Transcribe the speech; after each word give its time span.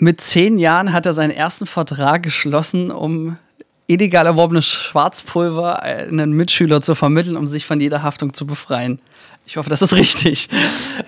Mit 0.00 0.20
zehn 0.20 0.58
Jahren 0.58 0.92
hat 0.92 1.06
er 1.06 1.12
seinen 1.12 1.32
ersten 1.32 1.66
Vertrag 1.66 2.22
geschlossen, 2.22 2.92
um 2.92 3.36
illegal 3.88 4.26
erworbenes 4.26 4.66
Schwarzpulver 4.66 5.82
einen 5.82 6.32
Mitschüler 6.32 6.80
zu 6.80 6.94
vermitteln, 6.94 7.36
um 7.36 7.48
sich 7.48 7.66
von 7.66 7.80
jeder 7.80 8.04
Haftung 8.04 8.32
zu 8.32 8.46
befreien. 8.46 9.00
Ich 9.48 9.56
hoffe, 9.56 9.70
das 9.70 9.80
ist 9.80 9.96
richtig. 9.96 10.50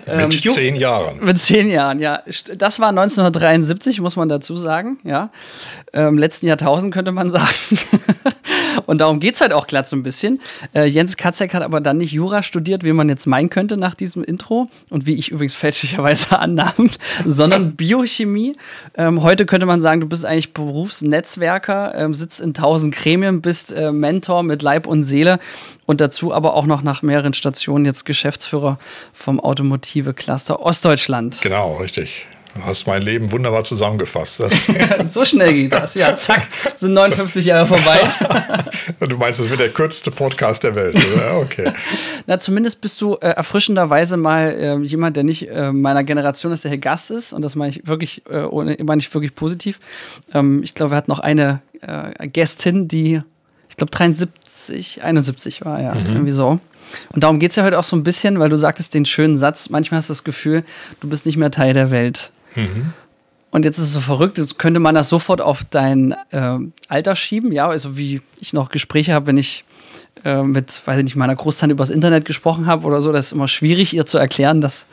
Mit 0.07 0.17
ähm, 0.17 0.31
zehn 0.31 0.75
Jahren. 0.75 1.23
Mit 1.23 1.37
zehn 1.37 1.69
Jahren, 1.69 1.99
ja. 1.99 2.23
Das 2.57 2.79
war 2.79 2.89
1973, 2.89 4.01
muss 4.01 4.15
man 4.15 4.29
dazu 4.29 4.57
sagen, 4.57 4.97
ja. 5.03 5.29
Ähm, 5.93 6.17
letzten 6.17 6.47
Jahrtausend 6.47 6.91
könnte 6.91 7.11
man 7.11 7.29
sagen. 7.29 7.53
Und 8.85 8.99
darum 8.99 9.19
geht 9.19 9.35
es 9.35 9.41
halt 9.41 9.53
auch 9.53 9.67
glatt 9.67 9.87
so 9.87 9.95
ein 9.95 10.03
bisschen. 10.03 10.39
Äh, 10.73 10.85
Jens 10.85 11.17
Katzek 11.17 11.53
hat 11.53 11.61
aber 11.63 11.81
dann 11.81 11.97
nicht 11.97 12.13
Jura 12.13 12.43
studiert, 12.43 12.83
wie 12.83 12.93
man 12.93 13.09
jetzt 13.09 13.27
meinen 13.27 13.49
könnte 13.49 13.77
nach 13.77 13.95
diesem 13.95 14.23
Intro 14.23 14.69
und 14.89 15.05
wie 15.05 15.17
ich 15.17 15.29
übrigens 15.29 15.55
fälschlicherweise 15.55 16.39
annahm, 16.39 16.89
sondern 17.25 17.75
Biochemie. 17.75 18.55
Ähm, 18.95 19.21
heute 19.21 19.45
könnte 19.45 19.65
man 19.65 19.81
sagen, 19.81 20.01
du 20.01 20.07
bist 20.07 20.25
eigentlich 20.25 20.53
Berufsnetzwerker, 20.53 21.93
ähm, 21.95 22.13
sitzt 22.13 22.41
in 22.41 22.53
tausend 22.53 22.95
Gremien, 22.95 23.41
bist 23.41 23.71
äh, 23.71 23.91
Mentor 23.91 24.43
mit 24.43 24.61
Leib 24.61 24.87
und 24.87 25.03
Seele 25.03 25.37
und 25.85 26.01
dazu 26.01 26.33
aber 26.33 26.53
auch 26.53 26.65
noch 26.65 26.83
nach 26.83 27.01
mehreren 27.01 27.33
Stationen 27.33 27.85
jetzt 27.85 28.05
Geschäftsführer 28.31 28.77
vom 29.13 29.39
Automotive 29.39 30.13
Cluster 30.13 30.61
Ostdeutschland. 30.61 31.41
Genau, 31.41 31.77
richtig. 31.77 32.27
Du 32.55 32.65
hast 32.65 32.85
mein 32.85 33.01
Leben 33.01 33.31
wunderbar 33.31 33.63
zusammengefasst. 33.63 34.37
so 35.05 35.23
schnell 35.25 35.53
geht 35.53 35.73
das. 35.73 35.95
Ja, 35.95 36.15
zack, 36.15 36.47
sind 36.75 36.93
59 36.93 37.45
Jahre 37.45 37.65
vorbei. 37.65 38.01
du 38.99 39.17
meinst, 39.17 39.39
es 39.39 39.49
wird 39.49 39.59
der 39.59 39.69
kürzeste 39.69 40.11
Podcast 40.11 40.63
der 40.63 40.75
Welt, 40.75 40.95
oder? 40.95 41.39
Okay. 41.39 41.71
Na, 42.25 42.39
zumindest 42.39 42.81
bist 42.81 43.01
du 43.01 43.15
äh, 43.15 43.29
erfrischenderweise 43.29 44.17
mal 44.17 44.51
äh, 44.51 44.77
jemand, 44.79 45.15
der 45.17 45.23
nicht 45.23 45.49
äh, 45.49 45.71
meiner 45.71 46.03
Generation 46.03 46.51
ist, 46.51 46.63
der 46.63 46.71
hier 46.71 46.79
Gast 46.79 47.11
ist. 47.11 47.31
Und 47.33 47.41
das 47.41 47.55
meine 47.55 47.71
ich 47.71 47.87
wirklich, 47.87 48.23
äh, 48.29 48.43
ohne, 48.43 48.77
meine 48.83 49.01
ich 49.01 49.13
wirklich 49.13 49.35
positiv. 49.35 49.79
Ähm, 50.33 50.61
ich 50.63 50.73
glaube, 50.73 50.91
wir 50.91 50.97
hatten 50.97 51.11
noch 51.11 51.19
eine 51.19 51.61
äh, 51.81 52.27
Gästin, 52.27 52.87
die, 52.89 53.21
glaube, 53.81 53.91
73, 53.91 55.03
71 55.03 55.65
war, 55.65 55.81
ja. 55.81 55.95
Mhm. 55.95 56.05
Irgendwie 56.05 56.31
so. 56.31 56.59
Und 57.13 57.23
darum 57.23 57.39
geht 57.39 57.51
es 57.51 57.55
ja 57.55 57.63
heute 57.63 57.79
auch 57.79 57.83
so 57.83 57.95
ein 57.95 58.03
bisschen, 58.03 58.39
weil 58.39 58.49
du 58.49 58.57
sagtest 58.57 58.93
den 58.93 59.05
schönen 59.05 59.37
Satz, 59.37 59.69
manchmal 59.69 59.99
hast 59.99 60.09
du 60.09 60.11
das 60.11 60.23
Gefühl, 60.23 60.63
du 60.99 61.09
bist 61.09 61.25
nicht 61.25 61.37
mehr 61.37 61.51
Teil 61.51 61.73
der 61.73 61.89
Welt. 61.89 62.31
Mhm. 62.55 62.93
Und 63.49 63.65
jetzt 63.65 63.79
ist 63.79 63.85
es 63.85 63.93
so 63.93 64.01
verrückt, 64.01 64.37
jetzt 64.37 64.57
könnte 64.59 64.79
man 64.79 64.95
das 64.95 65.09
sofort 65.09 65.41
auf 65.41 65.63
dein 65.63 66.15
äh, 66.31 66.57
Alter 66.87 67.15
schieben, 67.15 67.51
ja, 67.51 67.67
also 67.67 67.97
wie 67.97 68.21
ich 68.39 68.53
noch 68.53 68.69
Gespräche 68.69 69.13
habe, 69.13 69.27
wenn 69.27 69.37
ich 69.37 69.65
äh, 70.23 70.43
mit, 70.43 70.81
weiß 70.85 70.99
ich 70.99 71.03
nicht, 71.03 71.15
meiner 71.15 71.35
Großtante 71.35 71.73
übers 71.73 71.89
Internet 71.89 72.25
gesprochen 72.25 72.65
habe 72.67 72.85
oder 72.85 73.01
so, 73.01 73.11
das 73.11 73.27
ist 73.27 73.31
immer 73.31 73.47
schwierig, 73.47 73.93
ihr 73.93 74.05
zu 74.05 74.17
erklären, 74.17 74.61
dass, 74.61 74.85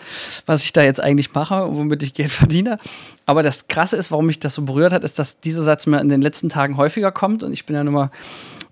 was 0.46 0.64
ich 0.64 0.72
da 0.72 0.82
jetzt 0.82 1.00
eigentlich 1.00 1.34
mache, 1.34 1.66
womit 1.70 2.02
ich 2.02 2.14
Geld 2.14 2.30
verdiene. 2.32 2.78
Aber 3.26 3.42
das 3.42 3.68
Krasse 3.68 3.96
ist, 3.96 4.10
warum 4.10 4.26
mich 4.26 4.40
das 4.40 4.54
so 4.54 4.62
berührt 4.62 4.92
hat, 4.92 5.04
ist, 5.04 5.18
dass 5.18 5.38
dieser 5.40 5.62
Satz 5.62 5.86
mir 5.86 6.00
in 6.00 6.08
den 6.08 6.22
letzten 6.22 6.48
Tagen 6.48 6.76
häufiger 6.76 7.12
kommt 7.12 7.42
und 7.42 7.52
ich 7.52 7.66
bin 7.66 7.76
ja 7.76 7.84
nun 7.84 7.94
mal 7.94 8.10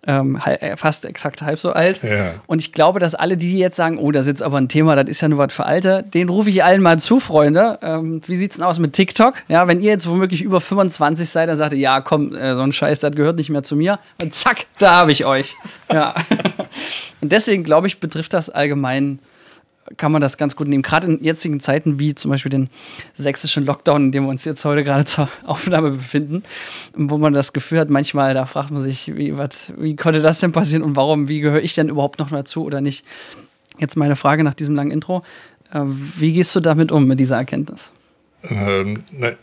ähm, 0.07 0.39
äh, 0.45 0.77
fast 0.77 1.05
exakt 1.05 1.43
halb 1.43 1.59
so 1.59 1.73
alt. 1.73 2.03
Ja. 2.03 2.35
Und 2.47 2.61
ich 2.61 2.73
glaube, 2.73 3.01
dass 3.01 3.15
alle, 3.15 3.37
die 3.37 3.59
jetzt 3.59 3.77
sagen, 3.77 3.99
oh, 3.99 4.13
das 4.13 4.23
ist 4.23 4.29
jetzt 4.29 4.43
aber 4.43 4.59
ein 4.59 4.69
Thema, 4.69 4.97
das 4.97 5.07
ist 5.07 5.21
ja 5.21 5.29
nur 5.29 5.39
was 5.39 5.53
für 5.53 5.67
Alte, 5.67 6.03
den 6.03 6.29
rufe 6.29 6.51
ich 6.51 6.65
allen 6.65 6.83
mal 6.83 6.99
zu, 6.99 7.21
Freunde. 7.21 7.79
Ähm, 7.83 8.21
wie 8.27 8.37
sieht's 8.37 8.57
denn 8.57 8.65
aus 8.65 8.79
mit 8.79 8.93
TikTok? 8.93 9.35
Ja, 9.49 9.67
wenn 9.69 9.81
ihr 9.81 9.91
jetzt 9.91 10.09
womöglich 10.09 10.43
über 10.43 10.61
25 10.61 11.29
seid, 11.29 11.49
dann 11.49 11.57
sagt 11.57 11.73
ihr, 11.73 11.79
ja, 11.79 12.01
komm, 12.01 12.35
äh, 12.35 12.55
so 12.55 12.61
ein 12.61 12.73
Scheiß, 12.73 13.01
das 13.01 13.13
gehört 13.13 13.37
nicht 13.37 13.51
mehr 13.51 13.63
zu 13.63 13.77
mir. 13.77 13.99
Und 14.21 14.35
zack, 14.35 14.67
da 14.79 14.93
habe 14.93 15.13
ich 15.13 15.25
euch. 15.25 15.55
Ja. 15.93 16.15
Und 17.21 17.33
deswegen, 17.33 17.65
glaube 17.65 17.87
ich, 17.87 18.01
betrifft 18.01 18.33
das 18.33 18.51
allgemein 18.51 19.19
kann 19.97 20.13
man 20.13 20.21
das 20.21 20.37
ganz 20.37 20.57
gut 20.57 20.69
nehmen. 20.69 20.83
Gerade 20.83 21.07
in 21.07 21.23
jetzigen 21.23 21.61
Zeiten 21.61 21.99
wie 21.99 22.15
zum 22.15 22.31
Beispiel 22.31 22.51
den 22.51 22.69
sächsischen 23.15 23.65
Lockdown, 23.65 24.07
in 24.07 24.13
dem 24.13 24.25
wir 24.25 24.31
uns 24.31 24.45
jetzt 24.45 24.65
heute 24.65 24.85
gerade 24.85 25.05
zur 25.05 25.29
Aufnahme 25.47 25.91
befinden, 25.91 26.43
wo 26.95 27.19
man 27.19 27.33
das 27.33 27.53
Gefühl 27.53 27.79
hat, 27.79 27.91
manchmal, 27.91 28.35
da 28.35 28.47
fragt 28.47 28.71
man 28.71 28.83
sich, 28.83 29.17
wie, 29.17 29.37
wat, 29.37 29.73
wie 29.77 29.97
konnte 29.97 30.23
das 30.23 30.41
denn 30.41 30.53
passieren 30.53 30.83
und 30.83 30.97
warum, 30.97 31.29
wie 31.29 31.41
gehöre 31.41 31.63
ich 31.63 31.75
denn 31.75 31.89
überhaupt 31.89 32.19
noch 32.19 32.31
dazu 32.31 32.65
oder 32.65 32.81
nicht? 32.81 33.05
Jetzt 33.79 33.97
meine 33.97 34.17
Frage 34.17 34.43
nach 34.43 34.55
diesem 34.55 34.75
langen 34.75 34.91
Intro. 34.91 35.23
Äh, 35.73 35.83
wie 35.85 36.33
gehst 36.33 36.55
du 36.57 36.61
damit 36.61 36.93
um, 36.93 37.07
mit 37.07 37.21
dieser 37.21 37.37
Erkenntnis? 37.37 37.93
Ähm, 38.49 39.03
ne, 39.11 39.37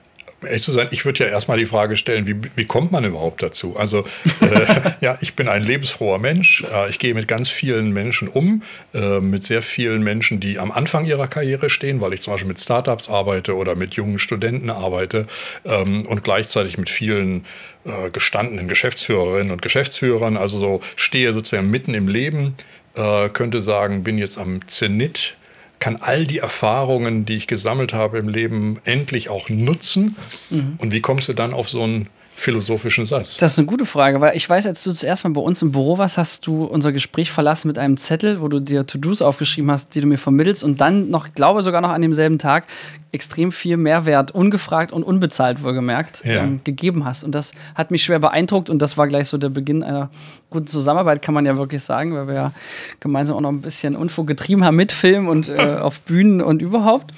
ehrlich 0.45 0.63
zu 0.63 0.71
sein, 0.71 0.87
ich 0.91 1.05
würde 1.05 1.23
ja 1.23 1.29
erstmal 1.29 1.57
die 1.57 1.65
Frage 1.65 1.97
stellen, 1.97 2.27
wie, 2.27 2.35
wie 2.55 2.65
kommt 2.65 2.91
man 2.91 3.03
überhaupt 3.03 3.43
dazu? 3.43 3.75
Also, 3.77 4.05
äh, 4.41 4.91
ja, 5.01 5.17
ich 5.21 5.35
bin 5.35 5.47
ein 5.47 5.63
lebensfroher 5.63 6.19
Mensch. 6.19 6.63
Äh, 6.71 6.89
ich 6.89 6.99
gehe 6.99 7.13
mit 7.13 7.27
ganz 7.27 7.49
vielen 7.49 7.91
Menschen 7.91 8.27
um, 8.27 8.63
äh, 8.93 9.19
mit 9.19 9.43
sehr 9.45 9.61
vielen 9.61 10.03
Menschen, 10.03 10.39
die 10.39 10.59
am 10.59 10.71
Anfang 10.71 11.05
ihrer 11.05 11.27
Karriere 11.27 11.69
stehen, 11.69 12.01
weil 12.01 12.13
ich 12.13 12.21
zum 12.21 12.33
Beispiel 12.33 12.47
mit 12.47 12.59
Startups 12.59 13.09
arbeite 13.09 13.55
oder 13.55 13.75
mit 13.75 13.93
jungen 13.95 14.19
Studenten 14.19 14.69
arbeite 14.69 15.27
ähm, 15.65 16.05
und 16.05 16.23
gleichzeitig 16.23 16.77
mit 16.77 16.89
vielen 16.89 17.45
äh, 17.85 18.09
gestandenen 18.11 18.67
Geschäftsführerinnen 18.67 19.51
und 19.51 19.61
Geschäftsführern. 19.61 20.37
Also 20.37 20.57
so 20.57 20.81
stehe 20.95 21.33
sozusagen 21.33 21.69
mitten 21.69 21.93
im 21.93 22.07
Leben, 22.07 22.55
äh, 22.95 23.29
könnte 23.29 23.61
sagen, 23.61 24.03
bin 24.03 24.17
jetzt 24.17 24.37
am 24.37 24.67
Zenit 24.67 25.35
kann 25.83 25.97
all 25.97 26.25
die 26.25 26.37
Erfahrungen, 26.37 27.25
die 27.25 27.35
ich 27.35 27.45
gesammelt 27.45 27.93
habe 27.93 28.17
im 28.17 28.29
Leben, 28.29 28.79
endlich 28.85 29.27
auch 29.27 29.49
nutzen? 29.49 30.15
Mhm. 30.49 30.75
Und 30.77 30.93
wie 30.93 31.01
kommst 31.01 31.27
du 31.27 31.33
dann 31.33 31.53
auf 31.53 31.67
so 31.67 31.83
einen 31.83 32.07
philosophischen 32.35 33.05
Satz? 33.05 33.37
Das 33.37 33.53
ist 33.53 33.59
eine 33.59 33.67
gute 33.67 33.85
Frage, 33.85 34.19
weil 34.21 34.35
ich 34.35 34.49
weiß, 34.49 34.67
als 34.67 34.83
du 34.83 34.89
das 34.89 35.03
erste 35.03 35.29
Mal 35.29 35.35
bei 35.35 35.41
uns 35.41 35.61
im 35.61 35.71
Büro 35.71 35.97
warst, 35.97 36.17
hast 36.17 36.47
du 36.47 36.65
unser 36.65 36.91
Gespräch 36.91 37.31
verlassen 37.31 37.67
mit 37.67 37.77
einem 37.77 37.97
Zettel, 37.97 38.41
wo 38.41 38.47
du 38.47 38.59
dir 38.59 38.85
To-Dos 38.85 39.21
aufgeschrieben 39.21 39.71
hast, 39.71 39.95
die 39.95 40.01
du 40.01 40.07
mir 40.07 40.17
vermittelst 40.17 40.63
und 40.63 40.81
dann 40.81 41.09
noch, 41.09 41.27
ich 41.27 41.33
glaube 41.33 41.63
sogar 41.63 41.81
noch 41.81 41.91
an 41.91 42.01
demselben 42.01 42.39
Tag, 42.39 42.67
extrem 43.11 43.51
viel 43.51 43.77
Mehrwert, 43.77 44.31
ungefragt 44.31 44.91
und 44.91 45.03
unbezahlt 45.03 45.63
wohlgemerkt, 45.63 46.25
ja. 46.25 46.43
ähm, 46.43 46.61
gegeben 46.63 47.05
hast. 47.05 47.23
Und 47.23 47.33
das 47.33 47.53
hat 47.75 47.91
mich 47.91 48.03
schwer 48.03 48.19
beeindruckt 48.19 48.69
und 48.69 48.81
das 48.81 48.97
war 48.97 49.07
gleich 49.07 49.29
so 49.29 49.37
der 49.37 49.49
Beginn 49.49 49.83
einer 49.83 50.09
guten 50.49 50.67
Zusammenarbeit, 50.67 51.21
kann 51.21 51.33
man 51.33 51.45
ja 51.45 51.57
wirklich 51.57 51.83
sagen, 51.83 52.15
weil 52.15 52.27
wir 52.27 52.33
ja 52.33 52.51
gemeinsam 52.99 53.37
auch 53.37 53.41
noch 53.41 53.51
ein 53.51 53.61
bisschen 53.61 53.95
Unfug 53.95 54.27
getrieben 54.27 54.65
haben 54.65 54.75
mit 54.75 54.91
Film 54.91 55.27
und 55.27 55.49
äh, 55.49 55.77
auf 55.79 55.99
Bühnen 56.01 56.41
und 56.41 56.61
überhaupt. 56.61 57.13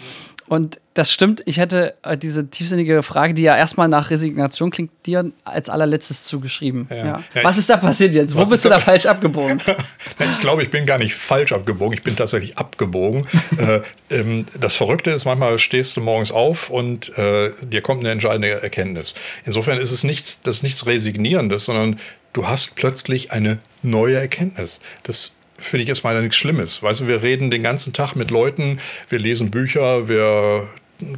Und 0.47 0.79
das 0.93 1.11
stimmt, 1.11 1.41
ich 1.45 1.57
hätte 1.57 1.95
äh, 2.03 2.17
diese 2.17 2.47
tiefsinnige 2.47 3.01
Frage, 3.01 3.33
die 3.33 3.41
ja 3.41 3.57
erstmal 3.57 3.87
nach 3.87 4.11
Resignation 4.11 4.69
klingt, 4.69 4.91
dir 5.05 5.31
als 5.43 5.69
allerletztes 5.69 6.23
zugeschrieben. 6.23 6.87
Ja. 6.91 7.05
Ja. 7.05 7.21
Was 7.41 7.57
ist 7.57 7.69
da 7.69 7.77
passiert 7.77 8.13
jetzt? 8.13 8.35
Wo 8.35 8.45
bist 8.45 8.63
du 8.63 8.69
da, 8.69 8.75
da 8.75 8.81
falsch 8.81 9.07
abgebogen? 9.07 9.59
ich 10.19 10.39
glaube, 10.39 10.61
ich 10.61 10.69
bin 10.69 10.85
gar 10.85 10.99
nicht 10.99 11.15
falsch 11.15 11.51
abgebogen, 11.51 11.97
ich 11.97 12.03
bin 12.03 12.15
tatsächlich 12.15 12.57
abgebogen. 12.57 13.25
äh, 13.57 13.81
ähm, 14.11 14.45
das 14.59 14.75
Verrückte 14.75 15.11
ist, 15.11 15.25
manchmal 15.25 15.57
stehst 15.57 15.97
du 15.97 16.01
morgens 16.01 16.31
auf 16.31 16.69
und 16.69 17.17
äh, 17.17 17.51
dir 17.63 17.81
kommt 17.81 18.01
eine 18.01 18.11
entscheidende 18.11 18.61
Erkenntnis. 18.61 19.15
Insofern 19.45 19.79
ist 19.79 19.91
es 19.91 20.03
nichts, 20.03 20.41
das 20.43 20.61
nichts 20.61 20.85
Resignierendes, 20.85 21.65
sondern 21.65 21.99
du 22.33 22.47
hast 22.47 22.75
plötzlich 22.75 23.31
eine 23.31 23.57
neue 23.81 24.17
Erkenntnis. 24.17 24.79
Das 25.03 25.33
finde 25.57 25.83
ich 25.83 25.89
erstmal 25.89 26.19
nichts 26.21 26.35
Schlimmes. 26.35 26.83
Weißt 26.83 27.01
du, 27.01 27.07
wir 27.07 27.23
reden 27.23 27.51
den 27.51 27.63
ganzen 27.63 27.93
Tag 27.93 28.15
mit 28.15 28.31
Leuten, 28.31 28.77
wir 29.09 29.19
lesen 29.19 29.51
Bücher, 29.51 30.07
wir 30.07 30.67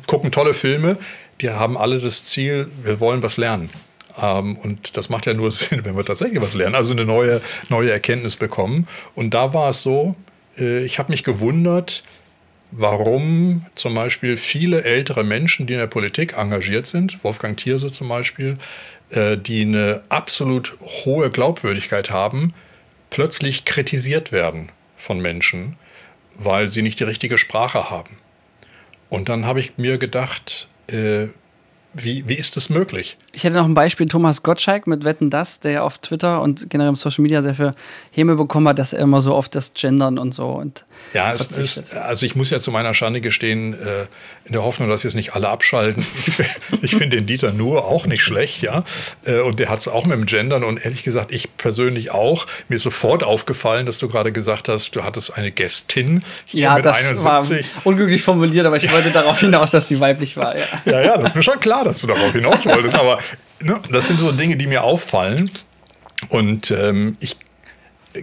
gucken 0.05 0.31
tolle 0.31 0.53
Filme. 0.53 0.97
Die 1.41 1.49
haben 1.49 1.77
alle 1.77 1.99
das 1.99 2.25
Ziel, 2.25 2.69
wir 2.83 2.99
wollen 2.99 3.21
was 3.23 3.37
lernen. 3.37 3.69
Ähm, 4.19 4.57
und 4.57 4.97
das 4.97 5.09
macht 5.09 5.25
ja 5.25 5.33
nur 5.33 5.51
Sinn, 5.53 5.85
wenn 5.85 5.95
wir 5.95 6.05
tatsächlich 6.05 6.41
was 6.41 6.53
lernen, 6.53 6.75
also 6.75 6.93
eine 6.93 7.05
neue, 7.05 7.41
neue 7.69 7.91
Erkenntnis 7.91 8.35
bekommen. 8.37 8.87
Und 9.15 9.33
da 9.33 9.53
war 9.53 9.69
es 9.69 9.81
so, 9.81 10.15
äh, 10.59 10.83
ich 10.83 10.99
habe 10.99 11.11
mich 11.11 11.23
gewundert, 11.23 12.03
warum 12.71 13.65
zum 13.75 13.95
Beispiel 13.95 14.35
viele 14.37 14.83
ältere 14.83 15.23
Menschen, 15.23 15.67
die 15.67 15.73
in 15.73 15.79
der 15.79 15.87
Politik 15.87 16.37
engagiert 16.37 16.87
sind, 16.87 17.23
Wolfgang 17.23 17.57
Thierse 17.57 17.91
zum 17.91 18.09
Beispiel, 18.09 18.57
äh, 19.11 19.37
die 19.37 19.61
eine 19.61 20.01
absolut 20.09 20.77
hohe 20.81 21.29
Glaubwürdigkeit 21.29 22.09
haben, 22.11 22.53
plötzlich 23.09 23.65
kritisiert 23.65 24.31
werden 24.31 24.69
von 24.95 25.19
Menschen, 25.19 25.77
weil 26.35 26.69
sie 26.69 26.81
nicht 26.81 26.99
die 26.99 27.05
richtige 27.05 27.37
Sprache 27.37 27.89
haben. 27.89 28.17
Und 29.09 29.29
dann 29.29 29.45
habe 29.45 29.59
ich 29.59 29.77
mir 29.77 29.97
gedacht, 29.97 30.67
äh, 30.87 31.27
wie, 31.93 32.27
wie 32.27 32.35
ist 32.35 32.57
das 32.57 32.69
möglich? 32.69 33.17
Ich 33.33 33.43
hätte 33.43 33.55
noch 33.55 33.65
ein 33.65 33.73
Beispiel, 33.73 34.07
Thomas 34.07 34.43
Gottschalk 34.43 34.87
mit 34.87 35.03
Wetten 35.03 35.29
Das, 35.29 35.59
der 35.59 35.71
ja 35.71 35.81
auf 35.83 35.97
Twitter 35.97 36.41
und 36.41 36.69
generell 36.69 36.89
im 36.89 36.95
Social 36.95 37.23
Media 37.23 37.41
sehr 37.41 37.55
viel 37.55 37.71
Häme 38.11 38.35
bekommen 38.35 38.67
hat, 38.67 38.79
dass 38.79 38.93
er 38.93 38.99
immer 38.99 39.21
so 39.21 39.33
oft 39.33 39.55
das 39.55 39.73
Gendern 39.73 40.19
und 40.19 40.33
so 40.33 40.47
und 40.47 40.85
Ja, 41.13 41.33
es 41.33 41.47
ist, 41.47 41.93
also 41.93 42.25
ich 42.25 42.35
muss 42.35 42.49
ja 42.49 42.59
zu 42.59 42.71
meiner 42.71 42.93
Schande 42.93 43.21
gestehen, 43.21 43.73
äh, 43.73 44.05
in 44.45 44.53
der 44.53 44.63
Hoffnung, 44.63 44.89
dass 44.89 45.03
jetzt 45.03 45.15
nicht 45.15 45.33
alle 45.33 45.49
abschalten. 45.49 46.05
Ich, 46.27 46.83
ich 46.83 46.95
finde 46.95 47.17
den 47.17 47.25
Dieter 47.25 47.53
Nuhr 47.53 47.85
auch 47.85 48.05
nicht 48.05 48.21
schlecht, 48.21 48.61
ja. 48.61 48.83
Äh, 49.25 49.39
und 49.39 49.59
der 49.59 49.69
hat 49.69 49.79
es 49.79 49.87
auch 49.87 50.05
mit 50.05 50.17
dem 50.17 50.25
Gendern 50.25 50.63
und 50.63 50.83
ehrlich 50.83 51.03
gesagt, 51.03 51.31
ich 51.31 51.55
persönlich 51.57 52.11
auch. 52.11 52.45
Mir 52.67 52.75
ist 52.75 52.83
sofort 52.83 53.23
aufgefallen, 53.23 53.85
dass 53.85 53.99
du 53.99 54.07
gerade 54.07 54.31
gesagt 54.31 54.69
hast, 54.69 54.95
du 54.95 55.03
hattest 55.03 55.37
eine 55.37 55.51
Gästin 55.51 56.23
hier 56.45 56.63
ja, 56.63 56.75
mit 56.75 56.85
das 56.85 56.97
71. 56.97 57.23
War 57.23 57.81
unglücklich 57.85 58.21
formuliert, 58.21 58.65
aber 58.65 58.77
ich 58.77 58.91
wollte 58.91 59.11
darauf 59.11 59.39
hinaus, 59.39 59.71
dass 59.71 59.87
sie 59.87 59.99
weiblich 59.99 60.37
war. 60.37 60.57
Ja, 60.57 60.65
ja, 60.85 61.01
ja 61.01 61.17
das 61.17 61.27
ist 61.27 61.35
mir 61.35 61.43
schon 61.43 61.59
klar, 61.59 61.83
dass 61.85 62.01
du 62.01 62.07
darauf 62.07 62.31
hinaus 62.31 62.65
wolltest. 62.65 62.95
Aber 62.95 63.17
ne, 63.61 63.81
das 63.91 64.07
sind 64.07 64.19
so 64.19 64.31
Dinge, 64.31 64.57
die 64.57 64.67
mir 64.67 64.83
auffallen. 64.83 65.49
Und 66.29 66.71
ähm, 66.71 67.17
ich 67.19 67.37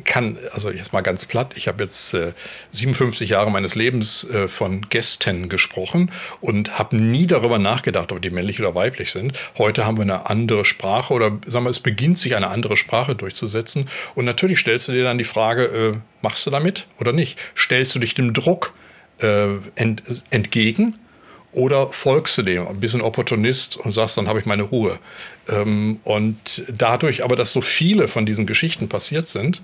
kann, 0.00 0.38
also 0.52 0.70
jetzt 0.70 0.92
mal 0.92 1.02
ganz 1.02 1.26
platt, 1.26 1.54
ich 1.56 1.68
habe 1.68 1.82
jetzt 1.82 2.14
äh, 2.14 2.32
57 2.72 3.30
Jahre 3.30 3.50
meines 3.50 3.74
Lebens 3.74 4.28
äh, 4.30 4.48
von 4.48 4.88
Gästen 4.88 5.48
gesprochen 5.48 6.10
und 6.40 6.78
habe 6.78 6.96
nie 6.96 7.26
darüber 7.26 7.58
nachgedacht, 7.58 8.12
ob 8.12 8.22
die 8.22 8.30
männlich 8.30 8.60
oder 8.60 8.74
weiblich 8.74 9.12
sind. 9.12 9.32
Heute 9.58 9.86
haben 9.86 9.96
wir 9.96 10.02
eine 10.02 10.28
andere 10.28 10.64
Sprache 10.64 11.12
oder 11.12 11.38
sagen 11.46 11.66
wir, 11.66 11.70
es 11.70 11.80
beginnt 11.80 12.18
sich 12.18 12.36
eine 12.36 12.48
andere 12.48 12.76
Sprache 12.76 13.14
durchzusetzen. 13.14 13.88
Und 14.14 14.24
natürlich 14.24 14.58
stellst 14.58 14.88
du 14.88 14.92
dir 14.92 15.04
dann 15.04 15.18
die 15.18 15.24
Frage, 15.24 15.64
äh, 15.64 15.98
machst 16.22 16.46
du 16.46 16.50
damit 16.50 16.86
oder 16.98 17.12
nicht? 17.12 17.38
Stellst 17.56 17.94
du 17.94 17.98
dich 17.98 18.14
dem 18.14 18.32
Druck 18.32 18.74
äh, 19.20 19.48
ent, 19.76 20.02
entgegen 20.30 20.98
oder 21.54 21.88
folgst 21.90 22.36
du 22.38 22.42
dem, 22.42 22.66
ein 22.66 22.80
bisschen 22.80 23.00
Opportunist 23.00 23.76
und 23.76 23.92
sagst, 23.92 24.16
dann 24.16 24.28
habe 24.28 24.38
ich 24.38 24.46
meine 24.46 24.64
Ruhe. 24.64 24.98
Ähm, 25.48 26.00
und 26.04 26.64
dadurch 26.68 27.24
aber, 27.24 27.36
dass 27.36 27.52
so 27.52 27.60
viele 27.60 28.08
von 28.08 28.26
diesen 28.26 28.46
Geschichten 28.46 28.88
passiert 28.88 29.26
sind, 29.28 29.62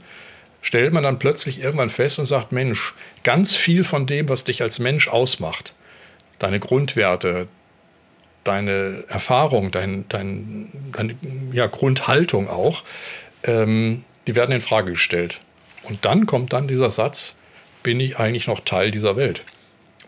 stellt 0.62 0.92
man 0.92 1.02
dann 1.02 1.18
plötzlich 1.18 1.60
irgendwann 1.60 1.90
fest 1.90 2.18
und 2.18 2.26
sagt, 2.26 2.52
Mensch, 2.52 2.94
ganz 3.24 3.54
viel 3.56 3.84
von 3.84 4.06
dem, 4.06 4.28
was 4.28 4.44
dich 4.44 4.62
als 4.62 4.78
Mensch 4.78 5.08
ausmacht, 5.08 5.74
deine 6.38 6.60
Grundwerte, 6.60 7.48
deine 8.44 9.04
Erfahrung, 9.08 9.70
dein, 9.70 10.06
dein, 10.08 10.68
deine 10.92 11.16
ja, 11.52 11.66
Grundhaltung 11.66 12.48
auch, 12.48 12.84
ähm, 13.44 14.04
die 14.26 14.34
werden 14.34 14.52
in 14.52 14.60
Frage 14.60 14.92
gestellt. 14.92 15.40
Und 15.82 16.04
dann 16.04 16.26
kommt 16.26 16.52
dann 16.52 16.68
dieser 16.68 16.90
Satz, 16.90 17.36
bin 17.82 18.00
ich 18.00 18.18
eigentlich 18.18 18.46
noch 18.46 18.60
Teil 18.60 18.90
dieser 18.90 19.16
Welt? 19.16 19.42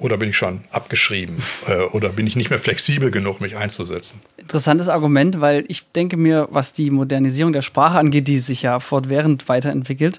Oder 0.02 0.16
bin 0.16 0.30
ich 0.30 0.36
schon 0.36 0.60
abgeschrieben? 0.70 1.42
Äh, 1.68 1.82
oder 1.92 2.08
bin 2.08 2.26
ich 2.26 2.34
nicht 2.34 2.50
mehr 2.50 2.58
flexibel 2.58 3.12
genug, 3.12 3.40
mich 3.40 3.56
einzusetzen? 3.56 4.20
Interessantes 4.36 4.88
Argument, 4.88 5.40
weil 5.40 5.64
ich 5.68 5.86
denke 5.92 6.16
mir, 6.16 6.48
was 6.50 6.72
die 6.72 6.90
Modernisierung 6.90 7.52
der 7.52 7.62
Sprache 7.62 7.98
angeht, 7.98 8.26
die 8.26 8.38
sich 8.38 8.62
ja 8.62 8.80
fortwährend 8.80 9.48
weiterentwickelt, 9.48 10.18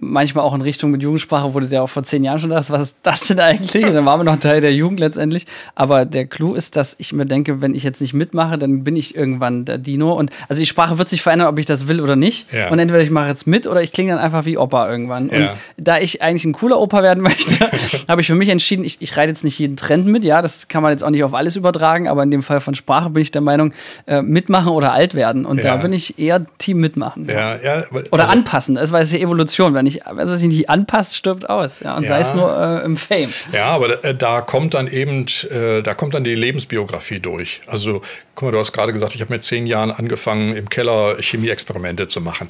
manchmal 0.00 0.44
auch 0.44 0.54
in 0.54 0.62
Richtung 0.62 0.90
mit 0.90 1.02
Jugendsprache, 1.02 1.54
wurde 1.54 1.68
der 1.68 1.82
auch 1.82 1.88
vor 1.88 2.02
zehn 2.02 2.24
Jahren 2.24 2.40
schon 2.40 2.50
das, 2.50 2.70
was 2.70 2.80
ist 2.80 2.96
das 3.02 3.20
denn 3.28 3.38
eigentlich? 3.38 3.84
Und 3.84 3.94
dann 3.94 4.06
waren 4.06 4.20
wir 4.20 4.24
noch 4.24 4.38
Teil 4.38 4.60
der 4.60 4.74
Jugend 4.74 4.98
letztendlich. 4.98 5.46
Aber 5.74 6.04
der 6.06 6.26
Clou 6.26 6.54
ist, 6.54 6.76
dass 6.76 6.96
ich 6.98 7.12
mir 7.12 7.26
denke, 7.26 7.60
wenn 7.60 7.74
ich 7.74 7.82
jetzt 7.82 8.00
nicht 8.00 8.14
mitmache, 8.14 8.58
dann 8.58 8.82
bin 8.82 8.96
ich 8.96 9.14
irgendwann 9.14 9.64
der 9.64 9.78
Dino. 9.78 10.12
Und 10.12 10.30
also 10.48 10.60
die 10.60 10.66
Sprache 10.66 10.98
wird 10.98 11.08
sich 11.08 11.22
verändern, 11.22 11.48
ob 11.48 11.58
ich 11.58 11.66
das 11.66 11.86
will 11.86 12.00
oder 12.00 12.16
nicht. 12.16 12.52
Ja. 12.52 12.70
Und 12.70 12.78
entweder 12.78 13.02
ich 13.02 13.10
mache 13.10 13.28
jetzt 13.28 13.46
mit 13.46 13.66
oder 13.66 13.82
ich 13.82 13.92
klinge 13.92 14.12
dann 14.12 14.20
einfach 14.20 14.46
wie 14.46 14.56
Opa 14.56 14.90
irgendwann. 14.90 15.28
Ja. 15.28 15.38
Und 15.38 15.50
da 15.76 15.98
ich 15.98 16.22
eigentlich 16.22 16.44
ein 16.44 16.52
cooler 16.52 16.80
Opa 16.80 17.02
werden 17.02 17.22
möchte, 17.22 17.70
habe 18.08 18.22
ich 18.22 18.26
für 18.26 18.34
mich 18.34 18.48
entschieden, 18.48 18.84
ich, 18.84 18.96
ich 19.00 19.16
reite 19.16 19.30
jetzt 19.30 19.44
nicht 19.44 19.58
jeden 19.58 19.76
Trend 19.76 20.06
mit. 20.06 20.24
Ja, 20.24 20.40
das 20.40 20.68
kann 20.68 20.82
man 20.82 20.92
jetzt 20.92 21.04
auch 21.04 21.10
nicht 21.10 21.24
auf 21.24 21.34
alles 21.34 21.56
übertragen, 21.56 22.08
aber 22.08 22.22
in 22.22 22.30
dem 22.30 22.42
Fall 22.42 22.60
von 22.60 22.74
Sprache 22.74 23.10
bin 23.10 23.22
ich 23.22 23.30
der 23.30 23.42
Meinung, 23.42 23.72
äh, 24.06 24.22
mitmachen 24.22 24.72
oder 24.72 24.92
alt 24.92 25.14
werden. 25.14 25.44
Und 25.44 25.58
ja. 25.58 25.64
da 25.64 25.76
bin 25.76 25.92
ich 25.92 26.18
eher 26.18 26.46
Team 26.58 26.78
mitmachen. 26.78 27.28
Ja, 27.28 27.56
ja. 27.56 27.84
Oder 27.90 28.22
also, 28.22 28.32
anpassen. 28.32 28.76
Das 28.76 28.92
war 28.92 29.00
jetzt 29.00 29.12
die 29.12 29.20
Evolution. 29.20 29.74
Wenn 29.74 29.86
ich, 29.86 29.89
wenn 30.10 30.28
es 30.28 30.40
sich 30.40 30.48
nicht 30.48 30.70
anpasst, 30.70 31.16
stirbt 31.16 31.48
aus. 31.48 31.80
Ja, 31.80 31.96
und 31.96 32.04
ja. 32.04 32.10
sei 32.10 32.20
es 32.20 32.34
nur 32.34 32.56
äh, 32.56 32.84
im 32.84 32.96
Fame. 32.96 33.32
Ja, 33.52 33.66
aber 33.66 33.88
da, 33.88 34.08
äh, 34.08 34.14
da 34.14 34.40
kommt 34.40 34.74
dann 34.74 34.86
eben, 34.86 35.26
äh, 35.50 35.82
da 35.82 35.94
kommt 35.94 36.14
dann 36.14 36.24
die 36.24 36.34
Lebensbiografie 36.34 37.20
durch. 37.20 37.60
Also, 37.66 38.02
guck 38.34 38.46
mal, 38.46 38.52
du 38.52 38.58
hast 38.58 38.72
gerade 38.72 38.92
gesagt, 38.92 39.14
ich 39.14 39.20
habe 39.20 39.32
mit 39.32 39.44
zehn 39.44 39.66
Jahren 39.66 39.90
angefangen, 39.90 40.52
im 40.52 40.68
Keller 40.68 41.16
Chemieexperimente 41.20 42.06
zu 42.06 42.20
machen. 42.20 42.48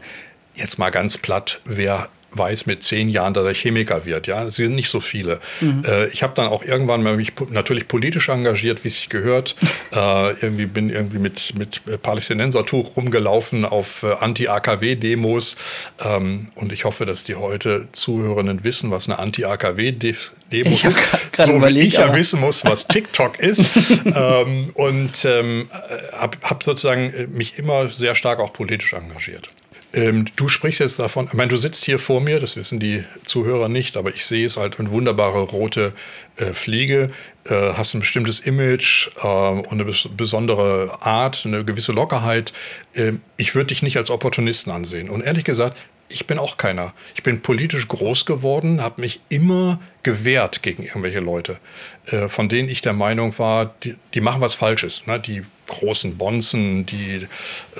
Jetzt 0.55 0.79
mal 0.79 0.91
ganz 0.91 1.19
platt, 1.19 1.61
wer 1.65 2.09
weiß 2.33 2.67
mit 2.67 2.83
zehn 2.83 3.09
Jahren, 3.09 3.35
dass 3.35 3.45
er 3.45 3.55
Chemiker 3.55 4.05
wird. 4.05 4.27
Ja, 4.27 4.45
es 4.45 4.57
sind 4.57 4.75
nicht 4.75 4.89
so 4.89 5.01
viele. 5.01 5.41
Mhm. 5.61 5.83
Äh, 5.87 6.07
ich 6.09 6.23
habe 6.23 6.35
dann 6.35 6.47
auch 6.47 6.63
irgendwann 6.63 7.03
mal 7.03 7.17
mich 7.17 7.33
natürlich 7.49 7.89
politisch 7.89 8.29
engagiert, 8.29 8.85
wie 8.85 8.89
es 8.89 8.97
sich 8.97 9.09
gehört. 9.09 9.57
äh, 9.93 10.31
irgendwie 10.41 10.67
bin 10.67 10.91
irgendwie 10.91 11.19
mit 11.19 11.55
mit 11.57 12.03
Palästinensertuch 12.03 12.97
rumgelaufen 12.97 13.65
auf 13.65 14.03
äh, 14.03 14.13
Anti-AKW-Demos 14.13 15.57
ähm, 16.05 16.47
und 16.55 16.73
ich 16.73 16.85
hoffe, 16.85 17.05
dass 17.05 17.25
die 17.25 17.35
heute 17.35 17.89
Zuhörenden 17.93 18.65
wissen, 18.65 18.91
was 18.91 19.09
eine 19.09 19.19
Anti-AKW-Demo 19.19 20.71
ist. 20.71 21.03
So 21.33 21.63
wie 21.63 21.81
ich 21.81 21.95
ja 21.95 22.15
wissen 22.15 22.41
muss, 22.41 22.65
was 22.65 22.87
TikTok 22.89 23.39
ist. 23.39 23.71
ähm, 24.05 24.71
und 24.75 25.25
ähm, 25.25 25.69
habe 26.13 26.39
hab 26.43 26.63
sozusagen 26.63 27.13
äh, 27.13 27.27
mich 27.27 27.59
immer 27.59 27.89
sehr 27.89 28.15
stark 28.15 28.41
auch 28.41 28.53
politisch 28.53 28.93
engagiert. 28.93 29.51
Ähm, 29.93 30.27
du 30.37 30.47
sprichst 30.49 30.81
jetzt 30.81 30.99
davon, 30.99 31.27
ich 31.27 31.35
meine, 31.35 31.49
du 31.49 31.57
sitzt 31.57 31.85
hier 31.85 31.99
vor 31.99 32.21
mir, 32.21 32.39
das 32.39 32.57
wissen 32.57 32.79
die 32.79 33.05
Zuhörer 33.25 33.69
nicht, 33.69 33.97
aber 33.97 34.11
ich 34.11 34.25
sehe 34.25 34.47
es 34.47 34.57
halt 34.57 34.79
eine 34.79 34.91
wunderbare 34.91 35.41
rote 35.41 35.93
äh, 36.37 36.53
Fliege, 36.53 37.11
äh, 37.47 37.73
hast 37.73 37.95
ein 37.95 38.01
bestimmtes 38.01 38.41
Image 38.41 39.09
äh, 39.23 39.27
und 39.27 39.73
eine 39.73 39.85
bes 39.85 40.09
besondere 40.17 40.99
Art, 41.01 41.45
eine 41.45 41.65
gewisse 41.65 41.93
Lockerheit. 41.93 42.53
Ähm, 42.95 43.21
ich 43.37 43.55
würde 43.55 43.69
dich 43.69 43.83
nicht 43.83 43.97
als 43.97 44.11
Opportunisten 44.11 44.73
ansehen. 44.73 45.11
Und 45.11 45.23
ehrlich 45.23 45.45
gesagt, 45.45 45.77
ich 46.11 46.27
bin 46.27 46.39
auch 46.39 46.57
keiner. 46.57 46.93
Ich 47.15 47.23
bin 47.23 47.41
politisch 47.41 47.89
groß 47.89 48.27
geworden, 48.27 48.83
habe 48.83 49.01
mich 49.01 49.21
immer 49.29 49.81
gewehrt 50.03 50.63
gegen 50.63 50.83
irgendwelche 50.83 51.21
Leute, 51.21 51.59
äh, 52.07 52.29
von 52.29 52.49
denen 52.49 52.69
ich 52.69 52.81
der 52.81 52.93
Meinung 52.93 53.39
war, 53.39 53.75
die, 53.83 53.97
die 54.15 54.21
machen 54.21 54.41
was 54.41 54.55
Falsches. 54.55 55.03
Ne? 55.07 55.21
Die 55.21 55.43
großen 55.69 56.17
Bonzen, 56.19 56.85
die 56.85 57.27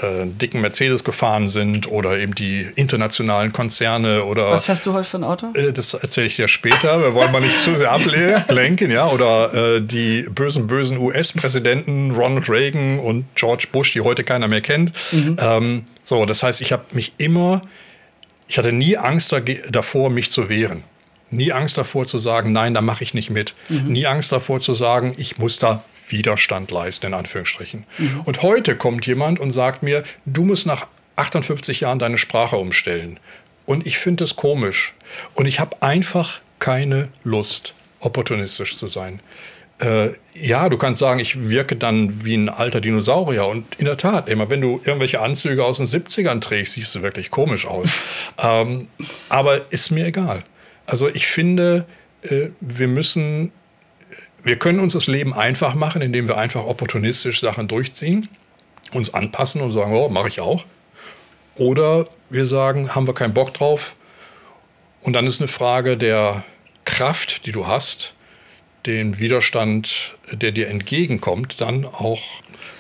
äh, 0.01 0.27
dicken 0.27 0.61
Mercedes 0.61 1.03
gefahren 1.03 1.49
sind 1.49 1.91
oder 1.91 2.19
eben 2.19 2.35
die 2.35 2.67
internationalen 2.77 3.53
Konzerne 3.53 4.25
oder. 4.25 4.51
Was 4.53 4.67
fährst 4.67 4.87
du 4.87 4.93
heute 4.93 5.09
für 5.09 5.19
ein 5.19 5.25
Auto? 5.25 5.49
Äh, 5.55 5.73
das 5.73 5.95
erzähle 5.95 6.29
ich 6.29 6.37
dir 6.37 6.47
später. 6.47 7.03
Wir 7.03 7.15
wollen 7.15 7.33
mal 7.33 7.41
nicht 7.41 7.59
zu 7.59 7.75
sehr 7.75 7.91
ablenken, 7.91 8.91
ja. 8.93 9.09
Oder 9.09 9.55
äh, 9.55 9.83
die 9.83 10.23
bösen, 10.23 10.69
bösen 10.69 10.99
US-Präsidenten 10.99 12.13
Ronald 12.13 12.49
Reagan 12.49 13.01
und 13.01 13.25
George 13.35 13.67
Bush, 13.73 13.93
die 13.93 14.03
heute 14.03 14.23
keiner 14.23 14.47
mehr 14.47 14.61
kennt. 14.61 14.93
Mhm. 15.11 15.37
Ähm, 15.41 15.85
so, 16.05 16.25
das 16.27 16.43
heißt, 16.43 16.61
ich 16.61 16.73
habe 16.73 16.85
mich 16.93 17.13
immer 17.19 17.61
ich 18.51 18.59
hatte 18.59 18.73
nie 18.73 18.97
Angst 18.97 19.33
davor, 19.69 20.11
mich 20.11 20.33
zu 20.33 20.49
wehren. 20.49 20.83
Nie 21.31 21.53
Angst 21.53 21.79
davor 21.79 22.07
zu 22.07 22.19
sagen, 22.19 22.51
nein, 22.51 22.75
da 22.75 22.81
mache 22.81 23.05
ich 23.05 23.15
nicht 23.15 23.31
mit. 23.31 23.55
Mhm. 23.69 23.93
Nie 23.93 24.07
Angst 24.09 24.33
davor 24.33 24.59
zu 24.59 24.75
sagen, 24.75 25.15
ich 25.19 25.39
muss 25.39 25.61
da 25.61 25.85
Widerstand 26.09 26.73
leisten, 26.73 27.07
in 27.07 27.15
Anführungsstrichen. 27.15 27.87
Mhm. 27.99 28.23
Und 28.25 28.43
heute 28.43 28.75
kommt 28.75 29.07
jemand 29.07 29.39
und 29.39 29.53
sagt 29.53 29.85
mir, 29.85 30.03
du 30.27 30.45
musst 30.45 30.67
nach 30.67 30.89
58 31.15 31.79
Jahren 31.79 32.01
deine 32.01 32.19
Sprache 32.19 32.57
umstellen. 32.57 33.21
Und 33.67 33.87
ich 33.87 33.99
finde 33.99 34.25
es 34.25 34.35
komisch. 34.35 34.95
Und 35.35 35.47
ich 35.47 35.61
habe 35.61 35.81
einfach 35.81 36.41
keine 36.59 37.07
Lust, 37.23 37.75
opportunistisch 38.01 38.77
zu 38.77 38.89
sein 38.89 39.21
äh, 39.81 40.11
ja, 40.35 40.69
du 40.69 40.79
kannst 40.79 41.01
sagen, 41.01 41.21
ich 41.21 41.49
wirke 41.49 41.77
dann 41.77 42.25
wie 42.25 42.35
ein 42.35 42.49
alter 42.49 42.81
Dinosaurier. 42.81 43.47
Und 43.47 43.67
in 43.77 43.87
der 43.87 43.97
Tat, 43.97 44.29
immer 44.29 44.51
wenn 44.51 44.61
du 44.61 44.81
irgendwelche 44.85 45.21
Anzüge 45.21 45.65
aus 45.65 45.79
den 45.79 45.87
70ern 45.87 46.41
trägst, 46.41 46.75
siehst 46.75 46.95
du 46.95 47.03
wirklich 47.03 47.31
komisch 47.31 47.67
aus. 47.67 47.93
ähm, 48.43 48.89
aber 49.29 49.71
ist 49.71 49.91
mir 49.91 50.07
egal. 50.07 50.45
Also 50.87 51.09
ich 51.09 51.27
finde, 51.27 51.87
äh, 52.23 52.49
wir 52.61 52.89
müssen, 52.89 53.53
wir 54.43 54.57
können 54.57 54.81
uns 54.81 54.93
das 54.93 55.07
Leben 55.07 55.35
einfach 55.35 55.75
machen, 55.75 56.03
indem 56.03 56.29
wir 56.29 56.37
einfach 56.37 56.65
opportunistisch 56.65 57.41
Sachen 57.41 57.69
durchziehen, 57.69 58.29
uns 58.93 59.13
anpassen 59.15 59.61
und 59.61 59.73
sagen, 59.73 59.95
oh, 59.95 60.09
mache 60.09 60.29
ich 60.29 60.41
auch. 60.41 60.65
Oder 61.57 62.07
wir 62.29 62.47
sagen, 62.47 62.95
haben 62.95 63.07
wir 63.07 63.15
keinen 63.15 63.35
Bock 63.35 63.55
drauf. 63.55 63.95
Und 65.03 65.15
dann 65.15 65.27
ist 65.27 65.41
eine 65.41 65.49
Frage 65.49 65.97
der 65.97 66.45
Kraft, 66.85 67.47
die 67.47 67.53
du 67.53 67.67
hast, 67.67 68.15
den 68.87 69.19
Widerstand, 69.19 70.13
der 70.33 70.53
dir 70.53 70.69
entgegenkommt, 70.69 71.61
dann 71.61 71.85
auch 71.85 72.21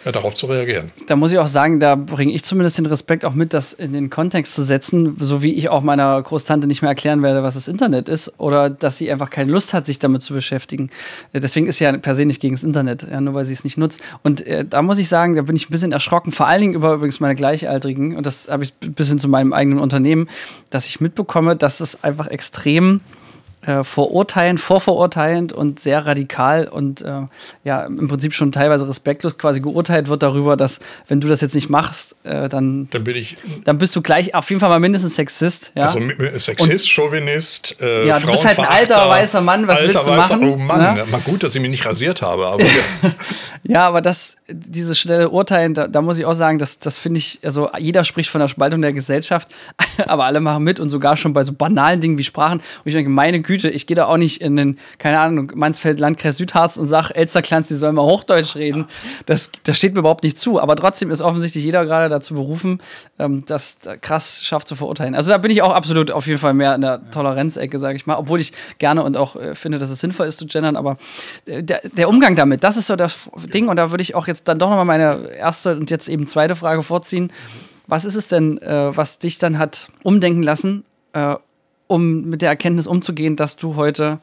ja, 0.04 0.12
darauf 0.12 0.34
zu 0.34 0.46
reagieren. 0.46 0.90
Da 1.08 1.16
muss 1.16 1.30
ich 1.30 1.38
auch 1.38 1.46
sagen, 1.46 1.78
da 1.78 1.94
bringe 1.94 2.32
ich 2.32 2.42
zumindest 2.42 2.78
den 2.78 2.86
Respekt 2.86 3.24
auch 3.24 3.34
mit, 3.34 3.52
das 3.52 3.74
in 3.74 3.92
den 3.92 4.08
Kontext 4.08 4.54
zu 4.54 4.62
setzen, 4.62 5.16
so 5.18 5.42
wie 5.42 5.52
ich 5.52 5.68
auch 5.68 5.82
meiner 5.82 6.20
Großtante 6.22 6.66
nicht 6.66 6.80
mehr 6.80 6.90
erklären 6.90 7.22
werde, 7.22 7.42
was 7.42 7.54
das 7.54 7.68
Internet 7.68 8.08
ist 8.08 8.32
oder 8.38 8.70
dass 8.70 8.96
sie 8.96 9.10
einfach 9.12 9.28
keine 9.28 9.52
Lust 9.52 9.74
hat, 9.74 9.84
sich 9.84 9.98
damit 9.98 10.22
zu 10.22 10.32
beschäftigen. 10.32 10.90
Deswegen 11.34 11.66
ist 11.66 11.78
sie 11.78 11.84
ja 11.84 11.96
per 11.98 12.14
se 12.14 12.24
nicht 12.24 12.40
gegen 12.40 12.54
das 12.54 12.64
Internet, 12.64 13.06
ja, 13.10 13.20
nur 13.20 13.34
weil 13.34 13.44
sie 13.44 13.52
es 13.52 13.64
nicht 13.64 13.76
nutzt. 13.76 14.00
Und 14.22 14.46
äh, 14.46 14.64
da 14.64 14.80
muss 14.80 14.98
ich 14.98 15.08
sagen, 15.08 15.34
da 15.36 15.42
bin 15.42 15.56
ich 15.56 15.68
ein 15.68 15.72
bisschen 15.72 15.92
erschrocken, 15.92 16.32
vor 16.32 16.46
allen 16.46 16.62
Dingen 16.62 16.74
über 16.74 16.94
übrigens 16.94 17.20
meine 17.20 17.34
Gleichaltrigen, 17.34 18.16
und 18.16 18.24
das 18.24 18.48
habe 18.48 18.62
ich 18.62 18.72
ein 18.82 18.94
bisschen 18.94 19.18
zu 19.18 19.28
meinem 19.28 19.52
eigenen 19.52 19.78
Unternehmen, 19.78 20.28
dass 20.70 20.86
ich 20.86 21.00
mitbekomme, 21.00 21.56
dass 21.56 21.80
es 21.80 22.02
einfach 22.02 22.28
extrem 22.28 23.00
äh, 23.66 23.84
verurteilend, 23.84 24.58
vorverurteilend 24.58 25.52
und 25.52 25.78
sehr 25.80 26.06
radikal 26.06 26.66
und 26.66 27.02
äh, 27.02 27.22
ja, 27.62 27.84
im 27.84 28.08
Prinzip 28.08 28.32
schon 28.32 28.52
teilweise 28.52 28.88
respektlos 28.88 29.36
quasi 29.36 29.60
geurteilt 29.60 30.08
wird 30.08 30.22
darüber, 30.22 30.56
dass 30.56 30.80
wenn 31.08 31.20
du 31.20 31.28
das 31.28 31.42
jetzt 31.42 31.54
nicht 31.54 31.68
machst, 31.68 32.16
äh, 32.24 32.48
dann, 32.48 32.88
dann 32.90 33.04
bin 33.04 33.16
ich. 33.16 33.36
Dann 33.64 33.76
bist 33.76 33.94
du 33.94 34.00
gleich 34.02 34.34
auf 34.34 34.48
jeden 34.48 34.60
Fall 34.60 34.70
mal 34.70 34.80
mindestens 34.80 35.16
Sexist. 35.16 35.72
Ja? 35.74 35.84
Also 35.84 36.00
Sexist, 36.38 36.86
und, 36.86 36.88
Chauvinist, 36.88 37.76
äh, 37.80 38.06
Ja, 38.06 38.18
du 38.18 38.30
bist 38.30 38.44
halt 38.46 38.58
ein 38.58 38.64
alter 38.64 39.08
weißer 39.08 39.42
Mann, 39.42 39.68
was 39.68 39.82
willst 39.82 39.94
du 39.94 40.10
weißer, 40.10 40.36
machen? 40.36 40.48
Oh 40.48 40.56
Mann, 40.56 40.96
ja? 40.96 41.04
mal 41.04 41.20
gut, 41.20 41.42
dass 41.42 41.54
ich 41.54 41.60
mich 41.60 41.70
nicht 41.70 41.84
rasiert 41.84 42.22
habe. 42.22 42.46
Aber 42.46 42.64
ja, 43.62 43.86
aber 43.86 44.00
das, 44.00 44.36
dieses 44.48 44.98
schnelle 44.98 45.28
Urteilen, 45.28 45.74
da, 45.74 45.86
da 45.86 46.00
muss 46.00 46.18
ich 46.18 46.24
auch 46.24 46.34
sagen, 46.34 46.58
das, 46.58 46.78
das 46.78 46.96
finde 46.96 47.18
ich, 47.18 47.40
also 47.42 47.68
jeder 47.78 48.04
spricht 48.04 48.30
von 48.30 48.40
der 48.40 48.48
Spaltung 48.48 48.80
der 48.80 48.94
Gesellschaft. 48.94 49.48
aber 50.08 50.24
alle 50.24 50.40
machen 50.40 50.64
mit 50.64 50.80
und 50.80 50.88
sogar 50.88 51.16
schon 51.16 51.32
bei 51.32 51.44
so 51.44 51.52
banalen 51.52 52.00
Dingen 52.00 52.18
wie 52.18 52.24
Sprachen. 52.24 52.58
Und 52.58 52.86
ich 52.86 52.94
denke, 52.94 53.10
meine 53.10 53.40
Güte, 53.40 53.70
ich 53.70 53.86
gehe 53.86 53.94
da 53.94 54.06
auch 54.06 54.16
nicht 54.16 54.40
in 54.40 54.56
den, 54.56 54.78
keine 54.98 55.20
Ahnung, 55.20 55.52
Mansfeld, 55.54 56.00
Landkreis 56.00 56.36
Südharz 56.36 56.76
und 56.76 56.86
sage, 56.86 57.14
Elsterklanz, 57.14 57.68
die 57.68 57.74
sollen 57.74 57.94
mal 57.94 58.02
Hochdeutsch 58.02 58.56
reden. 58.56 58.86
Das, 59.26 59.50
das 59.64 59.76
steht 59.76 59.94
mir 59.94 60.00
überhaupt 60.00 60.24
nicht 60.24 60.38
zu. 60.38 60.60
Aber 60.60 60.76
trotzdem 60.76 61.10
ist 61.10 61.20
offensichtlich 61.20 61.64
jeder 61.64 61.84
gerade 61.84 62.08
dazu 62.08 62.34
berufen, 62.34 62.80
ähm, 63.18 63.44
das 63.46 63.78
krass 64.00 64.42
schafft 64.42 64.66
zu 64.66 64.74
verurteilen. 64.76 65.14
Also 65.14 65.30
da 65.30 65.38
bin 65.38 65.50
ich 65.50 65.62
auch 65.62 65.72
absolut 65.72 66.10
auf 66.10 66.26
jeden 66.26 66.38
Fall 66.38 66.54
mehr 66.54 66.74
in 66.74 66.80
der 66.80 67.10
Toleranzecke, 67.10 67.78
sage 67.78 67.96
ich 67.96 68.06
mal. 68.06 68.16
Obwohl 68.16 68.40
ich 68.40 68.52
gerne 68.78 69.02
und 69.02 69.16
auch 69.16 69.36
äh, 69.36 69.54
finde, 69.54 69.78
dass 69.78 69.90
es 69.90 70.00
sinnvoll 70.00 70.26
ist 70.26 70.38
zu 70.38 70.46
gendern. 70.46 70.76
Aber 70.76 70.96
äh, 71.46 71.62
der, 71.62 71.80
der 71.84 72.08
Umgang 72.08 72.34
damit, 72.34 72.64
das 72.64 72.76
ist 72.76 72.86
so 72.86 72.96
das 72.96 73.28
Ding. 73.52 73.68
Und 73.68 73.76
da 73.76 73.90
würde 73.90 74.02
ich 74.02 74.14
auch 74.14 74.26
jetzt 74.26 74.48
dann 74.48 74.58
doch 74.58 74.70
nochmal 74.70 74.84
meine 74.84 75.28
erste 75.36 75.76
und 75.76 75.90
jetzt 75.90 76.08
eben 76.08 76.26
zweite 76.26 76.56
Frage 76.56 76.82
vorziehen. 76.82 77.32
Was 77.90 78.04
ist 78.04 78.14
es 78.14 78.28
denn, 78.28 78.58
äh, 78.58 78.96
was 78.96 79.18
dich 79.18 79.38
dann 79.38 79.58
hat 79.58 79.88
umdenken 80.02 80.42
lassen, 80.42 80.84
äh, 81.12 81.34
um 81.88 82.22
mit 82.30 82.40
der 82.40 82.50
Erkenntnis 82.50 82.86
umzugehen, 82.86 83.34
dass 83.34 83.56
du 83.56 83.74
heute 83.74 84.20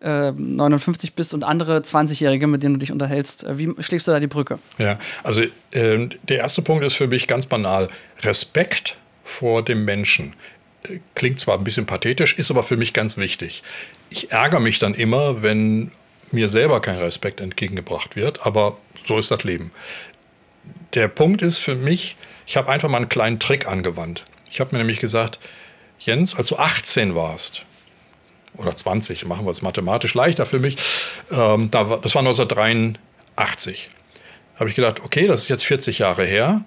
äh, 0.00 0.32
59 0.32 1.14
bist 1.14 1.32
und 1.32 1.44
andere 1.44 1.78
20-Jährige, 1.78 2.48
mit 2.48 2.62
denen 2.62 2.74
du 2.74 2.80
dich 2.80 2.90
unterhältst? 2.90 3.44
Äh, 3.44 3.58
wie 3.58 3.72
schlägst 3.78 4.08
du 4.08 4.12
da 4.12 4.18
die 4.18 4.26
Brücke? 4.26 4.58
Ja, 4.78 4.98
also 5.22 5.42
ähm, 5.72 6.10
der 6.28 6.38
erste 6.38 6.62
Punkt 6.62 6.84
ist 6.84 6.94
für 6.94 7.06
mich 7.06 7.28
ganz 7.28 7.46
banal. 7.46 7.88
Respekt 8.22 8.96
vor 9.24 9.64
dem 9.64 9.84
Menschen. 9.84 10.34
Äh, 10.88 10.98
klingt 11.14 11.38
zwar 11.38 11.56
ein 11.58 11.64
bisschen 11.64 11.86
pathetisch, 11.86 12.36
ist 12.36 12.50
aber 12.50 12.64
für 12.64 12.76
mich 12.76 12.92
ganz 12.92 13.16
wichtig. 13.16 13.62
Ich 14.10 14.32
ärgere 14.32 14.60
mich 14.60 14.80
dann 14.80 14.94
immer, 14.94 15.42
wenn 15.42 15.92
mir 16.32 16.48
selber 16.48 16.80
kein 16.80 16.98
Respekt 16.98 17.40
entgegengebracht 17.40 18.16
wird, 18.16 18.44
aber 18.44 18.78
so 19.06 19.16
ist 19.16 19.30
das 19.30 19.44
Leben. 19.44 19.70
Der 20.94 21.06
Punkt 21.06 21.42
ist 21.42 21.58
für 21.58 21.76
mich, 21.76 22.16
ich 22.46 22.56
habe 22.56 22.70
einfach 22.70 22.88
mal 22.88 22.98
einen 22.98 23.08
kleinen 23.08 23.40
Trick 23.40 23.66
angewandt. 23.66 24.24
Ich 24.50 24.60
habe 24.60 24.70
mir 24.72 24.78
nämlich 24.78 25.00
gesagt, 25.00 25.38
Jens, 25.98 26.36
als 26.36 26.48
du 26.48 26.56
18 26.56 27.14
warst, 27.14 27.64
oder 28.56 28.74
20, 28.74 29.26
machen 29.26 29.44
wir 29.44 29.50
es 29.50 29.62
mathematisch 29.62 30.14
leichter 30.14 30.46
für 30.46 30.58
mich, 30.58 30.76
ähm, 31.30 31.70
da, 31.70 31.98
das 32.02 32.14
war 32.14 32.22
1983, 32.22 33.90
habe 34.56 34.70
ich 34.70 34.76
gedacht, 34.76 35.00
okay, 35.04 35.26
das 35.26 35.42
ist 35.42 35.48
jetzt 35.48 35.64
40 35.64 35.98
Jahre 35.98 36.24
her. 36.24 36.62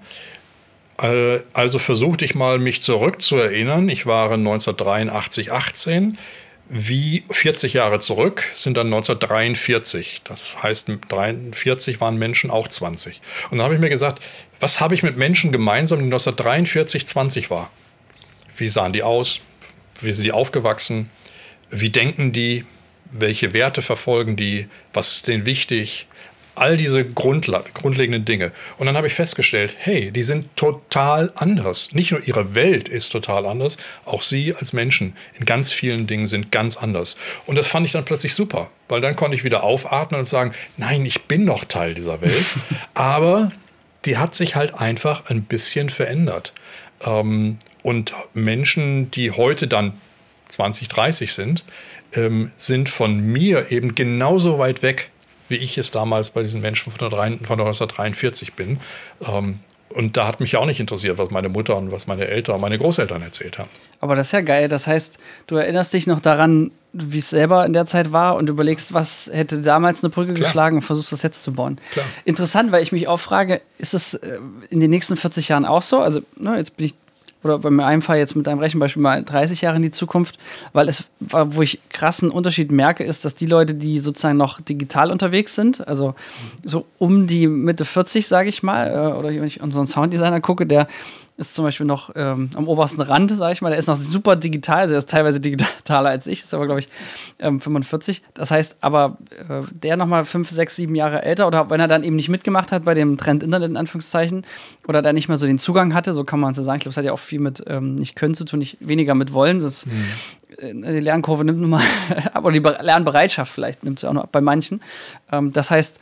Also 1.54 1.80
versuchte 1.80 2.26
ich 2.26 2.36
mal, 2.36 2.60
mich 2.60 2.82
zurückzuerinnern. 2.82 3.88
Ich 3.88 4.06
war 4.06 4.32
1983, 4.32 5.52
18 5.52 6.18
wie 6.70 7.24
40 7.32 7.74
Jahre 7.74 8.00
zurück 8.00 8.44
sind 8.56 8.78
dann 8.78 8.88
1943. 8.88 10.22
Das 10.24 10.62
heißt, 10.62 10.92
43 11.10 12.00
waren 12.00 12.18
Menschen 12.18 12.52
auch 12.52 12.68
20. 12.68 13.20
Und 13.50 13.58
dann 13.58 13.66
habe 13.66 13.74
ich 13.74 13.80
mir 13.80 13.90
gesagt, 13.90 14.24
was 14.60 14.80
habe 14.80 14.96
ich 14.96 15.04
mit 15.04 15.18
Menschen 15.18 15.52
gemeinsam, 15.52 16.00
die 16.00 16.06
1943 16.06 17.08
20 17.08 17.50
war? 17.50 17.70
Wie 18.56 18.68
sahen 18.68 18.94
die 18.94 19.04
aus? 19.04 19.42
Wie 20.02 20.12
sind 20.12 20.26
die 20.26 20.32
aufgewachsen? 20.32 21.10
Wie 21.70 21.90
denken 21.90 22.32
die? 22.32 22.66
Welche 23.12 23.54
Werte 23.54 23.82
verfolgen 23.82 24.36
die? 24.36 24.68
Was 24.94 25.18
ist 25.18 25.28
denen 25.28 25.46
wichtig? 25.46 26.08
all 26.60 26.78
diese 26.78 27.06
Grundla 27.06 27.64
grundlegenden 27.74 28.26
Dinge. 28.26 28.52
Und 28.78 28.86
dann 28.86 28.98
habe 28.98 29.08
ich 29.08 29.14
festgestellt, 29.14 29.76
hey, 29.78 30.12
die 30.12 30.24
sind 30.24 30.56
total 30.56 31.32
anders. 31.36 31.94
Nicht 31.94 32.12
nur 32.12 32.28
ihre 32.28 32.54
Welt 32.54 32.90
ist 32.90 33.10
total 33.10 33.46
anders, 33.46 33.78
auch 34.06 34.24
sie 34.24 34.54
als 34.54 34.74
Menschen 34.74 35.16
in 35.40 35.46
ganz 35.46 35.72
vielen 35.72 36.06
Dingen 36.06 36.28
sind 36.28 36.52
ganz 36.52 36.78
anders. 36.78 37.16
Und 37.46 37.56
das 37.56 37.68
fand 37.68 37.86
ich 37.86 37.94
dann 37.94 38.06
plötzlich 38.06 38.34
super, 38.34 38.70
weil 38.90 39.02
dann 39.02 39.16
konnte 39.16 39.36
ich 39.36 39.44
wieder 39.44 39.64
aufatmen 39.64 40.20
und 40.20 40.28
sagen, 40.28 40.54
nein, 40.78 41.06
ich 41.06 41.24
bin 41.24 41.46
noch 41.46 41.66
Teil 41.66 41.94
dieser 41.94 42.22
Welt, 42.22 42.46
aber 42.94 43.52
die 44.06 44.18
hat 44.18 44.36
sich 44.36 44.56
halt 44.56 44.74
einfach 44.76 45.30
ein 45.30 45.44
bisschen 45.44 45.90
verändert. 45.90 46.54
Ähm, 47.06 47.58
und 47.84 48.14
Menschen, 48.34 49.12
die 49.12 49.32
heute 49.32 49.68
dann 49.68 49.94
20, 50.50 50.88
30 50.88 51.34
sind, 51.34 51.64
ähm, 52.14 52.52
sind 52.58 52.90
von 52.90 53.20
mir 53.20 53.72
eben 53.72 53.96
genauso 53.96 54.58
weit 54.58 54.82
weg 54.82 55.12
wie 55.50 55.56
ich 55.56 55.78
es 55.78 55.92
damals 55.92 56.30
bei 56.30 56.42
diesen 56.42 56.62
Menschen 56.62 56.94
von, 56.94 57.06
1943 57.06 58.54
bin. 58.54 58.80
Ähm, 59.28 59.60
und 59.94 60.18
da 60.18 60.28
hat 60.28 60.40
mich 60.40 60.52
ja 60.54 60.60
auch 60.60 60.66
nicht 60.66 60.80
interessiert, 60.80 61.18
was 61.18 61.32
meine 61.32 61.50
Mutter 61.50 61.76
und 61.76 61.92
was 61.92 62.08
meine 62.08 62.28
Eltern 62.28 62.56
und 62.56 62.62
meine 62.62 62.78
Großeltern 62.78 63.22
erzählt 63.22 63.58
haben. 63.58 63.70
Aber 64.00 64.16
das 64.16 64.28
ist 64.28 64.32
ja 64.34 64.42
geil. 64.42 64.68
Das 64.68 64.88
heißt, 64.88 65.18
du 65.48 65.56
erinnerst 65.56 65.94
dich 65.94 66.08
noch 66.08 66.20
daran, 66.20 66.72
wie 66.94 67.20
es 67.20 67.30
selber 67.30 67.66
in 67.66 67.74
der 67.74 67.86
Zeit 67.86 68.12
war 68.12 68.36
und 68.36 68.50
überlegst, 68.50 68.94
was 68.94 69.30
hätte 69.32 69.62
damals 69.62 70.04
eine 70.04 70.10
Brücke 70.10 70.34
Klar. 70.34 70.46
geschlagen 70.46 70.76
und 70.78 70.82
versuchst 70.82 71.12
das 71.12 71.24
jetzt 71.24 71.44
zu 71.44 71.54
bauen. 71.54 71.78
Klar. 71.92 72.06
Interessant, 72.26 72.72
weil 72.72 72.84
ich 72.84 72.92
mich 72.92 73.08
auch 73.08 73.20
frage, 73.20 73.62
ist 73.78 73.94
es 73.94 74.16
äh, 74.16 74.40
in 74.70 74.80
den 74.80 74.90
nächsten 74.90 75.16
40 75.18 75.50
Jahren 75.50 75.66
auch 75.66 75.84
so? 75.84 76.00
Also, 76.00 76.22
ne, 76.36 76.58
jetzt 76.58 76.78
bin 76.78 76.88
ich 76.88 76.96
oder 77.44 77.60
bei 77.60 77.70
meinem 77.70 78.02
Fall 78.02 78.18
jetzt 78.18 78.36
mit 78.36 78.48
deinem 78.48 78.60
Rechenbeispiel 78.60 79.02
mal 79.02 79.24
30 79.24 79.62
Jahre 79.62 79.78
in 79.78 79.82
die 79.82 79.92
Zukunft, 79.92 80.38
weil 80.74 80.90
es, 80.90 81.08
wo 81.20 81.62
ich 81.62 81.80
krassen 81.90 82.32
Unterschied 82.32 82.72
merke, 82.72 83.04
ist, 83.04 83.24
dass 83.26 83.36
die 83.36 83.46
Leute, 83.46 83.76
die 83.76 84.00
sozusagen 84.00 84.38
noch 84.38 84.60
digital 84.60 85.12
unterwegs 85.12 85.56
sind, 85.56 85.88
also 85.88 86.16
so 86.64 86.86
um 86.98 87.28
die 87.28 87.48
Mitte 87.48 87.86
40, 87.86 88.28
sage 88.28 88.50
ich 88.50 88.64
mal, 88.64 88.88
äh, 88.88 89.18
oder 89.18 89.30
wenn 89.30 89.44
ich 89.46 89.62
unseren 89.62 89.88
Sounddesigner 89.88 90.42
gucke, 90.42 90.66
der 90.66 90.88
ist 91.40 91.56
zum 91.56 91.64
Beispiel 91.64 91.86
noch 91.86 92.12
ähm, 92.16 92.50
am 92.54 92.68
obersten 92.68 93.02
Rand, 93.02 93.32
sage 93.32 93.54
ich 93.54 93.62
mal. 93.62 93.70
Der 93.70 93.80
ist 93.80 93.88
noch 93.88 93.96
super 93.96 94.36
digital, 94.36 94.80
also 94.80 94.94
er 94.94 94.98
ist 94.98 95.10
teilweise 95.10 95.40
digitaler 95.40 96.10
als 96.10 96.28
ich, 96.28 96.44
ist 96.44 96.54
aber, 96.54 96.66
glaube 96.66 96.82
ich, 96.82 96.90
ähm, 97.40 97.62
45. 97.62 98.22
Das 98.34 98.52
heißt, 98.52 98.78
aber 98.82 99.18
äh, 99.48 99.62
der 99.72 99.96
nochmal 99.96 100.26
fünf, 100.26 100.50
sechs, 100.50 100.76
sieben 100.76 100.96
Jahre 100.96 101.24
älter 101.24 101.48
oder 101.48 101.70
wenn 101.70 101.80
er 101.80 101.88
dann 101.88 102.04
eben 102.04 102.18
nicht 102.18 102.30
mitgemacht 102.30 102.72
hat 102.72 102.84
bei 102.84 102.94
dem 102.94 103.18
Trend 103.18 103.42
Internet 103.42 103.70
in 103.70 103.78
Anführungszeichen 103.78 104.46
oder 104.88 105.02
da 105.02 105.14
nicht 105.14 105.30
mehr 105.30 105.38
so 105.38 105.46
den 105.46 105.58
Zugang 105.58 105.94
hatte, 105.94 106.14
so 106.14 106.26
kann 106.26 106.40
man 106.40 106.52
es 106.52 106.58
ja 106.58 106.64
sagen. 106.64 106.78
Ich 106.78 106.84
glaube, 106.84 106.92
es 106.92 106.98
hat 106.98 107.06
ja 107.06 107.14
auch 107.14 107.20
viel 107.20 107.40
mit 107.40 107.64
ähm, 107.68 107.96
nicht 107.96 108.16
können 108.16 108.34
zu 108.34 108.44
tun, 108.44 108.60
nicht 108.60 108.78
weniger 108.82 109.16
mit 109.16 109.32
wollen. 109.32 109.62
Das, 109.62 109.86
mhm. 109.86 110.84
äh, 110.84 110.94
die 110.94 111.00
Lernkurve 111.00 111.46
nimmt 111.46 111.60
nun 111.60 111.70
mal, 111.70 111.84
aber 112.34 112.52
die 112.52 112.60
Lernbereitschaft 112.60 113.52
vielleicht 113.52 113.84
nimmt 113.86 114.00
sie 114.00 114.10
auch 114.10 114.14
noch 114.14 114.28
bei 114.28 114.42
manchen. 114.42 114.82
Ähm, 115.32 115.54
das 115.54 115.72
heißt, 115.72 116.02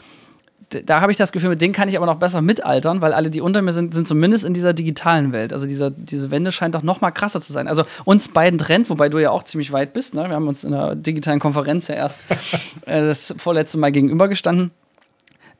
da 0.69 1.01
habe 1.01 1.11
ich 1.11 1.17
das 1.17 1.31
Gefühl, 1.31 1.49
mit 1.49 1.61
denen 1.61 1.73
kann 1.73 1.87
ich 1.87 1.95
aber 1.95 2.05
noch 2.05 2.17
besser 2.17 2.41
mitaltern, 2.41 3.01
weil 3.01 3.13
alle, 3.13 3.29
die 3.29 3.39
unter 3.39 3.61
mir 3.61 3.73
sind, 3.73 3.93
sind 3.93 4.07
zumindest 4.07 4.43
in 4.43 4.53
dieser 4.53 4.73
digitalen 4.73 5.31
Welt. 5.31 5.53
Also 5.53 5.65
dieser, 5.65 5.91
diese 5.91 6.29
Wende 6.29 6.51
scheint 6.51 6.75
doch 6.75 6.83
noch 6.83 6.99
mal 6.99 7.11
krasser 7.11 7.41
zu 7.41 7.53
sein. 7.53 7.67
Also 7.67 7.83
uns 8.03 8.29
beiden 8.29 8.59
trennt, 8.59 8.89
wobei 8.89 9.07
du 9.07 9.17
ja 9.19 9.31
auch 9.31 9.43
ziemlich 9.43 9.71
weit 9.71 9.93
bist. 9.93 10.13
Ne? 10.13 10.27
Wir 10.27 10.35
haben 10.35 10.47
uns 10.47 10.63
in 10.63 10.73
einer 10.73 10.95
digitalen 10.95 11.39
Konferenz 11.39 11.87
ja 11.87 11.95
erst 11.95 12.19
äh, 12.85 13.01
das 13.01 13.33
vorletzte 13.37 13.77
Mal 13.77 13.91
gegenübergestanden 13.91 14.71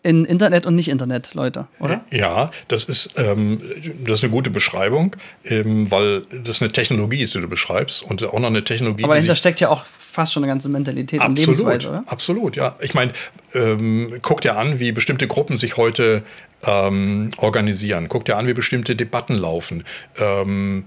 in 0.07 0.23
Internet 0.23 0.65
und 0.65 0.75
nicht 0.75 0.87
Internet, 0.87 1.33
Leute, 1.33 1.67
oder? 1.79 2.01
Ja, 2.11 2.49
das 2.69 2.85
ist, 2.85 3.13
ähm, 3.17 3.61
das 4.05 4.19
ist 4.19 4.23
eine 4.23 4.31
gute 4.31 4.49
Beschreibung, 4.49 5.15
ähm, 5.43 5.91
weil 5.91 6.21
das 6.43 6.61
eine 6.61 6.71
Technologie 6.71 7.21
ist, 7.21 7.35
die 7.35 7.41
du 7.41 7.49
beschreibst 7.49 8.03
und 8.03 8.23
auch 8.23 8.39
noch 8.39 8.47
eine 8.47 8.63
Technologie. 8.63 9.03
Aber 9.03 9.15
dahinter 9.15 9.35
steckt 9.35 9.59
ja 9.59 9.67
auch 9.69 9.83
fast 9.85 10.31
schon 10.31 10.43
eine 10.43 10.51
ganze 10.51 10.69
Mentalität 10.69 11.19
absolut, 11.19 11.37
und 11.37 11.45
Lebensweise, 11.45 11.89
oder? 11.89 12.03
Absolut, 12.07 12.55
ja. 12.55 12.75
Ich 12.79 12.93
meine, 12.93 13.11
ähm, 13.53 14.19
guck 14.21 14.39
dir 14.41 14.57
an, 14.57 14.79
wie 14.79 14.93
bestimmte 14.93 15.27
Gruppen 15.27 15.57
sich 15.57 15.75
heute 15.75 16.23
ähm, 16.65 17.31
organisieren. 17.37 18.07
Guck 18.07 18.23
dir 18.23 18.37
an, 18.37 18.47
wie 18.47 18.53
bestimmte 18.53 18.95
Debatten 18.95 19.35
laufen. 19.35 19.83
Ähm, 20.17 20.85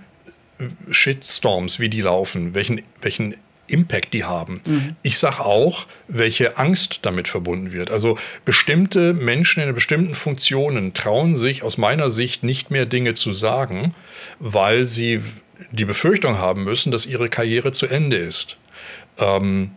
Shitstorms, 0.91 1.79
wie 1.79 1.91
die 1.91 2.01
laufen, 2.01 2.55
welchen, 2.55 2.83
welchen 3.03 3.35
Impact 3.73 4.13
die 4.15 4.25
haben. 4.25 4.61
Mhm. 4.67 4.89
Ich 5.03 5.19
sage 5.19 5.41
auch, 5.41 5.87
welche 6.09 6.59
Angst 6.59 7.01
damit 7.03 7.29
verbunden 7.29 7.73
wird. 7.73 7.91
Also 7.91 8.19
bestimmte 8.45 9.15
Menschen 9.15 9.63
in 9.63 9.75
bestimmten 9.75 10.15
Funktionen 10.15 10.95
trauen 10.95 11.37
sich 11.37 11.63
aus 11.63 11.79
meiner 11.79 12.11
Sicht 12.11 12.43
nicht 12.43 12.71
mehr 12.71 12.87
Dinge 12.87 13.15
zu 13.15 13.33
sagen, 13.33 13.95
weil 14.39 14.87
sie 14.87 15.21
die 15.73 15.85
Befürchtung 15.85 16.39
haben 16.39 16.65
müssen, 16.65 16.91
dass 16.91 17.07
ihre 17.07 17.29
Karriere 17.29 17.73
zu 17.73 17.87
Ende 17.87 18.17
ist. 18.17 18.57
Ähm, 19.19 19.73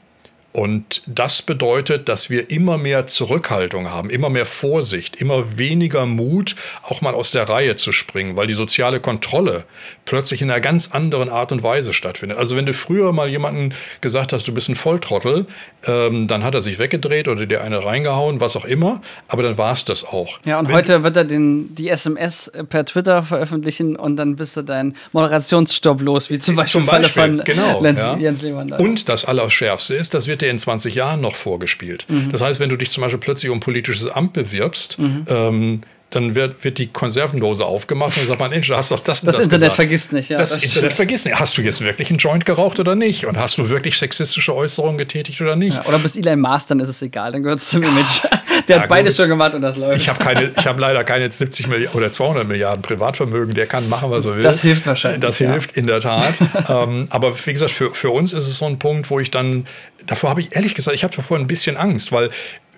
und 0.53 1.01
das 1.07 1.41
bedeutet, 1.41 2.07
dass 2.07 2.29
wir 2.29 2.51
immer 2.51 2.77
mehr 2.77 3.07
Zurückhaltung 3.07 3.89
haben, 3.89 4.11
immer 4.11 4.29
mehr 4.29 4.45
Vorsicht, 4.45 5.15
immer 5.15 5.57
weniger 5.57 6.05
Mut, 6.05 6.55
auch 6.83 7.01
mal 7.01 7.15
aus 7.15 7.31
der 7.31 7.49
Reihe 7.49 7.75
zu 7.75 7.91
springen, 7.91 8.37
weil 8.37 8.45
die 8.45 8.53
soziale 8.53 8.99
Kontrolle 8.99 9.63
plötzlich 10.05 10.43
in 10.43 10.51
einer 10.51 10.61
ganz 10.61 10.91
anderen 10.91 11.29
Art 11.29 11.51
und 11.51 11.63
Weise 11.63 11.91
stattfindet. 11.91 12.37
Also 12.37 12.55
wenn 12.55 12.67
du 12.67 12.73
früher 12.75 13.11
mal 13.13 13.29
jemanden 13.29 13.73
gesagt 14.01 14.31
hast, 14.31 14.47
du 14.47 14.53
bist 14.53 14.69
ein 14.69 14.75
Volltrottel, 14.75 15.47
ähm, 15.87 16.27
dann 16.27 16.43
hat 16.43 16.53
er 16.53 16.61
sich 16.61 16.77
weggedreht 16.77 17.27
oder 17.27 17.47
dir 17.47 17.63
eine 17.63 17.83
reingehauen, 17.83 18.39
was 18.39 18.55
auch 18.55 18.65
immer, 18.65 19.01
aber 19.27 19.41
dann 19.41 19.57
war 19.57 19.73
es 19.73 19.85
das 19.85 20.03
auch. 20.03 20.39
Ja, 20.45 20.59
und 20.59 20.67
wenn 20.67 20.75
heute 20.75 21.03
wird 21.03 21.17
er 21.17 21.23
den, 21.23 21.73
die 21.73 21.89
SMS 21.89 22.51
per 22.69 22.85
Twitter 22.85 23.23
veröffentlichen 23.23 23.95
und 23.95 24.17
dann 24.17 24.35
bist 24.35 24.55
du 24.55 24.61
dein 24.61 24.93
Moderationsstopp 25.13 25.99
los, 26.01 26.29
wie 26.29 26.37
zum 26.37 26.55
Beispiel, 26.55 26.81
zum 26.81 26.85
Beispiel 26.85 27.09
von 27.09 27.37
genau, 27.43 27.81
Lenz, 27.81 28.01
ja. 28.01 28.15
Jens 28.17 28.43
Lehmann. 28.43 28.71
Und 28.73 29.09
das 29.09 29.25
Allerschärfste 29.25 29.95
ist, 29.95 30.13
das 30.13 30.27
wird 30.27 30.42
dir 30.43 30.51
in 30.51 30.59
20 30.59 30.95
Jahren 30.95 31.21
noch 31.21 31.35
vorgespielt. 31.35 32.05
Mhm. 32.09 32.31
Das 32.31 32.41
heißt, 32.41 32.59
wenn 32.59 32.69
du 32.69 32.77
dich 32.77 32.91
zum 32.91 33.01
Beispiel 33.01 33.19
plötzlich 33.19 33.51
um 33.51 33.59
politisches 33.59 34.07
Amt 34.07 34.33
bewirbst, 34.33 34.99
mhm. 34.99 35.25
ähm, 35.27 35.81
dann 36.13 36.35
wird, 36.35 36.63
wird 36.63 36.77
die 36.77 36.87
Konservendose 36.87 37.65
aufgemacht 37.65 38.17
und 38.19 38.27
sagt 38.27 38.39
man, 38.39 38.51
Mensch, 38.51 38.67
du 38.67 38.75
hast 38.75 38.91
doch 38.91 38.99
das 38.99 39.21
Das, 39.21 39.35
das 39.37 39.45
Internet 39.45 39.61
gesagt. 39.61 39.75
vergisst 39.75 40.13
nicht, 40.13 40.29
ja. 40.29 40.37
Das, 40.37 40.51
das 40.51 40.63
Internet 40.63 40.93
vergisst 40.93 41.25
nicht. 41.25 41.39
Hast 41.39 41.57
du 41.57 41.61
jetzt 41.61 41.81
wirklich 41.81 42.09
einen 42.09 42.19
Joint 42.19 42.45
geraucht 42.45 42.79
oder 42.79 42.95
nicht? 42.95 43.25
Und 43.25 43.37
hast 43.37 43.57
du 43.57 43.69
wirklich 43.69 43.97
sexistische 43.97 44.53
Äußerungen 44.55 44.97
getätigt 44.97 45.41
oder 45.41 45.55
nicht? 45.55 45.77
Ja, 45.77 45.85
oder 45.85 45.97
bist 45.97 46.17
Elon 46.17 46.39
Mars, 46.39 46.67
dann 46.67 46.79
ist 46.79 46.89
es 46.89 47.01
egal, 47.01 47.31
dann 47.31 47.41
gehört 47.41 47.59
es 47.59 47.69
zum 47.69 47.81
Image. 47.83 48.21
der 48.67 48.81
hat 48.81 48.89
beides 48.89 49.15
schon 49.15 49.29
gemacht 49.29 49.53
und 49.53 49.61
das 49.61 49.77
läuft. 49.77 50.01
Ich 50.01 50.09
habe 50.09 50.23
keine, 50.23 50.51
ich 50.55 50.67
habe 50.67 50.79
leider 50.79 51.03
keine 51.03 51.31
70 51.31 51.67
Milliarden 51.67 51.97
oder 51.97 52.11
200 52.11 52.47
Milliarden 52.47 52.81
Privatvermögen. 52.81 53.53
Der 53.53 53.67
kann 53.67 53.87
machen, 53.89 54.11
was 54.11 54.25
er 54.25 54.35
will. 54.35 54.43
Das 54.43 54.61
hilft 54.61 54.85
wahrscheinlich. 54.85 55.21
Das 55.21 55.39
ja. 55.39 55.51
hilft 55.51 55.77
in 55.77 55.85
der 55.85 56.01
Tat. 56.01 56.33
ähm, 56.69 57.05
aber 57.09 57.33
wie 57.45 57.53
gesagt, 57.53 57.71
für, 57.71 57.93
für 57.93 58.09
uns 58.09 58.33
ist 58.33 58.47
es 58.47 58.57
so 58.57 58.65
ein 58.65 58.79
Punkt, 58.79 59.09
wo 59.09 59.19
ich 59.19 59.31
dann, 59.31 59.65
davor 60.05 60.31
habe 60.31 60.41
ich 60.41 60.55
ehrlich 60.55 60.75
gesagt, 60.75 60.95
ich 60.95 61.03
habe 61.03 61.15
davor 61.15 61.37
ein 61.37 61.47
bisschen 61.47 61.77
Angst, 61.77 62.11
weil 62.11 62.29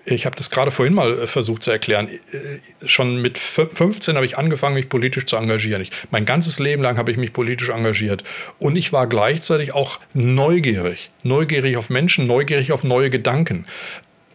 ich 0.08 0.24
habe 0.24 0.36
das 0.36 0.50
gerade 0.50 0.70
vorhin 0.70 0.94
mal 0.94 1.18
äh, 1.18 1.26
versucht 1.26 1.64
zu 1.64 1.70
erklären. 1.70 2.08
Äh, 2.08 2.86
schon 2.86 3.20
mit 3.20 3.36
15 3.36 4.14
habe 4.14 4.24
ich 4.24 4.38
angefangen, 4.38 4.74
mich 4.74 4.88
politisch 4.88 5.26
zu 5.26 5.36
engagieren. 5.36 5.82
Ich, 5.82 5.90
mein 6.10 6.24
ganzes 6.24 6.58
Leben 6.58 6.82
lang 6.82 6.96
habe 6.96 7.10
ich 7.10 7.16
mich 7.16 7.32
politisch 7.32 7.70
engagiert. 7.70 8.22
Und 8.58 8.76
ich 8.76 8.92
war 8.92 9.08
gleichzeitig 9.08 9.74
auch 9.74 9.98
neugierig. 10.14 11.10
Neugierig 11.24 11.76
auf 11.76 11.90
Menschen, 11.90 12.26
neugierig 12.26 12.70
auf 12.70 12.84
neue 12.84 13.10
Gedanken. 13.10 13.66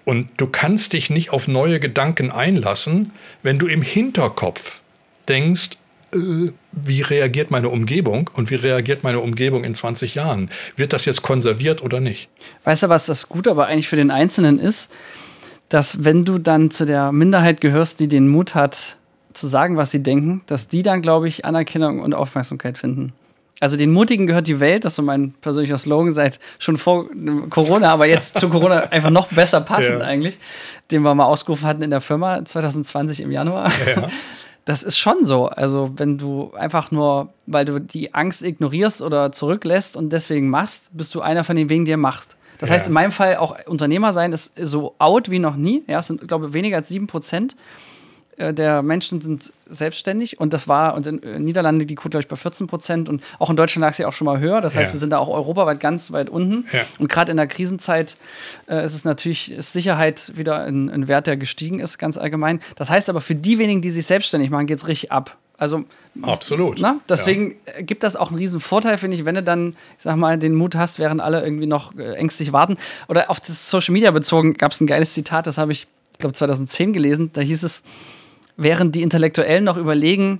Und 0.05 0.29
du 0.37 0.47
kannst 0.47 0.93
dich 0.93 1.09
nicht 1.09 1.31
auf 1.31 1.47
neue 1.47 1.79
Gedanken 1.79 2.31
einlassen, 2.31 3.11
wenn 3.43 3.59
du 3.59 3.67
im 3.67 3.81
Hinterkopf 3.81 4.81
denkst, 5.27 5.71
äh, 6.13 6.17
wie 6.71 7.01
reagiert 7.01 7.51
meine 7.51 7.69
Umgebung 7.69 8.29
und 8.33 8.49
wie 8.49 8.55
reagiert 8.55 9.03
meine 9.03 9.19
Umgebung 9.19 9.63
in 9.63 9.75
20 9.75 10.15
Jahren? 10.15 10.49
Wird 10.75 10.93
das 10.93 11.05
jetzt 11.05 11.21
konserviert 11.21 11.81
oder 11.81 11.99
nicht? 11.99 12.29
Weißt 12.63 12.83
du, 12.83 12.89
was 12.89 13.05
das 13.05 13.29
Gute 13.29 13.51
aber 13.51 13.67
eigentlich 13.67 13.87
für 13.87 13.95
den 13.95 14.11
Einzelnen 14.11 14.59
ist? 14.59 14.89
dass 15.71 16.03
wenn 16.03 16.25
du 16.25 16.37
dann 16.37 16.69
zu 16.69 16.85
der 16.85 17.13
Minderheit 17.13 17.61
gehörst, 17.61 18.01
die 18.01 18.09
den 18.09 18.27
Mut 18.27 18.55
hat, 18.55 18.97
zu 19.31 19.47
sagen, 19.47 19.77
was 19.77 19.91
sie 19.91 20.03
denken, 20.03 20.41
dass 20.45 20.67
die 20.67 20.83
dann, 20.83 21.01
glaube 21.01 21.29
ich, 21.29 21.45
Anerkennung 21.45 22.01
und 22.01 22.13
Aufmerksamkeit 22.13 22.77
finden. 22.77 23.13
Also 23.61 23.77
den 23.77 23.91
Mutigen 23.91 24.25
gehört 24.25 24.47
die 24.47 24.59
Welt, 24.59 24.85
das 24.85 24.93
ist 24.93 24.95
so 24.95 25.03
mein 25.03 25.33
persönlicher 25.39 25.77
Slogan 25.77 26.15
seit 26.15 26.39
schon 26.57 26.77
vor 26.77 27.05
Corona, 27.51 27.91
aber 27.91 28.07
jetzt 28.07 28.39
zu 28.39 28.49
Corona 28.49 28.79
einfach 28.89 29.11
noch 29.11 29.27
besser 29.27 29.61
passend 29.61 29.99
ja. 29.99 30.05
eigentlich, 30.05 30.39
den 30.89 31.03
wir 31.03 31.13
mal 31.13 31.25
ausgerufen 31.25 31.67
hatten 31.67 31.83
in 31.83 31.91
der 31.91 32.01
Firma 32.01 32.43
2020 32.43 33.21
im 33.21 33.31
Januar. 33.31 33.71
Ja. 33.85 34.09
Das 34.63 34.83
ist 34.83 34.99
schon 34.99 35.25
so. 35.25 35.47
Also 35.47 35.89
wenn 35.95 36.19
du 36.19 36.53
einfach 36.53 36.91
nur, 36.91 37.29
weil 37.47 37.65
du 37.65 37.79
die 37.79 38.13
Angst 38.13 38.43
ignorierst 38.43 39.01
oder 39.01 39.31
zurücklässt 39.31 39.97
und 39.97 40.13
deswegen 40.13 40.49
machst, 40.49 40.91
bist 40.93 41.15
du 41.15 41.21
einer 41.21 41.43
von 41.43 41.55
den 41.55 41.67
wenigen, 41.67 41.85
der 41.85 41.97
macht. 41.97 42.37
Das 42.59 42.69
ja. 42.69 42.75
heißt, 42.75 42.87
in 42.87 42.93
meinem 42.93 43.11
Fall 43.11 43.37
auch 43.37 43.57
Unternehmer 43.65 44.13
sein 44.13 44.33
ist 44.33 44.51
so 44.61 44.93
out 44.99 45.31
wie 45.31 45.39
noch 45.39 45.55
nie. 45.55 45.83
Ja, 45.87 45.97
es 45.97 46.07
sind, 46.07 46.27
glaube 46.27 46.45
ich, 46.45 46.53
weniger 46.53 46.77
als 46.77 46.89
sieben 46.89 47.07
Prozent 47.07 47.55
äh, 48.41 48.53
der 48.53 48.81
Menschen 48.81 49.21
sind 49.21 49.53
selbstständig 49.69 50.39
und 50.39 50.53
das 50.53 50.67
war 50.67 50.95
und 50.95 51.07
in 51.07 51.21
den 51.21 51.43
Niederlanden 51.43 51.85
die 51.87 51.95
Quote, 51.95 52.09
glaube 52.09 52.23
ich, 52.23 52.27
bei 52.27 52.35
14 52.35 52.67
Prozent 52.67 53.07
und 53.07 53.23
auch 53.39 53.49
in 53.49 53.55
Deutschland 53.55 53.81
lag 53.81 53.93
sie 53.93 54.05
auch 54.05 54.13
schon 54.13 54.25
mal 54.25 54.39
höher. 54.39 54.59
Das 54.59 54.75
heißt, 54.75 54.89
ja. 54.89 54.93
wir 54.93 54.99
sind 54.99 55.11
da 55.11 55.19
auch 55.19 55.29
europaweit 55.29 55.79
ganz 55.79 56.11
weit 56.11 56.29
unten. 56.29 56.65
Ja. 56.73 56.81
Und 56.99 57.09
gerade 57.09 57.31
in 57.31 57.37
der 57.37 57.47
Krisenzeit 57.47 58.17
äh, 58.67 58.83
ist 58.83 58.93
es 58.93 59.05
natürlich, 59.05 59.51
ist 59.51 59.71
Sicherheit 59.73 60.33
wieder 60.35 60.63
ein, 60.63 60.89
ein 60.89 61.07
Wert, 61.07 61.27
der 61.27 61.37
gestiegen 61.37 61.79
ist, 61.79 61.97
ganz 61.97 62.17
allgemein. 62.17 62.59
Das 62.75 62.89
heißt 62.89 63.09
aber, 63.09 63.21
für 63.21 63.35
die 63.35 63.59
wenigen, 63.59 63.81
die 63.81 63.91
sich 63.91 64.05
selbstständig 64.05 64.49
machen, 64.49 64.65
geht 64.65 64.79
es 64.79 64.87
richtig 64.87 65.11
ab. 65.11 65.37
Also 65.57 65.83
absolut. 66.23 66.79
Na, 66.81 66.99
deswegen 67.07 67.55
ja. 67.67 67.83
gibt 67.83 68.01
das 68.01 68.15
auch 68.15 68.29
einen 68.29 68.39
riesen 68.39 68.59
Vorteil, 68.59 68.97
finde 68.97 69.15
ich, 69.15 69.25
wenn 69.25 69.35
du 69.35 69.43
dann, 69.43 69.75
ich 69.95 70.03
sag 70.03 70.15
mal, 70.15 70.39
den 70.39 70.55
Mut 70.55 70.75
hast, 70.75 70.97
während 70.97 71.21
alle 71.21 71.43
irgendwie 71.43 71.67
noch 71.67 71.95
äh, 71.95 72.15
ängstlich 72.15 72.51
warten. 72.51 72.77
Oder 73.07 73.29
auf 73.29 73.39
das 73.39 73.69
Social 73.69 73.93
Media 73.93 74.09
bezogen 74.09 74.55
gab 74.55 74.71
es 74.71 74.81
ein 74.81 74.87
geiles 74.87 75.13
Zitat, 75.13 75.45
das 75.45 75.59
habe 75.59 75.71
ich, 75.71 75.85
ich 76.13 76.17
glaube, 76.17 76.33
2010 76.33 76.93
gelesen. 76.93 77.29
Da 77.33 77.41
hieß 77.41 77.61
es, 77.61 77.83
während 78.57 78.95
die 78.95 79.01
Intellektuellen 79.01 79.63
noch 79.63 79.77
überlegen, 79.77 80.39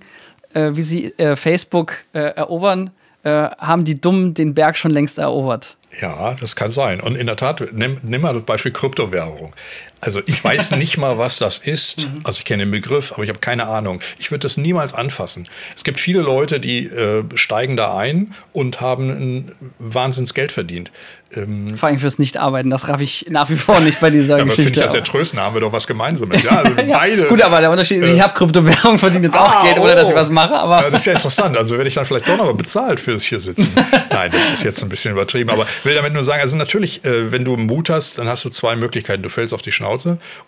äh, 0.53 0.71
wie 0.73 0.81
sie 0.81 1.13
äh, 1.17 1.35
Facebook 1.35 1.93
äh, 2.13 2.19
erobern, 2.19 2.91
äh, 3.23 3.29
haben 3.29 3.85
die 3.85 3.95
Dummen 3.95 4.33
den 4.33 4.53
Berg 4.53 4.77
schon 4.77 4.91
längst 4.91 5.17
erobert. 5.17 5.77
Ja, 6.01 6.35
das 6.39 6.55
kann 6.55 6.71
sein. 6.71 7.01
Und 7.01 7.15
in 7.15 7.27
der 7.27 7.35
Tat, 7.35 7.61
nimm, 7.73 7.97
nimm 8.01 8.21
mal 8.21 8.33
das 8.33 8.43
Beispiel 8.43 8.71
Kryptowährung. 8.71 9.53
Also 10.01 10.21
ich 10.25 10.43
weiß 10.43 10.71
nicht 10.75 10.97
mal, 10.97 11.17
was 11.17 11.37
das 11.37 11.59
ist. 11.59 12.07
Mhm. 12.07 12.19
Also 12.23 12.39
ich 12.39 12.45
kenne 12.45 12.63
den 12.63 12.71
Begriff, 12.71 13.13
aber 13.13 13.23
ich 13.23 13.29
habe 13.29 13.39
keine 13.39 13.67
Ahnung. 13.67 14.01
Ich 14.19 14.31
würde 14.31 14.43
das 14.43 14.57
niemals 14.57 14.93
anfassen. 14.93 15.47
Es 15.75 15.83
gibt 15.83 15.99
viele 15.99 16.21
Leute, 16.21 16.59
die 16.59 16.87
äh, 16.87 17.23
steigen 17.35 17.77
da 17.77 17.95
ein 17.95 18.33
und 18.51 18.81
haben 18.81 19.09
ein 19.09 19.51
Wahnsinns 19.79 20.33
Geld 20.33 20.51
verdient. 20.51 20.91
Ähm, 21.35 21.77
Vor 21.77 21.87
allem 21.87 21.97
fürs 21.97 22.19
Nicht-Arbeiten, 22.19 22.69
das 22.69 22.89
raff 22.89 22.99
ich 22.99 23.27
nach 23.29 23.49
wie 23.49 23.55
vor 23.55 23.79
nicht 23.79 23.99
bei 24.01 24.09
dieser 24.09 24.37
ja, 24.37 24.43
Geschichte. 24.43 24.61
Aber 24.61 24.67
finde 24.67 24.79
ich 24.79 24.85
das 24.85 24.93
ja 24.93 25.01
trösten, 25.01 25.39
haben 25.39 25.55
wir 25.55 25.61
doch 25.61 25.71
was 25.71 25.87
Gemeinsames. 25.87 26.43
Ja, 26.43 26.51
also 26.57 26.71
ja, 26.81 26.97
beide. 26.97 27.23
Gut, 27.23 27.41
aber 27.41 27.61
der 27.61 27.71
Unterschied 27.71 27.97
ist, 28.03 28.09
äh, 28.09 28.15
ich 28.15 28.21
habe 28.21 28.33
Kryptowährung, 28.33 28.97
verdiene 28.97 29.27
jetzt 29.27 29.37
auch 29.37 29.49
ah, 29.49 29.63
Geld, 29.63 29.79
ohne 29.79 29.95
dass 29.95 30.09
ich 30.09 30.13
oh. 30.13 30.17
was 30.17 30.29
mache. 30.29 30.55
Aber 30.55 30.81
ja, 30.81 30.89
das 30.89 31.01
ist 31.01 31.05
ja 31.05 31.13
interessant. 31.13 31.55
Also 31.57 31.77
werde 31.77 31.87
ich 31.87 31.95
dann 31.95 32.05
vielleicht 32.05 32.27
doch 32.27 32.37
noch 32.37 32.51
bezahlt 32.53 32.99
fürs 32.99 33.23
hier 33.23 33.39
sitzen. 33.39 33.73
Nein, 34.09 34.31
das 34.31 34.49
ist 34.49 34.63
jetzt 34.63 34.83
ein 34.83 34.89
bisschen 34.89 35.13
übertrieben. 35.13 35.49
Aber 35.49 35.63
ich 35.63 35.85
will 35.85 35.95
damit 35.95 36.13
nur 36.13 36.23
sagen, 36.23 36.41
also 36.41 36.57
natürlich, 36.57 37.05
äh, 37.05 37.31
wenn 37.31 37.45
du 37.45 37.55
Mut 37.55 37.89
hast, 37.89 38.17
dann 38.17 38.27
hast 38.27 38.43
du 38.43 38.49
zwei 38.49 38.75
Möglichkeiten. 38.75 39.23
Du 39.23 39.29
fällst 39.29 39.53
auf 39.53 39.61
die 39.61 39.71
Schnauze 39.71 39.90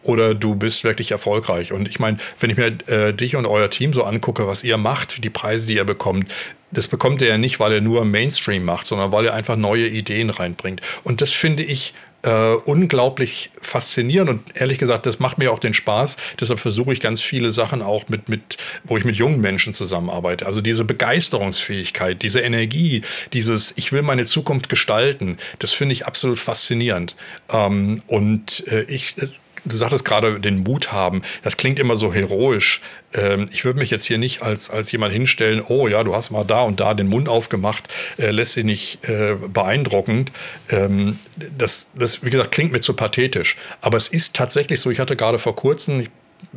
oder 0.03 0.34
du 0.36 0.56
bist 0.56 0.84
wirklich 0.84 1.12
erfolgreich. 1.12 1.71
Und 1.71 1.88
ich 1.88 1.99
meine, 1.99 2.17
wenn 2.39 2.49
ich 2.49 2.58
mir 2.58 2.77
äh, 2.88 3.13
dich 3.13 3.36
und 3.36 3.45
euer 3.45 3.69
Team 3.69 3.93
so 3.93 4.03
angucke, 4.03 4.47
was 4.47 4.63
ihr 4.63 4.77
macht, 4.77 5.23
die 5.23 5.29
Preise, 5.29 5.67
die 5.67 5.75
ihr 5.75 5.86
bekommt, 5.86 6.34
das 6.71 6.88
bekommt 6.88 7.21
er 7.21 7.29
ja 7.29 7.38
nicht, 7.38 7.60
weil 7.60 7.73
er 7.73 7.82
nur 7.82 8.03
Mainstream 8.06 8.63
macht, 8.63 8.88
sondern 8.88 9.12
weil 9.12 9.27
er 9.27 9.34
einfach 9.34 9.56
neue 9.56 9.88
Ideen 9.88 10.29
reinbringt. 10.29 10.82
Und 11.03 11.21
das 11.21 11.32
finde 11.32 11.63
ich 11.63 11.93
äh, 12.23 12.53
unglaublich 12.65 13.51
faszinierend 13.62 14.29
und 14.29 14.41
ehrlich 14.55 14.79
gesagt, 14.79 15.05
das 15.05 15.19
macht 15.19 15.38
mir 15.38 15.51
auch 15.51 15.59
den 15.59 15.73
Spaß. 15.73 16.17
Deshalb 16.39 16.59
versuche 16.59 16.93
ich 16.93 17.01
ganz 17.01 17.21
viele 17.21 17.51
Sachen 17.51 17.81
auch 17.81 18.07
mit, 18.09 18.29
mit, 18.29 18.57
wo 18.83 18.97
ich 18.97 19.05
mit 19.05 19.15
jungen 19.15 19.41
Menschen 19.41 19.73
zusammenarbeite. 19.73 20.45
Also 20.45 20.62
diese 20.62 20.86
Begeisterungsfähigkeit, 20.86 22.21
diese 22.21 22.39
Energie, 22.39 23.01
dieses 23.33 23.73
Ich 23.75 23.91
will 23.91 24.01
meine 24.01 24.25
Zukunft 24.25 24.69
gestalten, 24.69 25.38
das 25.59 25.73
finde 25.73 25.93
ich 25.93 26.05
absolut 26.05 26.39
faszinierend. 26.39 27.15
Ähm, 27.51 28.01
und 28.07 28.65
äh, 28.67 28.83
ich, 28.83 29.15
Du 29.65 29.78
sagtest 29.78 30.04
gerade 30.04 30.39
den 30.39 30.60
Mut 30.60 30.91
haben. 30.91 31.21
Das 31.41 31.58
klingt 31.58 31.80
immer 31.80 31.95
so 31.95 32.13
heroisch. 32.13 32.82
Ähm, 33.13 33.47
ich 33.52 33.63
würde 33.63 33.80
mich 33.80 33.89
jetzt 33.89 34.06
hier 34.06 34.17
nicht 34.17 34.41
als, 34.41 34.69
als 34.69 34.91
jemand 34.91 35.13
hinstellen, 35.13 35.62
oh 35.65 35.88
ja, 35.88 36.04
du 36.04 36.15
hast 36.15 36.32
mal 36.32 36.43
da 36.43 36.62
und 36.62 36.80
da 36.80 36.93
den 36.93 37.08
Mund 37.08 37.30
aufgemacht, 37.30 37.84
äh, 38.17 38.32
lässt 38.32 38.54
sich 38.54 38.65
nicht 38.65 39.08
äh, 39.08 39.36
beeindruckend. 39.36 40.32
Ähm, 40.69 41.19
das, 41.58 41.89
das, 41.95 42.23
wie 42.23 42.30
gesagt, 42.30 42.52
klingt 42.52 42.71
mir 42.71 42.82
zu 42.82 42.93
pathetisch. 42.93 43.56
Aber 43.82 43.97
es 43.97 44.10
ist 44.10 44.36
tatsächlich 44.36 44.82
so, 44.82 44.89
ich 44.91 44.99
hatte 44.99 45.15
gerade 45.15 45.39
vor 45.39 45.56
kurzem, 45.56 46.02
ich 46.02 46.10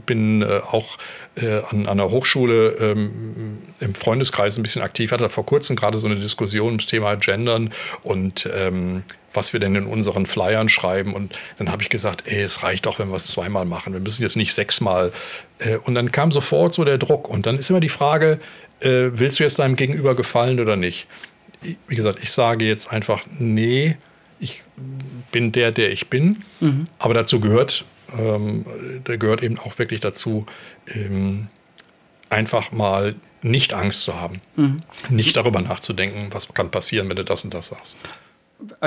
bin 0.06 0.42
äh, 0.42 0.60
auch 0.70 0.98
äh, 1.36 1.60
an, 1.70 1.86
an 1.86 1.98
der 1.98 2.10
Hochschule 2.10 2.76
ähm, 2.80 3.58
im 3.80 3.94
Freundeskreis 3.94 4.56
ein 4.56 4.62
bisschen 4.62 4.82
aktiv, 4.82 5.12
hatte 5.12 5.28
vor 5.28 5.46
kurzem 5.46 5.76
gerade 5.76 5.98
so 5.98 6.06
eine 6.06 6.16
Diskussion 6.16 6.68
ums 6.68 6.86
Thema 6.86 7.14
Gendern 7.16 7.70
und 8.02 8.48
ähm, 8.54 9.04
was 9.36 9.52
wir 9.52 9.60
denn 9.60 9.74
in 9.74 9.86
unseren 9.86 10.26
Flyern 10.26 10.68
schreiben. 10.68 11.14
Und 11.14 11.38
dann 11.58 11.70
habe 11.70 11.82
ich 11.82 11.90
gesagt, 11.90 12.24
ey, 12.26 12.42
es 12.42 12.62
reicht 12.62 12.86
auch, 12.86 12.98
wenn 12.98 13.10
wir 13.10 13.16
es 13.16 13.26
zweimal 13.26 13.66
machen. 13.66 13.92
Wir 13.92 14.00
müssen 14.00 14.22
jetzt 14.22 14.36
nicht 14.36 14.54
sechsmal. 14.54 15.12
Äh, 15.58 15.76
und 15.76 15.94
dann 15.94 16.10
kam 16.10 16.32
sofort 16.32 16.72
so 16.72 16.84
der 16.84 16.98
Druck. 16.98 17.28
Und 17.28 17.46
dann 17.46 17.58
ist 17.58 17.70
immer 17.70 17.80
die 17.80 17.90
Frage, 17.90 18.40
äh, 18.80 19.10
willst 19.12 19.38
du 19.38 19.44
jetzt 19.44 19.58
deinem 19.58 19.76
Gegenüber 19.76 20.14
gefallen 20.14 20.58
oder 20.58 20.76
nicht? 20.76 21.06
Wie 21.86 21.96
gesagt, 21.96 22.18
ich 22.22 22.32
sage 22.32 22.64
jetzt 22.64 22.92
einfach, 22.92 23.22
nee, 23.38 23.96
ich 24.40 24.62
bin 25.32 25.52
der, 25.52 25.70
der 25.70 25.90
ich 25.90 26.08
bin. 26.08 26.44
Mhm. 26.60 26.86
Aber 26.98 27.14
dazu 27.14 27.40
gehört, 27.40 27.84
ähm, 28.16 28.64
da 29.04 29.16
gehört 29.16 29.42
eben 29.42 29.58
auch 29.58 29.78
wirklich 29.78 30.00
dazu, 30.00 30.46
ähm, 30.94 31.48
einfach 32.30 32.72
mal 32.72 33.14
nicht 33.42 33.74
Angst 33.74 34.02
zu 34.02 34.20
haben, 34.20 34.40
mhm. 34.56 34.78
nicht 35.08 35.36
darüber 35.36 35.60
nachzudenken, 35.60 36.28
was 36.32 36.52
kann 36.52 36.70
passieren, 36.70 37.08
wenn 37.08 37.16
du 37.16 37.24
das 37.24 37.44
und 37.44 37.54
das 37.54 37.68
sagst 37.68 37.96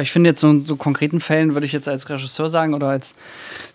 ich 0.01 0.12
finde 0.12 0.29
jetzt 0.29 0.39
so, 0.39 0.63
so 0.65 0.75
konkreten 0.75 1.21
Fällen 1.21 1.53
würde 1.53 1.65
ich 1.65 1.73
jetzt 1.73 1.88
als 1.88 2.10
Regisseur 2.10 2.49
sagen 2.49 2.73
oder 2.73 2.88
als 2.88 3.15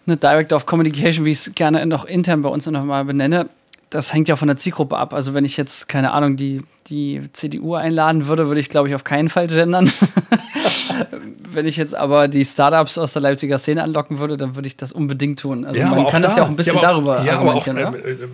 eine 0.06 0.16
Director 0.16 0.56
of 0.56 0.66
Communication, 0.66 1.24
wie 1.24 1.32
ich 1.32 1.38
es 1.38 1.54
gerne 1.54 1.84
noch 1.86 2.04
intern 2.04 2.42
bei 2.42 2.48
uns 2.48 2.66
noch 2.66 2.84
mal 2.84 3.04
benenne, 3.04 3.48
das 3.90 4.12
hängt 4.12 4.28
ja 4.28 4.36
von 4.36 4.48
der 4.48 4.56
Zielgruppe 4.56 4.96
ab. 4.96 5.14
Also 5.14 5.34
wenn 5.34 5.44
ich 5.44 5.56
jetzt, 5.56 5.88
keine 5.88 6.12
Ahnung, 6.12 6.36
die, 6.36 6.62
die 6.86 7.22
CDU 7.32 7.74
einladen 7.74 8.26
würde, 8.26 8.48
würde 8.48 8.60
ich, 8.60 8.68
glaube 8.68 8.88
ich, 8.88 8.94
auf 8.94 9.04
keinen 9.04 9.28
Fall 9.28 9.46
gendern. 9.46 9.90
wenn 11.54 11.66
ich 11.66 11.76
jetzt 11.76 11.94
aber 11.94 12.28
die 12.28 12.44
Startups 12.44 12.98
aus 12.98 13.12
der 13.12 13.22
Leipziger 13.22 13.58
Szene 13.58 13.82
anlocken 13.82 14.18
würde, 14.18 14.36
dann 14.36 14.56
würde 14.56 14.68
ich 14.68 14.76
das 14.76 14.92
unbedingt 14.92 15.38
tun. 15.38 15.64
Also 15.64 15.80
ja, 15.80 15.88
man 15.88 16.08
kann 16.08 16.22
da, 16.22 16.28
das 16.28 16.36
ja 16.36 16.44
auch 16.44 16.48
ein 16.48 16.56
bisschen 16.56 16.76
ja, 16.76 16.82
darüber 16.82 17.24
ja. 17.24 17.38
Aber 17.38 17.54
auch, 17.54 17.66
äh, 17.66 17.72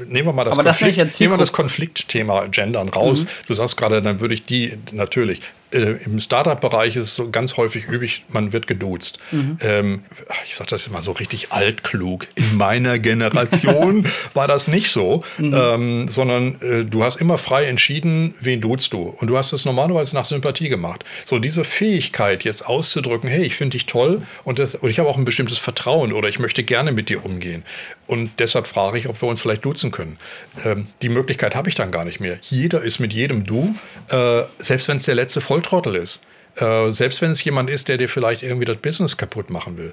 nehmen 0.08 0.28
wir 0.28 0.32
mal 0.32 0.44
das, 0.44 0.56
Konflikt, 0.56 1.00
das 1.00 1.20
nehmen 1.20 1.34
wir 1.34 1.38
das 1.38 1.52
Konfliktthema 1.52 2.46
Gendern 2.46 2.88
raus. 2.88 3.24
Mhm. 3.24 3.28
Du 3.46 3.54
sagst 3.54 3.76
gerade, 3.76 4.02
dann 4.02 4.20
würde 4.20 4.34
ich 4.34 4.44
die 4.44 4.72
natürlich 4.92 5.42
äh, 5.72 5.96
im 6.04 6.18
Startup-Bereich 6.20 6.96
ist 6.96 7.04
es 7.04 7.14
so 7.14 7.30
ganz 7.30 7.56
häufig 7.56 7.88
üblich, 7.88 8.24
man 8.28 8.52
wird 8.52 8.66
geduzt. 8.66 9.18
Mhm. 9.30 9.58
Ähm, 9.62 10.02
ich 10.44 10.56
sage 10.56 10.70
das 10.70 10.86
immer 10.86 11.02
so 11.02 11.12
richtig 11.12 11.52
altklug. 11.52 12.26
In 12.34 12.56
meiner 12.56 12.98
Generation 12.98 14.06
war 14.34 14.48
das 14.48 14.68
nicht 14.68 14.90
so, 14.90 15.22
mhm. 15.38 15.54
ähm, 15.54 16.08
sondern 16.08 16.60
äh, 16.60 16.84
du 16.84 17.04
hast 17.04 17.16
immer 17.16 17.38
frei 17.38 17.66
entschieden, 17.66 18.34
wen 18.40 18.60
duzt 18.60 18.92
du. 18.92 19.14
Und 19.18 19.28
du 19.28 19.36
hast 19.36 19.52
es 19.52 19.64
normalerweise 19.64 20.14
nach 20.14 20.24
Sympathie 20.24 20.68
gemacht. 20.68 21.04
So 21.24 21.38
diese 21.38 21.64
Fähigkeit 21.64 22.44
jetzt 22.44 22.66
auszudrücken, 22.66 23.28
hey, 23.28 23.44
ich 23.44 23.56
finde 23.56 23.76
dich 23.76 23.86
toll 23.86 24.22
und, 24.44 24.58
das, 24.58 24.74
und 24.74 24.90
ich 24.90 24.98
habe 24.98 25.08
auch 25.08 25.18
ein 25.18 25.24
bestimmtes 25.24 25.58
Vertrauen 25.58 26.12
oder 26.12 26.28
ich 26.28 26.38
möchte 26.38 26.62
gerne 26.62 26.92
mit 26.92 27.08
dir 27.08 27.24
umgehen. 27.24 27.64
Und 28.06 28.32
deshalb 28.38 28.66
frage 28.66 28.98
ich, 28.98 29.08
ob 29.08 29.20
wir 29.20 29.28
uns 29.28 29.40
vielleicht 29.40 29.64
duzen 29.64 29.90
können. 29.90 30.18
Ähm, 30.64 30.86
die 31.02 31.08
Möglichkeit 31.08 31.54
habe 31.54 31.68
ich 31.68 31.74
dann 31.74 31.90
gar 31.90 32.04
nicht 32.04 32.20
mehr. 32.20 32.38
Jeder 32.42 32.82
ist 32.82 32.98
mit 32.98 33.12
jedem 33.12 33.44
du, 33.44 33.74
äh, 34.08 34.42
selbst 34.58 34.88
wenn 34.88 34.96
es 34.96 35.04
der 35.04 35.14
letzte 35.14 35.40
Volltrottel 35.40 35.96
ist. 35.96 36.22
Äh, 36.56 36.90
selbst 36.90 37.22
wenn 37.22 37.30
es 37.30 37.44
jemand 37.44 37.70
ist, 37.70 37.88
der 37.88 37.96
dir 37.96 38.08
vielleicht 38.08 38.42
irgendwie 38.42 38.64
das 38.64 38.78
Business 38.78 39.16
kaputt 39.16 39.50
machen 39.50 39.78
will 39.78 39.92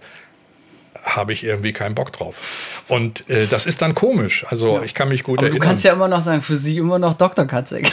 habe 1.15 1.33
ich 1.33 1.43
irgendwie 1.43 1.73
keinen 1.73 1.95
Bock 1.95 2.11
drauf. 2.13 2.83
Und 2.87 3.29
äh, 3.29 3.47
das 3.47 3.65
ist 3.65 3.81
dann 3.81 3.95
komisch. 3.95 4.45
Also 4.49 4.77
ja. 4.77 4.83
ich 4.83 4.93
kann 4.93 5.09
mich 5.09 5.23
gut 5.23 5.39
Aber 5.39 5.47
erinnern. 5.47 5.61
Du 5.61 5.67
kannst 5.67 5.83
ja 5.83 5.93
immer 5.93 6.07
noch 6.07 6.21
sagen, 6.21 6.41
für 6.41 6.57
sie 6.57 6.77
immer 6.77 6.99
noch 6.99 7.15
Dr. 7.15 7.45
Katzek. 7.45 7.91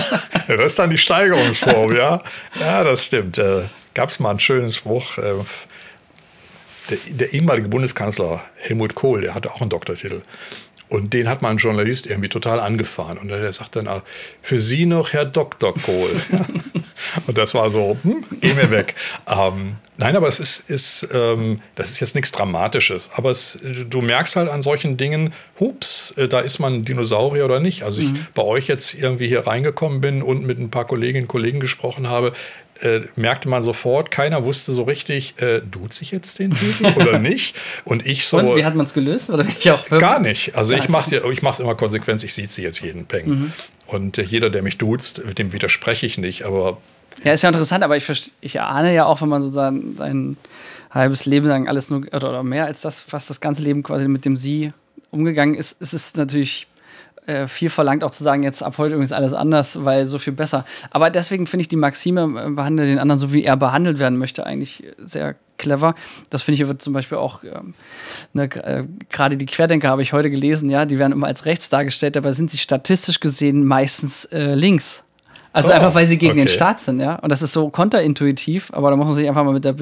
das 0.48 0.66
ist 0.66 0.78
dann 0.78 0.90
die 0.90 0.98
Steigerungsform, 0.98 1.96
ja. 1.96 2.22
Ja, 2.60 2.84
das 2.84 3.06
stimmt. 3.06 3.38
Äh, 3.38 3.62
Gab 3.94 4.10
es 4.10 4.20
mal 4.20 4.30
einen 4.30 4.40
schönen 4.40 4.72
Spruch. 4.72 5.18
Äh, 5.18 5.22
der, 6.90 6.98
der 7.08 7.32
ehemalige 7.32 7.68
Bundeskanzler 7.68 8.42
Helmut 8.56 8.94
Kohl, 8.94 9.22
der 9.22 9.34
hatte 9.34 9.52
auch 9.52 9.60
einen 9.60 9.70
Doktortitel. 9.70 10.22
Und 10.88 11.12
den 11.12 11.28
hat 11.28 11.42
mal 11.42 11.50
ein 11.50 11.56
Journalist 11.56 12.06
irgendwie 12.06 12.28
total 12.28 12.60
angefahren. 12.60 13.18
Und 13.18 13.28
der 13.28 13.52
sagt 13.52 13.76
dann, 13.76 13.88
für 14.40 14.60
Sie 14.60 14.86
noch 14.86 15.12
Herr 15.12 15.24
Dr. 15.24 15.74
Kohl. 15.74 16.20
und 17.26 17.38
das 17.38 17.54
war 17.54 17.70
so, 17.70 17.96
hm, 18.02 18.24
geh 18.40 18.54
mir 18.54 18.70
weg. 18.70 18.94
Ähm, 19.26 19.74
nein, 19.98 20.16
aber 20.16 20.28
es 20.28 20.40
ist, 20.40 20.68
ist 20.68 21.08
ähm, 21.12 21.60
das 21.74 21.90
ist 21.90 22.00
jetzt 22.00 22.14
nichts 22.14 22.32
Dramatisches. 22.32 23.10
Aber 23.14 23.30
es, 23.30 23.58
du 23.62 24.00
merkst 24.00 24.36
halt 24.36 24.48
an 24.48 24.62
solchen 24.62 24.96
Dingen, 24.96 25.32
hups, 25.58 26.12
äh, 26.16 26.28
da 26.28 26.40
ist 26.40 26.58
man 26.58 26.74
ein 26.74 26.84
Dinosaurier 26.84 27.44
oder 27.44 27.60
nicht. 27.60 27.82
Also 27.82 28.00
ich 28.00 28.08
mhm. 28.08 28.26
bei 28.34 28.42
euch 28.42 28.68
jetzt 28.68 28.94
irgendwie 28.94 29.28
hier 29.28 29.46
reingekommen 29.46 30.00
bin 30.00 30.22
und 30.22 30.46
mit 30.46 30.58
ein 30.58 30.70
paar 30.70 30.86
Kolleginnen 30.86 31.24
und 31.24 31.28
Kollegen 31.28 31.60
gesprochen 31.60 32.08
habe, 32.08 32.32
äh, 32.82 33.00
merkte 33.16 33.48
man 33.48 33.62
sofort, 33.62 34.10
keiner 34.10 34.44
wusste 34.44 34.72
so 34.72 34.82
richtig, 34.82 35.40
äh, 35.40 35.60
tut 35.60 35.94
sich 35.94 36.10
jetzt 36.10 36.38
den 36.38 36.52
Titel 36.52 36.86
oder 36.96 37.18
nicht? 37.18 37.56
Und 37.84 38.06
ich 38.06 38.26
so. 38.26 38.38
Und 38.38 38.56
wie 38.56 38.64
hat 38.64 38.74
man 38.74 38.86
es 38.86 38.94
gelöst? 38.94 39.30
Oder 39.30 39.46
ich 39.46 39.70
auch 39.70 39.88
gar 39.88 40.20
nicht. 40.20 40.54
Also 40.54 40.74
ich 40.74 40.88
mache 40.88 41.16
es 41.16 41.24
ich 41.32 41.42
mach's 41.42 41.60
immer 41.60 41.74
konsequent, 41.74 42.22
ich 42.22 42.34
sehe 42.34 42.48
sie 42.48 42.62
jetzt 42.62 42.80
jeden 42.80 43.06
Peng. 43.06 43.28
Mhm. 43.28 43.52
Und 43.86 44.18
äh, 44.18 44.22
jeder, 44.22 44.50
der 44.50 44.62
mich 44.62 44.78
duzt, 44.78 45.22
dem 45.38 45.52
widerspreche 45.52 46.06
ich 46.06 46.18
nicht, 46.18 46.44
aber. 46.44 46.78
Ja, 47.24 47.32
ist 47.32 47.42
ja 47.42 47.48
interessant, 47.48 47.82
aber 47.82 47.96
ich, 47.96 48.32
ich 48.40 48.60
ahne 48.60 48.94
ja 48.94 49.06
auch, 49.06 49.22
wenn 49.22 49.28
man 49.28 49.42
so 49.42 49.48
sein, 49.48 50.36
halbes 50.90 51.26
Leben 51.26 51.46
lang 51.46 51.68
alles 51.68 51.90
nur 51.90 52.02
oder, 52.12 52.30
oder 52.30 52.42
mehr 52.42 52.66
als 52.66 52.80
das, 52.80 53.02
fast 53.02 53.30
das 53.30 53.40
ganze 53.40 53.62
Leben 53.62 53.82
quasi 53.82 54.08
mit 54.08 54.24
dem 54.24 54.36
Sie 54.36 54.72
umgegangen 55.10 55.54
ist, 55.54 55.80
ist 55.80 55.92
es 55.92 56.16
natürlich 56.16 56.66
äh, 57.26 57.46
viel 57.48 57.70
verlangt, 57.70 58.04
auch 58.04 58.10
zu 58.10 58.22
sagen, 58.22 58.42
jetzt 58.42 58.62
ab 58.62 58.78
heute 58.78 58.96
ist 58.96 59.12
alles 59.12 59.32
anders, 59.32 59.84
weil 59.84 60.06
so 60.06 60.18
viel 60.18 60.32
besser. 60.32 60.64
Aber 60.90 61.10
deswegen 61.10 61.46
finde 61.46 61.62
ich 61.62 61.68
die 61.68 61.76
Maxime, 61.76 62.40
äh, 62.40 62.50
behandle 62.50 62.86
den 62.86 62.98
anderen 62.98 63.18
so, 63.18 63.32
wie 63.32 63.44
er 63.44 63.56
behandelt 63.56 63.98
werden 63.98 64.18
möchte, 64.18 64.46
eigentlich 64.46 64.84
sehr 64.98 65.34
clever. 65.58 65.94
Das 66.30 66.42
finde 66.42 66.62
ich 66.62 66.68
wird 66.68 66.82
zum 66.82 66.92
Beispiel 66.92 67.18
auch, 67.18 67.42
ähm, 67.42 67.74
ne, 68.32 68.44
äh, 68.44 68.84
gerade 69.10 69.36
die 69.36 69.46
Querdenker 69.46 69.88
habe 69.88 70.02
ich 70.02 70.12
heute 70.12 70.30
gelesen, 70.30 70.70
ja, 70.70 70.84
die 70.84 70.98
werden 70.98 71.12
immer 71.12 71.26
als 71.26 71.46
rechts 71.46 71.68
dargestellt, 71.68 72.16
dabei 72.16 72.32
sind 72.32 72.50
sie 72.50 72.58
statistisch 72.58 73.20
gesehen 73.20 73.64
meistens 73.64 74.26
äh, 74.26 74.54
links. 74.54 75.02
Also 75.56 75.70
oh, 75.70 75.72
einfach, 75.72 75.94
weil 75.94 76.06
sie 76.06 76.18
gegen 76.18 76.32
okay. 76.32 76.42
den 76.42 76.48
Staat 76.48 76.80
sind, 76.80 77.00
ja. 77.00 77.14
Und 77.14 77.32
das 77.32 77.40
ist 77.40 77.54
so 77.54 77.70
konterintuitiv, 77.70 78.70
aber 78.74 78.90
da 78.90 78.96
muss 78.96 79.06
man 79.06 79.14
sich 79.14 79.26
einfach 79.26 79.42
mal 79.42 79.54
mit 79.54 79.64
der 79.64 79.74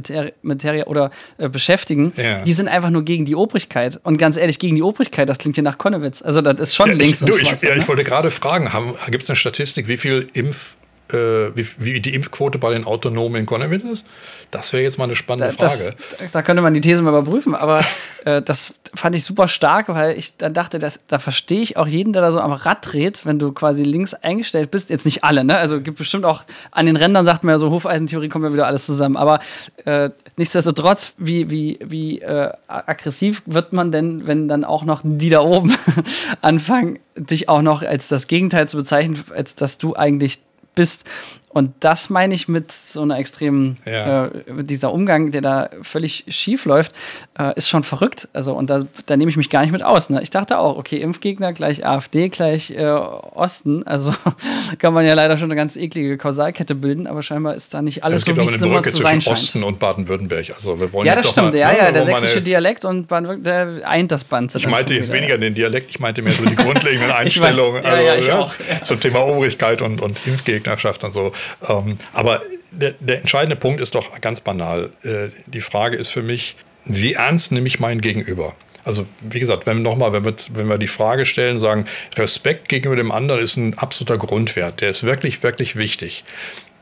Materie 0.43 0.85
oder 0.85 1.11
äh, 1.37 1.49
beschäftigen. 1.49 2.13
Ja. 2.17 2.43
Die 2.43 2.53
sind 2.53 2.69
einfach 2.69 2.91
nur 2.91 3.05
gegen 3.05 3.25
die 3.25 3.35
Obrigkeit. 3.35 3.99
Und 4.05 4.17
ganz 4.17 4.37
ehrlich, 4.37 4.61
gegen 4.61 4.77
die 4.77 4.85
Obrigkeit, 4.85 5.29
das 5.29 5.39
klingt 5.39 5.57
hier 5.57 5.65
nach 5.65 5.77
Konnewitz. 5.77 6.23
Also 6.23 6.43
das 6.43 6.61
ist 6.61 6.77
schon 6.77 6.91
ja, 6.91 6.95
links. 6.95 7.23
Ich, 7.23 7.29
du, 7.29 7.37
ich, 7.37 7.51
ja, 7.61 7.75
ne? 7.75 7.81
ich 7.81 7.89
wollte 7.89 8.05
gerade 8.05 8.31
fragen, 8.31 8.71
gibt 9.11 9.25
es 9.25 9.31
eine 9.31 9.35
Statistik, 9.35 9.89
wie 9.89 9.97
viel 9.97 10.29
Impf 10.33 10.77
wie, 11.13 11.67
wie, 11.79 12.01
die 12.01 12.15
Impfquote 12.15 12.59
bei 12.59 12.73
den 12.73 12.85
Autonomen 12.85 13.41
in 13.41 13.47
Konnewitz 13.47 13.85
ist? 13.85 14.07
Das 14.51 14.73
wäre 14.73 14.83
jetzt 14.83 14.99
mal 14.99 15.05
eine 15.05 15.17
spannende 15.17 15.55
da, 15.57 15.69
Frage. 15.69 15.97
Das, 16.19 16.31
da 16.31 16.43
könnte 16.43 16.63
man 16.63 16.73
die 16.75 16.81
These 16.81 17.03
mal 17.03 17.11
überprüfen, 17.11 17.55
aber 17.55 17.85
äh, 18.25 18.41
das 18.41 18.75
fand 18.95 19.17
ich 19.17 19.25
super 19.25 19.49
stark, 19.49 19.89
weil 19.89 20.17
ich 20.17 20.37
dann 20.37 20.55
dachte, 20.55 20.79
dass, 20.79 21.01
da 21.09 21.19
verstehe 21.19 21.61
ich 21.61 21.77
auch 21.77 21.89
jeden, 21.89 22.13
der 22.13 22.23
da 22.23 22.31
so 22.31 22.39
am 22.41 22.53
Rad 22.53 22.79
dreht, 22.83 23.27
wenn 23.27 23.41
du 23.41 23.51
quasi 23.51 23.83
links 23.83 24.15
eingestellt 24.15 24.71
bist. 24.71 24.91
Jetzt 24.91 25.05
nicht 25.05 25.25
alle, 25.25 25.43
ne? 25.45 25.57
Also 25.57 25.81
gibt 25.81 25.99
bestimmt 25.99 26.25
auch 26.25 26.45
an 26.71 26.87
den 26.87 26.95
Rändern, 26.95 27.25
sagt 27.25 27.43
man 27.43 27.55
ja 27.55 27.59
so, 27.59 27.71
Hufeisentheorie 27.71 28.29
kommt 28.29 28.45
ja 28.45 28.53
wieder 28.53 28.67
alles 28.67 28.87
zusammen. 28.87 29.17
Aber 29.17 29.41
äh, 29.85 30.11
nichtsdestotrotz, 30.37 31.15
wie, 31.19 31.51
wie, 31.51 31.79
wie 31.85 32.21
äh, 32.21 32.51
aggressiv 32.69 33.43
wird 33.47 33.73
man 33.73 33.91
denn, 33.91 34.29
wenn 34.29 34.47
dann 34.47 34.65
auch 34.65 34.85
noch 34.85 35.03
die 35.03 35.31
da 35.31 35.41
oben 35.41 35.75
anfangen, 36.41 37.01
dich 37.17 37.49
auch 37.49 37.63
noch 37.63 37.83
als 37.83 38.07
das 38.07 38.29
Gegenteil 38.29 38.69
zu 38.69 38.77
bezeichnen, 38.77 39.23
als 39.35 39.57
dass 39.57 39.79
du 39.79 39.97
eigentlich 39.97 40.44
bist. 40.75 41.09
Und 41.55 41.73
das 41.79 42.11
meine 42.11 42.35
ich 42.35 42.49
mit 42.49 42.73
so 42.73 43.03
einer 43.03 43.17
extremen, 43.17 43.79
ja. 43.87 44.27
äh, 44.27 44.31
dieser 44.65 44.93
Umgang, 44.93 45.31
der 45.31 45.41
da 45.41 45.71
völlig 45.83 46.25
schief 46.27 46.65
läuft, 46.65 46.93
äh, 47.39 47.57
ist 47.57 47.69
schon 47.69 47.85
verrückt. 47.85 48.29
Also, 48.33 48.55
und 48.55 48.71
da, 48.71 48.81
da 49.07 49.17
nehme 49.17 49.31
ich 49.31 49.37
mich 49.37 49.51
gar 49.51 49.63
nicht 49.63 49.71
mit 49.71 49.85
aus. 49.85 50.11
Ne? 50.11 50.21
Ich 50.21 50.31
dachte 50.31 50.59
auch, 50.59 50.77
okay, 50.77 50.97
Impfgegner 50.97 51.53
gleich 51.53 51.87
AfD 51.87 52.29
gleich 52.29 52.73
äh, 52.73 52.85
Osten. 52.85 53.87
Also 53.87 54.13
kann 54.79 54.95
man 54.95 55.07
ja 55.07 55.15
leider 55.15 55.37
schon 55.37 55.47
eine 55.49 55.55
ganz 55.55 55.77
eklige 55.77 56.19
Kausalkette 56.19 56.75
bilden, 56.75 57.07
aber 57.07 57.23
scheinbar 57.23 57.55
ist 57.55 57.73
da 57.73 57.83
nicht 57.83 58.03
alles 58.03 58.27
ja, 58.27 58.35
so, 58.35 58.41
wie 58.41 58.45
es 58.47 58.61
immer 58.61 58.83
zu 58.83 58.97
sein 58.97 59.21
scheint. 59.21 59.39
Osten 59.39 59.63
und 59.63 59.79
Baden-Württemberg. 59.79 60.57
Also 60.57 60.81
wir 60.81 60.93
wollen 60.93 61.07
ja, 61.07 61.15
das 61.15 61.31
stimmt. 61.31 61.53
Mal, 61.53 61.59
ja, 61.59 61.71
ne, 61.71 61.79
ja, 61.79 61.93
der 61.93 62.03
sächsische 62.03 62.43
Dialekt 62.43 62.85
und 62.85 63.07
Baden-Württemberg, 63.07 63.77
der 63.79 63.89
eint 63.89 64.11
das 64.11 64.25
Band. 64.25 64.53
Ich 64.57 64.67
meinte 64.67 64.95
jetzt 64.95 65.13
wieder, 65.13 65.21
weniger 65.21 65.39
den 65.39 65.55
Dialekt, 65.55 65.91
ich 65.91 66.01
meinte 66.01 66.21
mehr 66.21 66.33
so 66.33 66.45
die 66.45 66.57
grundlegenden 66.57 67.13
Einstellungen 67.13 67.85
also, 67.85 68.47
zum 68.83 69.01
Thema 69.01 69.25
Obrigkeit 69.25 69.83
und, 69.83 70.01
und 70.01 70.27
Impfgegnerschaft 70.27 71.05
und 71.05 71.13
so. 71.13 71.33
Ähm, 71.69 71.99
aber 72.13 72.43
der, 72.71 72.95
der, 73.01 73.21
entscheidende 73.21 73.57
Punkt 73.57 73.81
ist 73.81 73.95
doch 73.95 74.21
ganz 74.21 74.41
banal. 74.41 74.91
Äh, 75.03 75.29
die 75.47 75.61
Frage 75.61 75.97
ist 75.97 76.09
für 76.09 76.23
mich, 76.23 76.57
wie 76.85 77.15
ernst 77.15 77.53
nehme 77.53 77.67
ich 77.67 77.81
mein 77.81 78.01
Gegenüber? 78.01 78.55
Also 78.85 79.07
wie 79.21 79.41
gesagt, 79.41 79.67
wenn 79.67 79.83
nochmal, 79.83 80.13
wenn 80.13 80.25
wir, 80.25 80.35
wenn 80.53 80.69
wir 80.69 80.79
die 80.79 80.87
Frage 80.87 81.25
stellen, 81.25 81.59
sagen, 81.59 81.87
Respekt 82.17 82.69
gegenüber 82.69 82.97
dem 82.97 83.13
anderen 83.13 83.41
ist 83.43 83.57
ein 83.57 83.79
absoluter 83.79 84.19
Grundwert, 84.19 84.81
der 84.81 84.91
ist 84.91 85.05
wirklich, 85.05 85.43
wirklich 85.43 85.77
wichtig. 85.77 86.25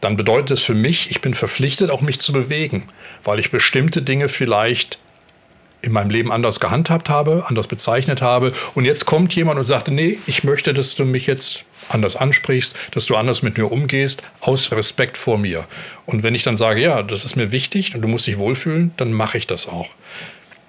Dann 0.01 0.17
bedeutet 0.17 0.59
es 0.59 0.63
für 0.63 0.75
mich, 0.75 1.13
ich 1.13 1.21
bin 1.21 1.33
verpflichtet, 1.33 1.93
auch 1.93 2.01
mich 2.01 2.19
zu 2.19 2.33
bewegen, 2.33 2.89
weil 3.23 3.39
ich 3.39 3.53
bestimmte 3.53 4.03
Dinge 4.03 4.29
vielleicht 4.29 4.99
in 5.81 5.93
meinem 5.93 6.11
Leben 6.11 6.33
anders 6.33 6.59
gehandhabt 6.59 7.09
habe, 7.09 7.45
anders 7.47 7.69
bezeichnet 7.69 8.23
habe. 8.23 8.53
Und 8.75 8.85
jetzt 8.85 9.05
kommt 9.05 9.35
jemand 9.35 9.59
und 9.61 9.65
sagt, 9.65 9.89
nee, 9.89 10.19
ich 10.27 10.43
möchte, 10.43 10.75
dass 10.75 10.95
du 10.97 11.05
mich 11.05 11.27
jetzt 11.27 11.65
anders 11.89 12.17
ansprichst, 12.17 12.75
dass 12.93 13.07
du 13.07 13.17
anders 13.17 13.43
mit 13.43 13.59
mir 13.59 13.71
umgehst, 13.71 14.23
aus 14.41 14.73
Respekt 14.73 15.19
vor 15.19 15.39
mir. 15.39 15.67
Und 16.07 16.23
wenn 16.23 16.35
ich 16.35 16.43
dann 16.43 16.57
sage, 16.57 16.81
ja, 16.81 17.03
das 17.03 17.25
ist 17.25 17.37
mir 17.37 17.53
wichtig 17.53 17.95
und 17.95 18.03
du 18.03 18.09
musst 18.09 18.27
dich 18.27 18.39
wohlfühlen, 18.39 18.93
dann 18.97 19.13
mache 19.13 19.39
ich 19.39 19.47
das 19.47 19.69
auch. 19.69 19.89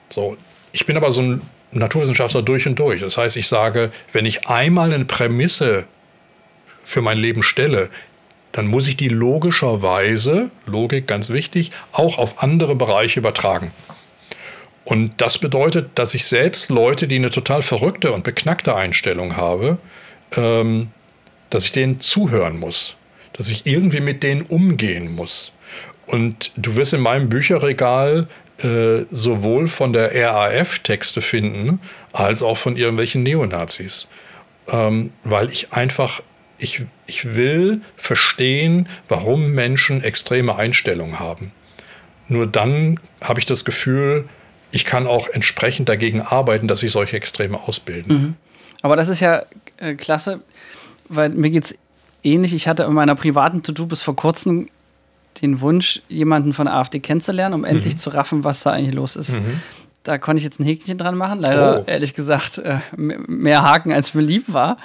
So, 0.09 0.37
ich 0.71 0.85
bin 0.85 0.97
aber 0.97 1.11
so 1.11 1.21
ein 1.21 1.41
Naturwissenschaftler 1.71 2.41
durch 2.41 2.67
und 2.67 2.77
durch. 2.77 3.01
Das 3.01 3.17
heißt, 3.17 3.37
ich 3.37 3.47
sage, 3.47 3.91
wenn 4.11 4.25
ich 4.25 4.47
einmal 4.47 4.93
eine 4.93 5.05
Prämisse 5.05 5.85
für 6.83 7.01
mein 7.01 7.17
Leben 7.17 7.43
stelle, 7.43 7.89
dann 8.51 8.67
muss 8.67 8.87
ich 8.87 8.95
die 8.95 9.09
logischerweise, 9.09 10.51
Logik 10.65 11.07
ganz 11.07 11.29
wichtig, 11.29 11.71
auch 11.91 12.19
auf 12.19 12.43
andere 12.43 12.75
Bereiche 12.75 13.19
übertragen. 13.19 13.71
Und 14.85 15.13
das 15.17 15.37
bedeutet, 15.37 15.91
dass 15.95 16.13
ich 16.13 16.25
selbst 16.25 16.69
Leute, 16.69 17.07
die 17.07 17.15
eine 17.15 17.29
total 17.29 17.61
verrückte 17.61 18.11
und 18.11 18.23
beknackte 18.23 18.75
Einstellung 18.75 19.37
habe, 19.37 19.77
ähm, 20.35 20.89
dass 21.53 21.65
ich 21.65 21.71
denen 21.71 21.99
zuhören 21.99 22.57
muss, 22.57 22.95
dass 23.33 23.47
ich 23.47 23.67
irgendwie 23.67 23.99
mit 23.99 24.23
denen 24.23 24.41
umgehen 24.41 25.13
muss. 25.13 25.51
Und 26.07 26.51
du 26.55 26.75
wirst 26.75 26.93
in 26.93 27.01
meinem 27.01 27.29
Bücherregal 27.29 28.27
äh, 28.57 29.05
sowohl 29.11 29.67
von 29.67 29.93
der 29.93 30.15
RAF 30.15 30.79
Texte 30.79 31.21
finden, 31.21 31.79
als 32.11 32.41
auch 32.41 32.57
von 32.57 32.75
irgendwelchen 32.75 33.21
Neonazis. 33.21 34.07
Ähm, 34.67 35.11
weil 35.23 35.51
ich 35.51 35.71
einfach, 35.73 36.23
ich, 36.57 36.81
ich 37.05 37.35
will 37.35 37.81
verstehen, 37.97 38.89
warum 39.07 39.51
Menschen 39.51 40.03
extreme 40.03 40.55
Einstellungen 40.55 41.19
haben. 41.19 41.51
Nur 42.27 42.47
dann 42.47 42.99
habe 43.21 43.39
ich 43.39 43.45
das 43.45 43.63
Gefühl, 43.63 44.27
ich 44.71 44.85
kann 44.85 45.05
auch 45.05 45.27
entsprechend 45.27 45.87
dagegen 45.87 46.19
arbeiten, 46.19 46.67
dass 46.67 46.79
sich 46.79 46.91
solche 46.91 47.15
Extreme 47.15 47.59
ausbilden. 47.59 48.13
Mhm. 48.15 48.33
Aber 48.81 48.95
das 48.95 49.07
ist 49.07 49.19
ja 49.19 49.43
äh, 49.77 49.93
klasse, 49.93 50.41
weil 51.15 51.29
mir 51.29 51.49
geht 51.49 51.65
es 51.65 51.75
ähnlich. 52.23 52.53
Ich 52.53 52.67
hatte 52.67 52.83
in 52.83 52.93
meiner 52.93 53.15
privaten 53.15 53.63
To-Do 53.63 53.85
bis 53.85 54.01
vor 54.01 54.15
kurzem 54.15 54.67
den 55.41 55.61
Wunsch, 55.61 56.01
jemanden 56.09 56.53
von 56.53 56.65
der 56.65 56.75
AfD 56.75 56.99
kennenzulernen, 56.99 57.55
um 57.55 57.61
mhm. 57.61 57.65
endlich 57.65 57.97
zu 57.97 58.11
raffen, 58.11 58.43
was 58.43 58.63
da 58.63 58.71
eigentlich 58.71 58.93
los 58.93 59.15
ist. 59.15 59.31
Mhm. 59.31 59.61
Da 60.03 60.17
konnte 60.17 60.39
ich 60.39 60.43
jetzt 60.43 60.59
ein 60.59 60.65
Häkchen 60.65 60.97
dran 60.97 61.15
machen. 61.15 61.39
Leider, 61.39 61.81
oh. 61.81 61.83
ehrlich 61.89 62.13
gesagt, 62.13 62.57
äh, 62.57 62.79
mehr 62.97 63.63
Haken, 63.63 63.91
als 63.93 64.13
mir 64.13 64.21
lieb 64.21 64.51
war. 64.51 64.77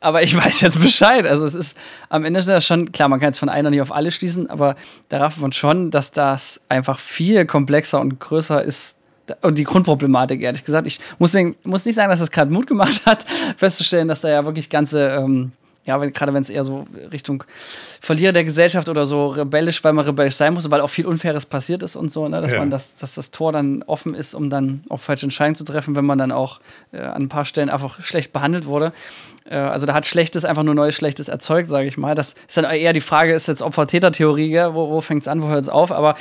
Aber 0.00 0.22
ich 0.22 0.36
weiß 0.44 0.60
jetzt 0.60 0.80
Bescheid. 0.80 1.26
Also 1.26 1.46
es 1.46 1.54
ist 1.54 1.76
am 2.08 2.24
Ende 2.24 2.40
ist 2.40 2.48
das 2.48 2.66
schon, 2.66 2.90
klar, 2.90 3.08
man 3.08 3.20
kann 3.20 3.28
jetzt 3.28 3.38
von 3.38 3.48
einer 3.48 3.70
nicht 3.70 3.80
auf 3.80 3.92
alle 3.92 4.10
schließen, 4.10 4.50
aber 4.50 4.74
da 5.08 5.18
rafft 5.18 5.40
man 5.40 5.52
schon, 5.52 5.90
dass 5.90 6.10
das 6.10 6.60
einfach 6.68 6.98
viel 6.98 7.46
komplexer 7.46 8.00
und 8.00 8.18
größer 8.18 8.62
ist, 8.62 8.96
und 9.42 9.58
die 9.58 9.64
Grundproblematik, 9.64 10.40
ehrlich 10.40 10.64
gesagt. 10.64 10.86
Ich 10.86 10.98
muss, 11.18 11.32
den, 11.32 11.56
muss 11.64 11.84
nicht 11.84 11.94
sagen, 11.94 12.10
dass 12.10 12.20
das 12.20 12.30
gerade 12.30 12.52
Mut 12.52 12.66
gemacht 12.66 13.02
hat, 13.06 13.24
festzustellen, 13.56 14.08
dass 14.08 14.20
da 14.20 14.28
ja 14.28 14.44
wirklich 14.44 14.70
ganze, 14.70 15.08
ähm, 15.08 15.52
ja, 15.84 15.96
gerade 15.96 16.32
wenn 16.34 16.42
es 16.42 16.50
eher 16.50 16.62
so 16.62 16.86
Richtung 17.10 17.42
Verlierer 18.00 18.32
der 18.32 18.44
Gesellschaft 18.44 18.88
oder 18.88 19.06
so 19.06 19.28
rebellisch, 19.28 19.82
weil 19.82 19.92
man 19.92 20.04
rebellisch 20.04 20.34
sein 20.36 20.54
muss, 20.54 20.70
weil 20.70 20.80
auch 20.80 20.90
viel 20.90 21.06
Unfaires 21.06 21.46
passiert 21.46 21.82
ist 21.82 21.96
und 21.96 22.10
so, 22.10 22.28
ne? 22.28 22.40
dass 22.40 22.52
Ja. 22.52 22.58
man 22.58 22.70
das, 22.70 22.94
dass 22.96 23.14
das 23.14 23.30
Tor 23.30 23.52
dann 23.52 23.82
offen 23.84 24.14
ist, 24.14 24.34
um 24.34 24.50
dann 24.50 24.84
auch 24.88 25.00
falsche 25.00 25.26
Entscheidungen 25.26 25.56
zu 25.56 25.64
treffen, 25.64 25.96
wenn 25.96 26.04
man 26.04 26.18
dann 26.18 26.32
auch 26.32 26.60
äh, 26.92 27.00
an 27.00 27.22
ein 27.22 27.28
paar 27.28 27.44
Stellen 27.44 27.70
einfach 27.70 28.00
schlecht 28.02 28.32
behandelt 28.32 28.66
wurde. 28.66 28.92
Äh, 29.50 29.56
also 29.56 29.84
da 29.84 29.92
hat 29.94 30.06
Schlechtes 30.06 30.44
einfach 30.44 30.62
nur 30.62 30.74
neues 30.74 30.94
Schlechtes 30.94 31.28
erzeugt, 31.28 31.68
sage 31.68 31.86
ich 31.88 31.98
mal. 31.98 32.14
Das 32.14 32.34
ist 32.48 32.56
dann 32.56 32.64
eher 32.64 32.92
die 32.92 33.00
Frage, 33.00 33.34
ist 33.34 33.48
jetzt 33.48 33.60
Opfer-Täter-Theorie, 33.62 34.56
wo, 34.72 34.88
wo 34.90 35.00
fängt 35.00 35.22
es 35.22 35.28
an, 35.28 35.42
wo 35.42 35.48
hört 35.48 35.62
es 35.62 35.68
auf? 35.68 35.92
Aber 35.92 36.14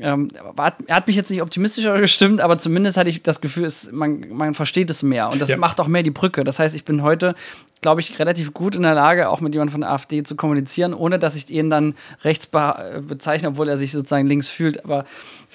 ähm, 0.00 0.28
hat, 0.58 0.76
er 0.86 0.96
hat 0.96 1.06
mich 1.06 1.16
jetzt 1.16 1.30
nicht 1.30 1.42
optimistischer 1.42 1.98
gestimmt, 2.00 2.40
aber 2.40 2.58
zumindest 2.58 2.96
hatte 2.96 3.10
ich 3.10 3.22
das 3.22 3.40
Gefühl, 3.40 3.64
es, 3.66 3.92
man, 3.92 4.28
man 4.30 4.54
versteht 4.54 4.90
es 4.90 5.02
mehr 5.02 5.30
und 5.30 5.40
das 5.40 5.50
Ja. 5.50 5.56
macht 5.58 5.80
auch 5.80 5.86
mehr 5.86 6.02
die 6.02 6.10
Brücke. 6.10 6.42
Das 6.42 6.58
heißt, 6.58 6.74
ich 6.74 6.84
bin 6.84 7.02
heute, 7.02 7.34
glaube 7.82 8.00
ich, 8.00 8.18
relativ 8.18 8.52
gut 8.54 8.74
in 8.74 8.82
der 8.82 8.94
Lage, 8.94 9.28
auch 9.28 9.40
mit 9.40 9.54
jemandem 9.54 9.72
von 9.72 9.80
der 9.82 9.90
AfD 9.90 10.22
zu 10.22 10.34
kommunizieren, 10.36 10.94
ohne 10.94 11.18
dass 11.18 11.34
ich 11.36 11.50
ihn 11.50 11.70
dann 11.70 11.94
rechts 12.24 12.46
be 12.46 12.92
äh, 12.96 13.00
bezeichne, 13.00 13.48
obwohl 13.48 13.68
er 13.68 13.76
sich 13.76 13.92
sozusagen 13.92 14.26
links 14.26 14.48
fühlt. 14.48 14.84
Aber 14.84 15.04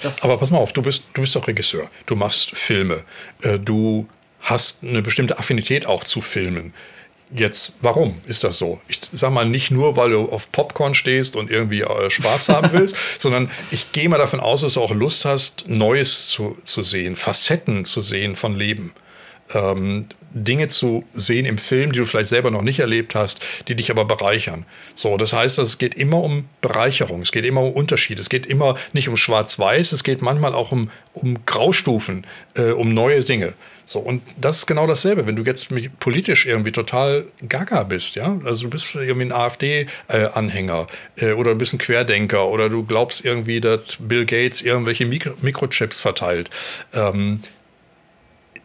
das 0.01 0.23
Aber 0.23 0.37
pass 0.37 0.51
mal 0.51 0.57
auf, 0.59 0.73
du 0.73 0.81
bist, 0.81 1.03
du 1.13 1.21
bist 1.21 1.35
doch 1.35 1.47
Regisseur. 1.47 1.89
Du 2.05 2.15
machst 2.15 2.51
Filme. 2.55 3.03
Äh, 3.41 3.59
Du 3.59 4.07
hast 4.41 4.83
eine 4.83 5.01
bestimmte 5.01 5.39
Affinität 5.39 5.87
auch 5.87 6.03
zu 6.03 6.21
Filmen. 6.21 6.73
Jetzt, 7.35 7.73
warum 7.81 8.19
ist 8.27 8.43
das 8.43 8.57
so? 8.57 8.79
Ich 8.87 9.01
sag 9.11 9.31
mal 9.31 9.45
nicht 9.45 9.71
nur, 9.71 9.97
weil 9.97 10.11
du 10.11 10.29
auf 10.29 10.51
Popcorn 10.51 10.93
stehst 10.93 11.35
und 11.35 11.49
irgendwie 11.49 11.81
äh, 11.81 12.09
Spaß 12.09 12.49
haben 12.49 12.69
willst, 12.71 12.95
sondern 13.19 13.49
ich 13.71 13.91
gehe 13.93 14.07
mal 14.09 14.17
davon 14.17 14.39
aus, 14.39 14.61
dass 14.61 14.75
du 14.75 14.81
auch 14.81 14.93
Lust 14.93 15.25
hast, 15.25 15.67
Neues 15.67 16.27
zu, 16.27 16.57
zu 16.63 16.83
sehen, 16.83 17.15
Facetten 17.15 17.83
zu 17.83 18.01
sehen 18.01 18.35
von 18.35 18.55
Leben. 18.55 18.93
Ähm, 19.53 20.07
Dinge 20.35 20.67
zu 20.67 21.05
sehen 21.13 21.45
im 21.45 21.57
Film, 21.57 21.93
die 21.93 21.99
du 21.99 22.05
vielleicht 22.05 22.27
selber 22.27 22.51
noch 22.51 22.61
nicht 22.61 22.79
erlebt 22.79 23.15
hast, 23.15 23.39
die 23.67 23.75
dich 23.75 23.89
aber 23.89 24.03
bereichern. 24.03 24.65
So, 24.93 25.15
das 25.15 25.31
heißt, 25.31 25.59
es 25.59 25.77
geht 25.77 25.95
immer 25.95 26.21
um 26.21 26.49
Bereicherung, 26.61 27.21
es 27.21 27.31
geht 27.31 27.45
immer 27.45 27.61
um 27.61 27.71
Unterschied, 27.71 28.19
es 28.19 28.29
geht 28.29 28.45
immer 28.45 28.75
nicht 28.91 29.07
um 29.07 29.15
Schwarz-Weiß, 29.15 29.93
es 29.93 30.03
geht 30.03 30.21
manchmal 30.21 30.53
auch 30.53 30.73
um, 30.73 30.91
um 31.13 31.45
Graustufen, 31.45 32.27
äh, 32.55 32.71
um 32.71 32.93
neue 32.93 33.23
Dinge. 33.23 33.53
So, 33.87 33.99
und 33.99 34.23
das 34.35 34.59
ist 34.59 34.65
genau 34.65 34.87
dasselbe, 34.87 35.27
wenn 35.27 35.35
du 35.35 35.43
jetzt 35.43 35.69
politisch 35.99 36.47
irgendwie 36.47 36.71
total 36.71 37.27
gaga 37.47 37.83
bist, 37.83 38.15
ja, 38.15 38.39
also 38.43 38.63
du 38.63 38.69
bist 38.71 38.95
irgendwie 38.95 39.27
ein 39.27 39.31
AfD-Anhänger 39.31 40.87
äh, 41.17 41.33
oder 41.33 41.51
du 41.51 41.57
bist 41.59 41.73
ein 41.73 41.77
Querdenker 41.77 42.47
oder 42.47 42.69
du 42.69 42.83
glaubst 42.83 43.23
irgendwie, 43.23 43.61
dass 43.61 43.97
Bill 43.99 44.25
Gates 44.25 44.63
irgendwelche 44.63 45.05
Mikro 45.05 45.33
Mikrochips 45.41 46.01
verteilt. 46.01 46.49
Ähm, 46.93 47.41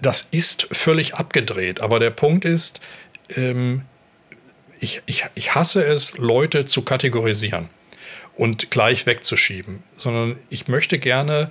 das 0.00 0.26
ist 0.30 0.68
völlig 0.72 1.14
abgedreht. 1.14 1.82
Aber 1.82 2.00
der 2.00 2.10
Punkt 2.10 2.46
ist, 2.46 2.80
ähm, 3.36 3.82
ich, 4.80 5.02
ich, 5.04 5.26
ich 5.34 5.54
hasse 5.54 5.84
es, 5.84 6.16
Leute 6.16 6.64
zu 6.64 6.82
kategorisieren 6.82 7.68
und 8.36 8.70
gleich 8.70 9.04
wegzuschieben, 9.04 9.82
sondern 9.96 10.38
ich 10.48 10.68
möchte 10.68 10.98
gerne 10.98 11.50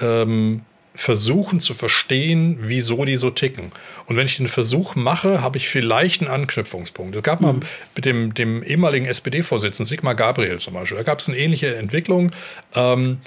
ähm, 0.00 0.62
versuchen 0.94 1.60
zu 1.60 1.74
verstehen, 1.74 2.58
wieso 2.62 3.04
die 3.04 3.16
so 3.16 3.30
ticken. 3.30 3.70
Und 4.06 4.16
wenn 4.16 4.26
ich 4.26 4.36
den 4.38 4.48
Versuch 4.48 4.96
mache, 4.96 5.40
habe 5.40 5.56
ich 5.56 5.68
vielleicht 5.68 6.20
einen 6.20 6.30
Anknüpfungspunkt. 6.30 7.14
Es 7.14 7.22
gab 7.22 7.40
mal 7.40 7.54
mit 7.94 8.04
dem, 8.04 8.34
dem 8.34 8.62
ehemaligen 8.62 9.06
SPD-Vorsitzenden 9.06 9.88
Sigmar 9.88 10.14
Gabriel 10.14 10.58
zum 10.58 10.74
Beispiel, 10.74 10.98
da 10.98 11.04
gab 11.04 11.20
es 11.20 11.28
eine 11.28 11.38
ähnliche 11.38 11.76
Entwicklung. 11.76 12.32
Ähm, 12.74 13.18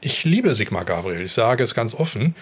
ich 0.00 0.24
liebe 0.24 0.54
Sigmar 0.54 0.84
Gabriel, 0.84 1.24
ich 1.26 1.32
sage 1.32 1.64
es 1.64 1.74
ganz 1.74 1.94
offen. 1.94 2.34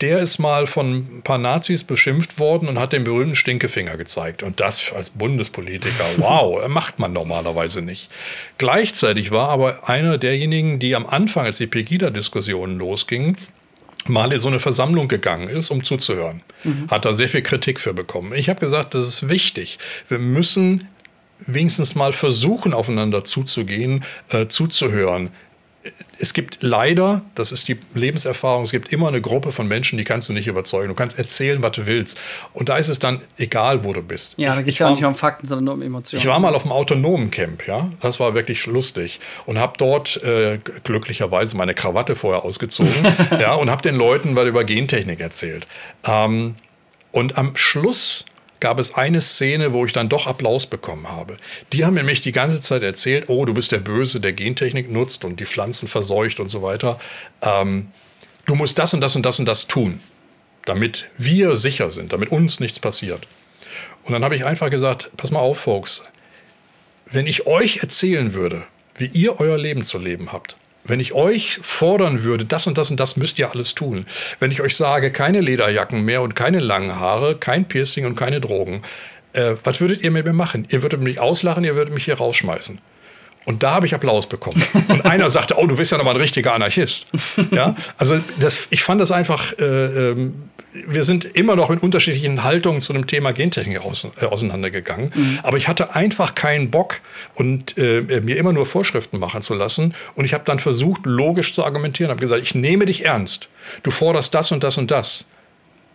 Der 0.00 0.20
ist 0.20 0.38
mal 0.38 0.68
von 0.68 1.18
ein 1.18 1.22
paar 1.22 1.38
Nazis 1.38 1.82
beschimpft 1.82 2.38
worden 2.38 2.68
und 2.68 2.78
hat 2.78 2.92
den 2.92 3.02
berühmten 3.02 3.34
Stinkefinger 3.34 3.96
gezeigt. 3.96 4.44
Und 4.44 4.60
das 4.60 4.92
als 4.92 5.10
Bundespolitiker, 5.10 6.04
wow, 6.18 6.68
macht 6.68 6.98
man 7.00 7.12
normalerweise 7.12 7.82
nicht. 7.82 8.10
Gleichzeitig 8.58 9.30
war 9.30 9.48
aber 9.48 9.88
einer 9.88 10.18
derjenigen, 10.18 10.78
die 10.78 10.94
am 10.94 11.06
Anfang, 11.06 11.46
als 11.46 11.58
die 11.58 11.66
Pegida-Diskussionen 11.66 12.78
losgingen, 12.78 13.36
mal 14.08 14.32
in 14.32 14.38
so 14.38 14.48
eine 14.48 14.60
Versammlung 14.60 15.08
gegangen 15.08 15.48
ist, 15.48 15.70
um 15.70 15.84
zuzuhören. 15.84 16.42
Hat 16.88 17.04
da 17.04 17.14
sehr 17.14 17.28
viel 17.28 17.42
Kritik 17.42 17.80
für 17.80 17.94
bekommen. 17.94 18.32
Ich 18.34 18.48
habe 18.48 18.60
gesagt, 18.60 18.94
das 18.94 19.06
ist 19.06 19.28
wichtig. 19.28 19.78
Wir 20.08 20.18
müssen 20.18 20.88
wenigstens 21.46 21.94
mal 21.94 22.12
versuchen, 22.12 22.74
aufeinander 22.74 23.24
zuzugehen, 23.24 24.04
äh, 24.30 24.48
zuzuhören. 24.48 25.30
Es 26.18 26.34
gibt 26.34 26.58
leider, 26.60 27.22
das 27.34 27.52
ist 27.52 27.68
die 27.68 27.78
Lebenserfahrung, 27.94 28.64
es 28.64 28.72
gibt 28.72 28.92
immer 28.92 29.08
eine 29.08 29.20
Gruppe 29.20 29.52
von 29.52 29.68
Menschen, 29.68 29.96
die 29.96 30.04
kannst 30.04 30.28
du 30.28 30.32
nicht 30.32 30.48
überzeugen. 30.48 30.88
Du 30.88 30.94
kannst 30.94 31.18
erzählen, 31.18 31.62
was 31.62 31.72
du 31.72 31.86
willst. 31.86 32.18
Und 32.52 32.68
da 32.68 32.76
ist 32.76 32.88
es 32.88 32.98
dann 32.98 33.20
egal, 33.36 33.84
wo 33.84 33.92
du 33.92 34.02
bist. 34.02 34.34
ja, 34.36 34.54
da 34.54 34.62
geht 34.62 34.74
es 34.74 34.78
ja 34.78 34.90
nicht 34.90 35.04
um 35.04 35.14
Fakten, 35.14 35.46
sondern 35.46 35.64
nur 35.64 35.74
um 35.74 35.82
Emotionen. 35.82 36.20
ich 36.20 36.28
war 36.28 36.38
mal 36.40 36.54
auf 36.54 36.62
dem 36.62 36.72
autonomen 36.72 37.30
Camp, 37.30 37.66
ja. 37.66 37.90
Das 38.00 38.18
war 38.18 38.34
wirklich 38.34 38.66
lustig. 38.66 39.20
Und 39.46 39.58
habe 39.58 39.74
dort 39.78 40.22
äh, 40.22 40.58
glücklicherweise 40.82 41.56
meine 41.56 41.74
Krawatte 41.74 42.16
vorher 42.16 42.44
ausgezogen, 42.44 42.92
ja, 43.38 43.54
und 43.54 43.70
habe 43.70 43.82
den 43.82 43.94
Leuten 43.94 44.34
was 44.34 44.46
über 44.46 44.64
Gentechnik 44.64 45.20
erzählt. 45.20 45.66
Ähm, 46.04 46.56
und 47.12 47.38
am 47.38 47.56
Schluss 47.56 48.24
gab 48.60 48.78
es 48.78 48.94
eine 48.94 49.20
Szene, 49.20 49.72
wo 49.72 49.84
ich 49.84 49.92
dann 49.92 50.08
doch 50.08 50.26
Applaus 50.26 50.66
bekommen 50.66 51.08
habe. 51.08 51.36
Die 51.72 51.84
haben 51.84 51.94
mir 51.94 52.00
nämlich 52.00 52.20
die 52.20 52.32
ganze 52.32 52.60
Zeit 52.60 52.82
erzählt, 52.82 53.28
oh, 53.28 53.44
du 53.44 53.54
bist 53.54 53.72
der 53.72 53.78
Böse, 53.78 54.20
der 54.20 54.32
Gentechnik 54.32 54.90
nutzt 54.90 55.24
und 55.24 55.40
die 55.40 55.46
Pflanzen 55.46 55.88
verseucht 55.88 56.40
und 56.40 56.48
so 56.48 56.62
weiter. 56.62 56.98
Ähm, 57.42 57.88
du 58.46 58.54
musst 58.54 58.78
das 58.78 58.94
und 58.94 59.00
das 59.00 59.16
und 59.16 59.22
das 59.22 59.38
und 59.38 59.46
das 59.46 59.66
tun, 59.66 60.00
damit 60.64 61.06
wir 61.16 61.56
sicher 61.56 61.90
sind, 61.90 62.12
damit 62.12 62.30
uns 62.30 62.60
nichts 62.60 62.80
passiert. 62.80 63.26
Und 64.02 64.12
dann 64.12 64.24
habe 64.24 64.36
ich 64.36 64.44
einfach 64.44 64.70
gesagt, 64.70 65.10
pass 65.16 65.30
mal 65.30 65.40
auf, 65.40 65.58
Folks, 65.58 66.04
wenn 67.06 67.26
ich 67.26 67.46
euch 67.46 67.78
erzählen 67.78 68.34
würde, 68.34 68.64
wie 68.94 69.06
ihr 69.06 69.40
euer 69.40 69.58
Leben 69.58 69.84
zu 69.84 69.98
leben 69.98 70.32
habt, 70.32 70.56
wenn 70.88 71.00
ich 71.00 71.12
euch 71.12 71.58
fordern 71.62 72.22
würde, 72.22 72.44
das 72.44 72.66
und 72.66 72.78
das 72.78 72.90
und 72.90 72.98
das 72.98 73.16
müsst 73.16 73.38
ihr 73.38 73.50
alles 73.50 73.74
tun, 73.74 74.06
wenn 74.40 74.50
ich 74.50 74.60
euch 74.60 74.76
sage, 74.76 75.10
keine 75.10 75.40
Lederjacken 75.40 76.02
mehr 76.02 76.22
und 76.22 76.34
keine 76.34 76.60
langen 76.60 76.98
Haare, 76.98 77.36
kein 77.36 77.66
Piercing 77.66 78.06
und 78.06 78.14
keine 78.14 78.40
Drogen, 78.40 78.82
äh, 79.32 79.54
was 79.64 79.80
würdet 79.80 80.02
ihr 80.02 80.10
mit 80.10 80.26
mir 80.26 80.32
machen? 80.32 80.66
Ihr 80.70 80.82
würdet 80.82 81.00
mich 81.00 81.20
auslachen, 81.20 81.64
ihr 81.64 81.76
würdet 81.76 81.94
mich 81.94 82.04
hier 82.04 82.16
rausschmeißen. 82.16 82.80
Und 83.48 83.62
da 83.62 83.76
habe 83.76 83.86
ich 83.86 83.94
Applaus 83.94 84.26
bekommen. 84.26 84.62
Und 84.88 85.06
einer 85.06 85.30
sagte, 85.30 85.54
oh, 85.56 85.66
du 85.66 85.74
bist 85.74 85.90
ja 85.90 85.96
nochmal 85.96 86.12
ein 86.12 86.20
richtiger 86.20 86.52
Anarchist. 86.52 87.06
Ja, 87.50 87.74
also 87.96 88.18
das, 88.38 88.68
ich 88.68 88.82
fand 88.82 89.00
das 89.00 89.10
einfach, 89.10 89.54
äh, 89.58 90.10
ähm, 90.10 90.50
wir 90.86 91.02
sind 91.02 91.24
immer 91.24 91.56
noch 91.56 91.70
mit 91.70 91.82
unterschiedlichen 91.82 92.44
Haltungen 92.44 92.82
zu 92.82 92.92
dem 92.92 93.06
Thema 93.06 93.32
Gentechnik 93.32 93.82
aus, 93.82 94.06
äh, 94.20 94.26
auseinandergegangen. 94.26 95.40
Aber 95.44 95.56
ich 95.56 95.66
hatte 95.66 95.94
einfach 95.94 96.34
keinen 96.34 96.70
Bock 96.70 97.00
und 97.36 97.78
äh, 97.78 98.20
mir 98.20 98.36
immer 98.36 98.52
nur 98.52 98.66
Vorschriften 98.66 99.18
machen 99.18 99.40
zu 99.40 99.54
lassen. 99.54 99.94
Und 100.14 100.26
ich 100.26 100.34
habe 100.34 100.44
dann 100.44 100.58
versucht, 100.58 101.06
logisch 101.06 101.54
zu 101.54 101.64
argumentieren. 101.64 102.10
Habe 102.10 102.20
gesagt, 102.20 102.42
ich 102.42 102.54
nehme 102.54 102.84
dich 102.84 103.06
ernst. 103.06 103.48
Du 103.82 103.90
forderst 103.90 104.34
das 104.34 104.52
und 104.52 104.62
das 104.62 104.76
und 104.76 104.90
das. 104.90 105.24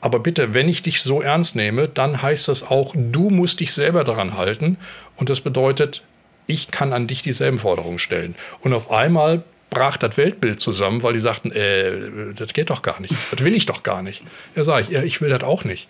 Aber 0.01 0.17
bitte, 0.17 0.55
wenn 0.55 0.67
ich 0.67 0.81
dich 0.81 1.03
so 1.03 1.21
ernst 1.21 1.55
nehme, 1.55 1.87
dann 1.87 2.23
heißt 2.23 2.47
das 2.47 2.63
auch, 2.63 2.95
du 2.97 3.29
musst 3.29 3.59
dich 3.59 3.73
selber 3.73 4.03
daran 4.03 4.35
halten. 4.35 4.77
Und 5.17 5.29
das 5.29 5.41
bedeutet, 5.41 6.01
ich 6.47 6.71
kann 6.71 6.93
an 6.93 7.07
dich 7.07 7.21
dieselben 7.21 7.59
Forderungen 7.59 7.99
stellen. 7.99 8.35
Und 8.61 8.73
auf 8.73 8.91
einmal 8.91 9.43
brach 9.73 9.97
das 9.97 10.17
Weltbild 10.17 10.59
zusammen, 10.59 11.03
weil 11.03 11.13
die 11.13 11.19
sagten, 11.19 11.51
äh, 11.51 12.33
das 12.35 12.53
geht 12.53 12.69
doch 12.69 12.81
gar 12.81 13.01
nicht. 13.01 13.13
Das 13.31 13.43
will 13.43 13.55
ich 13.55 13.65
doch 13.65 13.83
gar 13.83 14.01
nicht. 14.01 14.23
Ja, 14.55 14.63
sage 14.63 14.83
ich, 14.83 14.89
ja, 14.89 15.03
ich 15.03 15.19
will 15.19 15.29
das 15.29 15.43
auch 15.43 15.63
nicht. 15.63 15.87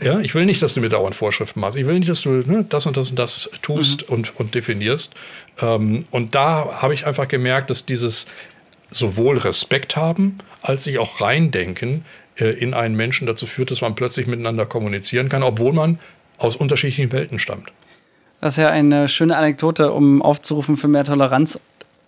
ja, 0.00 0.18
ich 0.20 0.34
will 0.34 0.46
nicht, 0.46 0.60
dass 0.62 0.74
du 0.74 0.80
mir 0.80 0.88
dauernd 0.88 1.14
Vorschriften 1.14 1.60
machst. 1.60 1.76
Ich 1.76 1.86
will 1.86 1.98
nicht, 1.98 2.10
dass 2.10 2.22
du 2.22 2.30
ne, 2.30 2.66
das 2.68 2.86
und 2.86 2.96
das 2.96 3.10
und 3.10 3.18
das 3.18 3.50
tust 3.62 4.02
und, 4.02 4.38
und 4.38 4.54
definierst. 4.54 5.14
Ähm, 5.60 6.04
und 6.10 6.34
da 6.34 6.82
habe 6.82 6.94
ich 6.94 7.06
einfach 7.06 7.28
gemerkt, 7.28 7.70
dass 7.70 7.86
dieses 7.86 8.26
sowohl 8.90 9.38
Respekt 9.38 9.96
haben, 9.96 10.38
als 10.62 10.84
sich 10.84 10.98
auch 10.98 11.20
reindenken 11.20 12.04
äh, 12.36 12.46
in 12.46 12.74
einen 12.74 12.96
Menschen 12.96 13.26
dazu 13.26 13.46
führt, 13.46 13.70
dass 13.70 13.80
man 13.80 13.94
plötzlich 13.94 14.26
miteinander 14.26 14.66
kommunizieren 14.66 15.28
kann, 15.28 15.42
obwohl 15.42 15.72
man 15.72 15.98
aus 16.38 16.56
unterschiedlichen 16.56 17.12
Welten 17.12 17.38
stammt. 17.38 17.70
Das 18.40 18.54
ist 18.54 18.58
ja 18.62 18.68
eine 18.68 19.08
schöne 19.08 19.36
Anekdote, 19.36 19.92
um 19.92 20.20
aufzurufen 20.22 20.76
für 20.76 20.88
mehr 20.88 21.04
Toleranz 21.04 21.58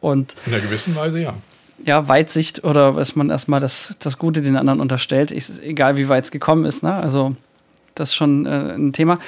und 0.00 0.34
In 0.46 0.52
einer 0.52 0.62
gewissen 0.62 0.94
Weise 0.94 1.18
ja. 1.20 1.34
ja, 1.84 2.06
Weitsicht 2.08 2.62
oder 2.64 2.92
dass 2.92 3.16
man 3.16 3.30
erstmal 3.30 3.60
das, 3.60 3.96
das 3.98 4.18
Gute 4.18 4.42
den 4.42 4.56
anderen 4.56 4.80
unterstellt. 4.80 5.30
Ist 5.30 5.62
egal, 5.62 5.96
wie 5.96 6.08
weit 6.08 6.24
es 6.24 6.30
gekommen 6.30 6.64
ist. 6.66 6.82
Ne? 6.82 6.92
Also, 6.92 7.34
das 7.94 8.10
ist 8.10 8.14
schon 8.16 8.44
äh, 8.46 8.74
ein 8.74 8.92
Thema. 8.92 9.18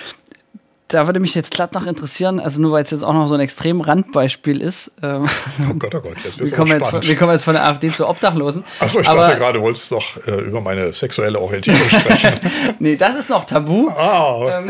Da 0.90 1.04
würde 1.06 1.20
mich 1.20 1.34
jetzt 1.34 1.50
glatt 1.50 1.74
noch 1.74 1.86
interessieren, 1.86 2.40
also 2.40 2.62
nur 2.62 2.72
weil 2.72 2.82
es 2.82 2.90
jetzt 2.90 3.02
auch 3.04 3.12
noch 3.12 3.26
so 3.28 3.34
ein 3.34 3.40
extrem 3.40 3.82
Randbeispiel 3.82 4.62
ist. 4.62 4.90
Ähm, 5.02 5.26
Oh 5.70 5.74
Gott, 5.74 5.94
oh 5.94 6.00
Gott, 6.00 6.14
jetzt 6.24 6.38
wir, 6.38 6.46
wird 6.46 6.56
kommen 6.56 6.70
es 6.72 6.78
jetzt, 6.78 6.80
von- 6.84 6.88
spannend. 6.88 7.08
wir 7.08 7.16
kommen 7.16 7.32
jetzt 7.32 7.42
von 7.44 7.52
der 7.54 7.64
AfD 7.66 7.90
zu 7.92 8.08
Obdachlosen. 8.08 8.64
Achso, 8.80 9.00
ich 9.00 9.08
Aber- 9.10 9.24
dachte 9.26 9.36
gerade, 9.38 9.58
du 9.58 9.64
wolltest 9.64 9.92
doch 9.92 10.16
äh, 10.26 10.40
über 10.40 10.62
meine 10.62 10.90
sexuelle 10.94 11.38
Orientierung 11.40 11.80
sprechen. 11.88 12.40
Nee, 12.78 12.96
das 12.96 13.16
ist 13.16 13.28
noch 13.28 13.44
tabu. 13.44 13.88
ah, 13.90 14.60
Ähm, 14.60 14.68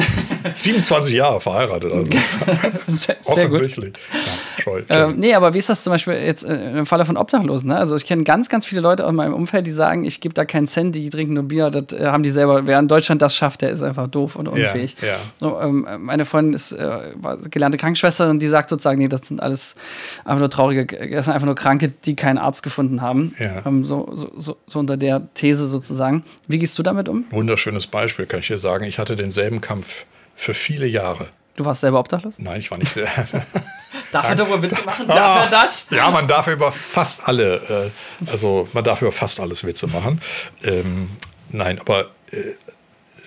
27 0.55 1.15
Jahre 1.15 1.41
verheiratet. 1.41 1.93
Also. 1.93 2.07
sehr, 2.87 3.17
sehr 3.21 3.47
Offensichtlich. 3.51 3.95
Ja, 3.95 4.63
scheu, 4.63 4.83
ähm, 4.89 5.17
nee, 5.19 5.35
aber 5.35 5.55
wie 5.55 5.59
ist 5.59 5.69
das 5.69 5.83
zum 5.83 5.93
Beispiel 5.93 6.15
jetzt 6.15 6.45
im 6.45 6.87
Falle 6.87 7.05
von 7.05 7.17
Obdachlosen? 7.17 7.69
Ne? 7.69 7.77
Also 7.77 7.97
ich 7.97 8.07
kenne 8.07 8.25
ganz, 8.25 8.49
ganz 8.49 8.67
viele 8.67 8.81
Leute 8.81 9.07
aus 9.07 9.13
meinem 9.13 9.35
Umfeld, 9.35 9.67
die 9.67 9.73
sagen, 9.73 10.05
ich 10.05 10.21
gebe 10.21 10.35
da 10.35 10.45
keinen 10.45 10.67
Cent, 10.67 10.95
die 10.95 11.09
trinken 11.11 11.35
nur 11.35 11.45
Bier. 11.45 11.71
Das 11.71 11.99
äh, 11.99 12.07
haben 12.07 12.23
die 12.23 12.31
selber. 12.31 12.67
Wer 12.67 12.79
in 12.79 12.89
Deutschland 12.89 13.23
das 13.23 13.35
schafft, 13.37 13.63
der 13.63 13.71
ist 13.71 13.83
einfach 13.83 14.09
doof 14.09 14.37
und 14.37 14.49
unfähig. 14.49 14.97
Ja, 15.01 15.09
ja. 15.09 15.17
So, 15.39 15.61
ähm, 15.61 15.87
meine 16.01 16.25
Freundin 16.25 16.55
ist 16.55 16.73
äh, 16.73 17.13
gelernte 17.51 17.79
Krankenschwesterin, 17.79 18.39
die 18.39 18.49
sagt 18.49 18.71
sozusagen, 18.71 18.99
nee, 18.99 19.09
das 19.09 19.29
sind 19.29 19.43
alles 19.43 19.77
einfach 20.25 20.41
nur 20.41 20.51
traurige, 20.51 20.87
das 20.87 21.27
sind 21.27 21.35
einfach 21.35 21.47
nur 21.47 21.55
Kranke, 21.55 21.89
die 22.05 22.17
keinen 22.17 22.39
Arzt 22.39 22.63
gefunden 22.63 23.03
haben. 23.03 23.35
Ja. 23.39 23.63
Ähm, 23.67 23.85
so, 23.85 24.09
so, 24.15 24.31
so, 24.37 24.57
so 24.67 24.79
unter 24.79 24.97
der 24.97 25.29
These 25.35 25.69
sozusagen. 25.69 26.25
Wie 26.47 26.59
gehst 26.59 26.79
du 26.79 26.83
damit 26.83 27.09
um? 27.09 27.25
Wunderschönes 27.31 27.87
Beispiel, 27.87 28.27
kann 28.27 28.41
ich 28.41 28.49
dir 28.49 28.59
sagen. 28.59 28.85
Ich 28.85 28.99
hatte 28.99 29.17
denselben 29.17 29.61
Kampf 29.61 30.05
für 30.39 30.55
viele 30.55 30.87
Jahre. 30.87 31.29
Du 31.57 31.65
warst 31.65 31.81
selber 31.81 31.99
obdachlos? 31.99 32.37
Nein, 32.39 32.61
ich 32.61 32.71
war 32.71 32.79
nicht 32.79 32.93
sehr. 32.93 33.09
darf 34.13 34.29
er 34.29 34.37
darüber 34.37 34.63
Witze 34.63 34.81
machen? 34.85 35.07
Darf 35.09 35.45
er 35.45 35.51
das? 35.51 35.87
Ja, 35.91 36.09
man 36.11 36.29
darf 36.29 36.47
über 36.47 36.71
fast 36.71 37.27
alle, 37.27 37.91
äh, 38.27 38.31
also 38.31 38.69
man 38.73 38.85
darf 38.85 39.03
über 39.03 39.11
fast 39.11 39.41
alles 39.41 39.65
Witze 39.65 39.89
machen. 39.89 40.21
Ähm, 40.63 41.11
nein, 41.51 41.81
aber 41.81 42.11
äh, 42.31 42.55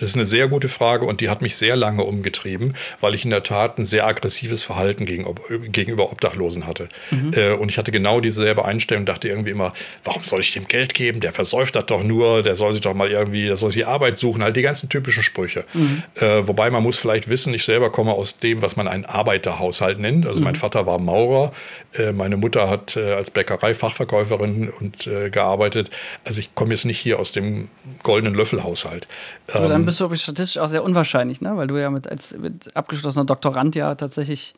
das 0.02 0.10
ist 0.10 0.16
eine 0.16 0.26
sehr 0.26 0.48
gute 0.48 0.68
Frage 0.68 1.06
und 1.06 1.20
die 1.20 1.30
hat 1.30 1.42
mich 1.42 1.54
sehr 1.54 1.76
lange 1.76 2.02
umgetrieben, 2.02 2.74
weil 3.00 3.14
ich 3.14 3.24
in 3.24 3.30
der 3.30 3.44
Tat 3.44 3.78
ein 3.78 3.84
sehr 3.84 4.04
aggressives 4.04 4.60
Verhalten 4.64 5.06
gegenüber 5.06 6.10
Obdachlosen 6.10 6.66
hatte. 6.66 6.88
Mhm. 7.12 7.30
Äh, 7.36 7.52
und 7.52 7.68
ich 7.68 7.78
hatte 7.78 7.92
genau 7.92 8.20
dieselbe 8.20 8.64
Einstellung, 8.64 9.06
dachte 9.06 9.28
irgendwie 9.28 9.52
immer, 9.52 9.72
warum 10.02 10.24
soll 10.24 10.40
ich 10.40 10.52
dem 10.52 10.66
Geld 10.66 10.94
geben? 10.94 11.20
Der 11.20 11.32
versäuft 11.32 11.76
das 11.76 11.86
doch 11.86 12.02
nur, 12.02 12.42
der 12.42 12.56
soll 12.56 12.72
sich 12.72 12.80
doch 12.80 12.94
mal 12.94 13.12
irgendwie, 13.12 13.46
der 13.46 13.56
soll 13.56 13.70
sich 13.70 13.82
die 13.82 13.84
Arbeit 13.84 14.18
suchen, 14.18 14.42
halt 14.42 14.56
die 14.56 14.62
ganzen 14.62 14.88
typischen 14.88 15.22
Sprüche. 15.22 15.64
Mhm. 15.72 16.02
Äh, 16.16 16.48
wobei 16.48 16.68
man 16.70 16.82
muss 16.82 16.98
vielleicht 16.98 17.28
wissen, 17.28 17.54
ich 17.54 17.62
selber 17.62 17.92
komme 17.92 18.12
aus 18.12 18.40
dem, 18.40 18.60
was 18.60 18.74
man 18.74 18.88
einen 18.88 19.04
Arbeiterhaushalt 19.04 20.00
nennt. 20.00 20.26
Also 20.26 20.40
mhm. 20.40 20.46
mein 20.46 20.56
Vater 20.56 20.84
war 20.84 20.98
Maurer, 20.98 21.52
äh, 21.94 22.10
meine 22.10 22.36
Mutter 22.36 22.68
hat 22.68 22.96
als 22.96 23.30
Bäckerei-Fachverkäuferin 23.30 24.68
und 24.68 25.08
gearbeitet. 25.30 25.90
Also 26.24 26.40
ich 26.40 26.54
komme 26.56 26.72
jetzt 26.72 26.86
nicht 26.86 26.98
hier 26.98 27.20
aus 27.20 27.30
dem 27.30 27.68
goldenen 28.02 28.34
Löffelhaushalt. 28.34 29.06
Ähm, 29.54 29.86
bist 30.00 30.22
du 30.22 30.32
statistisch 30.32 30.58
auch 30.58 30.68
sehr 30.68 30.84
unwahrscheinlich, 30.84 31.40
ne? 31.40 31.56
weil 31.56 31.66
du 31.66 31.76
ja 31.76 31.90
mit, 31.90 32.08
als 32.08 32.36
mit 32.36 32.74
abgeschlossener 32.76 33.24
Doktorand 33.24 33.74
ja 33.74 33.94
tatsächlich 33.94 34.54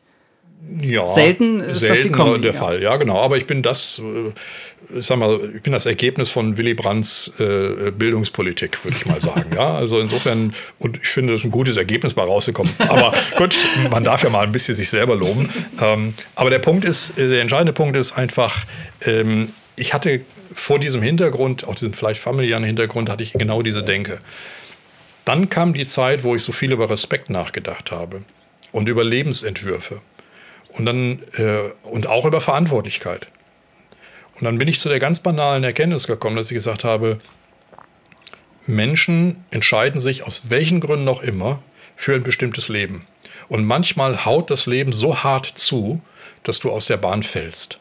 ja, 0.81 1.07
selten 1.07 1.59
ist 1.59 1.81
selten 1.81 1.93
das 1.95 2.03
die 2.03 2.11
Kombi, 2.11 2.41
der 2.41 2.53
ja. 2.53 2.59
Fall, 2.59 2.81
ja 2.81 2.95
genau. 2.97 3.19
Aber 3.19 3.37
ich 3.37 3.45
bin 3.45 3.61
das, 3.61 3.99
äh, 3.99 5.01
sag 5.01 5.19
mal, 5.19 5.39
ich 5.55 5.61
bin 5.61 5.73
das 5.73 5.85
Ergebnis 5.85 6.29
von 6.29 6.57
Willy 6.57 6.73
Brandts 6.73 7.31
äh, 7.39 7.91
Bildungspolitik, 7.91 8.83
würde 8.83 8.97
ich 8.97 9.05
mal 9.05 9.21
sagen. 9.21 9.51
ja, 9.55 9.75
also 9.75 9.99
insofern 9.99 10.53
und 10.79 10.97
ich 10.97 11.07
finde, 11.07 11.33
das 11.33 11.41
ist 11.41 11.45
ein 11.45 11.51
gutes 11.51 11.77
Ergebnis 11.77 12.13
bei 12.13 12.23
rausgekommen. 12.23 12.71
Aber 12.79 13.11
gut, 13.37 13.55
man 13.91 14.03
darf 14.03 14.23
ja 14.23 14.29
mal 14.29 14.43
ein 14.43 14.51
bisschen 14.51 14.75
sich 14.75 14.89
selber 14.89 15.15
loben. 15.15 15.49
Ähm, 15.81 16.13
aber 16.33 16.49
der 16.49 16.59
Punkt 16.59 16.83
ist, 16.83 17.17
äh, 17.17 17.29
der 17.29 17.41
entscheidende 17.41 17.73
Punkt 17.73 17.95
ist 17.95 18.13
einfach, 18.13 18.65
ähm, 19.05 19.47
ich 19.75 19.93
hatte 19.93 20.21
vor 20.53 20.79
diesem 20.79 21.01
Hintergrund, 21.01 21.67
auch 21.67 21.75
diesem 21.75 21.93
vielleicht 21.93 22.21
familiären 22.21 22.63
Hintergrund, 22.63 23.09
hatte 23.09 23.23
ich 23.23 23.33
genau 23.33 23.61
diese 23.61 23.83
Denke. 23.83 24.19
Dann 25.25 25.49
kam 25.49 25.73
die 25.73 25.85
Zeit, 25.85 26.23
wo 26.23 26.35
ich 26.35 26.43
so 26.43 26.51
viel 26.51 26.71
über 26.71 26.89
Respekt 26.89 27.29
nachgedacht 27.29 27.91
habe 27.91 28.23
und 28.71 28.87
über 28.87 29.03
Lebensentwürfe 29.03 30.01
und 30.69 30.85
dann 30.85 31.19
äh, 31.33 31.71
und 31.83 32.07
auch 32.07 32.25
über 32.25 32.41
Verantwortlichkeit. 32.41 33.27
Und 34.35 34.43
dann 34.43 34.57
bin 34.57 34.67
ich 34.67 34.79
zu 34.79 34.89
der 34.89 34.99
ganz 34.99 35.19
banalen 35.19 35.63
Erkenntnis 35.63 36.07
gekommen, 36.07 36.35
dass 36.35 36.51
ich 36.51 36.55
gesagt 36.55 36.83
habe, 36.83 37.19
Menschen 38.67 39.45
entscheiden 39.51 39.99
sich 39.99 40.23
aus 40.23 40.49
welchen 40.49 40.79
Gründen 40.79 41.07
auch 41.07 41.21
immer 41.21 41.61
für 41.95 42.13
ein 42.13 42.23
bestimmtes 42.23 42.67
Leben. 42.69 43.07
Und 43.47 43.65
manchmal 43.65 44.25
haut 44.25 44.49
das 44.49 44.65
Leben 44.65 44.91
so 44.91 45.23
hart 45.23 45.45
zu, 45.45 46.01
dass 46.43 46.59
du 46.59 46.71
aus 46.71 46.87
der 46.87 46.97
Bahn 46.97 47.23
fällst. 47.23 47.79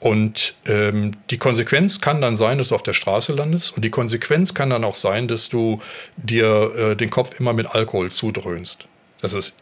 Und 0.00 0.54
ähm, 0.66 1.12
die 1.30 1.38
Konsequenz 1.38 2.00
kann 2.00 2.20
dann 2.20 2.36
sein, 2.36 2.58
dass 2.58 2.68
du 2.68 2.74
auf 2.74 2.84
der 2.84 2.92
Straße 2.92 3.32
landest. 3.32 3.74
Und 3.74 3.84
die 3.84 3.90
Konsequenz 3.90 4.54
kann 4.54 4.70
dann 4.70 4.84
auch 4.84 4.94
sein, 4.94 5.26
dass 5.26 5.48
du 5.48 5.80
dir 6.16 6.72
äh, 6.76 6.96
den 6.96 7.10
Kopf 7.10 7.38
immer 7.40 7.52
mit 7.52 7.74
Alkohol 7.74 8.12
zudröhnst. 8.12 8.86
Das 9.20 9.34
ist 9.34 9.56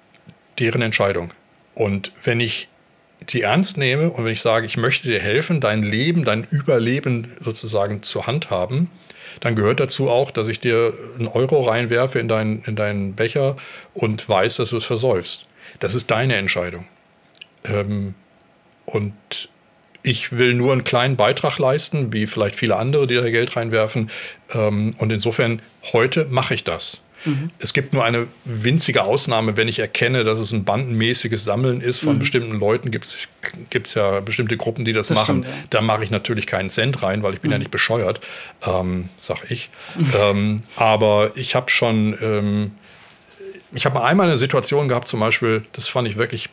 deren 0.59 0.83
Entscheidung. 0.83 1.33
Und 1.75 2.13
wenn 2.23 2.41
ich 2.41 2.69
die 3.31 3.43
ernst 3.43 3.79
nehme 3.79 4.11
und 4.11 4.25
wenn 4.25 4.33
ich 4.33 4.43
sage, 4.43 4.67
ich 4.67 4.77
möchte 4.77 5.09
dir 5.09 5.21
helfen, 5.21 5.61
dein 5.61 5.83
Leben, 5.83 6.25
dein 6.25 6.47
Überleben 6.51 7.33
sozusagen 7.41 8.03
zur 8.03 8.27
Hand 8.27 8.51
haben, 8.51 8.91
dann 9.41 9.57
gehört 9.57 9.81
dazu 9.81 10.09
auch, 10.09 10.31
dass 10.31 10.49
ich 10.49 10.61
dir 10.61 10.93
einen 11.19 11.29
Euro 11.29 11.63
reinwerfe 11.63 12.19
in, 12.19 12.29
dein, 12.29 12.63
in 12.67 12.77
deinen 12.77 13.15
Becher 13.15 13.57
und 13.95 14.29
weiß, 14.29 14.57
dass 14.57 14.71
du 14.71 14.77
es 14.77 14.85
versäufst. 14.85 15.47
Das 15.81 15.95
ist 15.95 16.11
deine 16.11 16.37
Entscheidung. 16.37 16.87
Ähm, 17.65 18.15
und 18.85 19.15
ich 20.07 20.37
will 20.37 20.55
nur 20.55 20.73
einen 20.73 20.85
kleinen 20.85 21.17
Beitrag 21.17 21.59
leisten, 21.59 22.13
wie 22.13 22.27
vielleicht 22.27 22.55
viele 22.55 22.77
andere, 22.77 23.09
die 23.09 23.17
da 23.17 23.29
Geld 23.29 23.57
reinwerfen. 23.57 24.09
Ähm, 24.55 24.95
und 24.99 25.11
insofern, 25.11 25.61
heute 25.93 26.27
mache 26.27 26.55
ich 26.55 26.63
das. 26.63 27.03
Mhm. 27.25 27.51
Es 27.59 27.73
gibt 27.73 27.93
nur 27.93 28.05
eine 28.05 28.29
winzige 28.45 29.03
Ausnahme, 29.03 29.57
wenn 29.57 29.67
ich 29.67 29.81
erkenne, 29.81 30.23
dass 30.23 30.39
es 30.39 30.53
ein 30.53 30.65
bandenmäßiges 30.65 31.43
Sammeln 31.43 31.81
ist 31.81 31.99
von 31.99 32.15
mhm. 32.15 32.19
bestimmten 32.21 32.53
Leuten. 32.53 32.93
Gibt 32.93 33.07
es 33.07 33.95
ja 33.95 34.21
bestimmte 34.21 34.57
Gruppen, 34.57 34.85
die 34.85 34.93
das, 34.93 35.09
das 35.09 35.17
machen. 35.17 35.43
Stimmt, 35.43 35.57
ja. 35.59 35.65
Da 35.71 35.81
mache 35.81 36.05
ich 36.05 36.11
natürlich 36.11 36.47
keinen 36.47 36.71
Cent 36.71 37.03
rein, 37.03 37.25
weil 37.25 37.35
ich 37.35 37.41
bin 37.41 37.49
mhm. 37.49 37.55
ja 37.55 37.59
nicht 37.59 37.73
bescheuert, 37.73 38.21
ähm, 38.65 39.09
sag 39.19 39.51
ich. 39.51 39.71
ähm, 40.21 40.61
aber 40.77 41.33
ich 41.35 41.57
habe 41.57 41.69
schon, 41.69 42.17
ähm, 42.21 42.71
ich 43.73 43.87
habe 43.87 44.05
einmal 44.05 44.29
eine 44.29 44.37
Situation 44.37 44.87
gehabt, 44.87 45.09
zum 45.09 45.19
Beispiel, 45.19 45.65
das 45.73 45.89
fand 45.89 46.07
ich 46.07 46.17
wirklich 46.17 46.49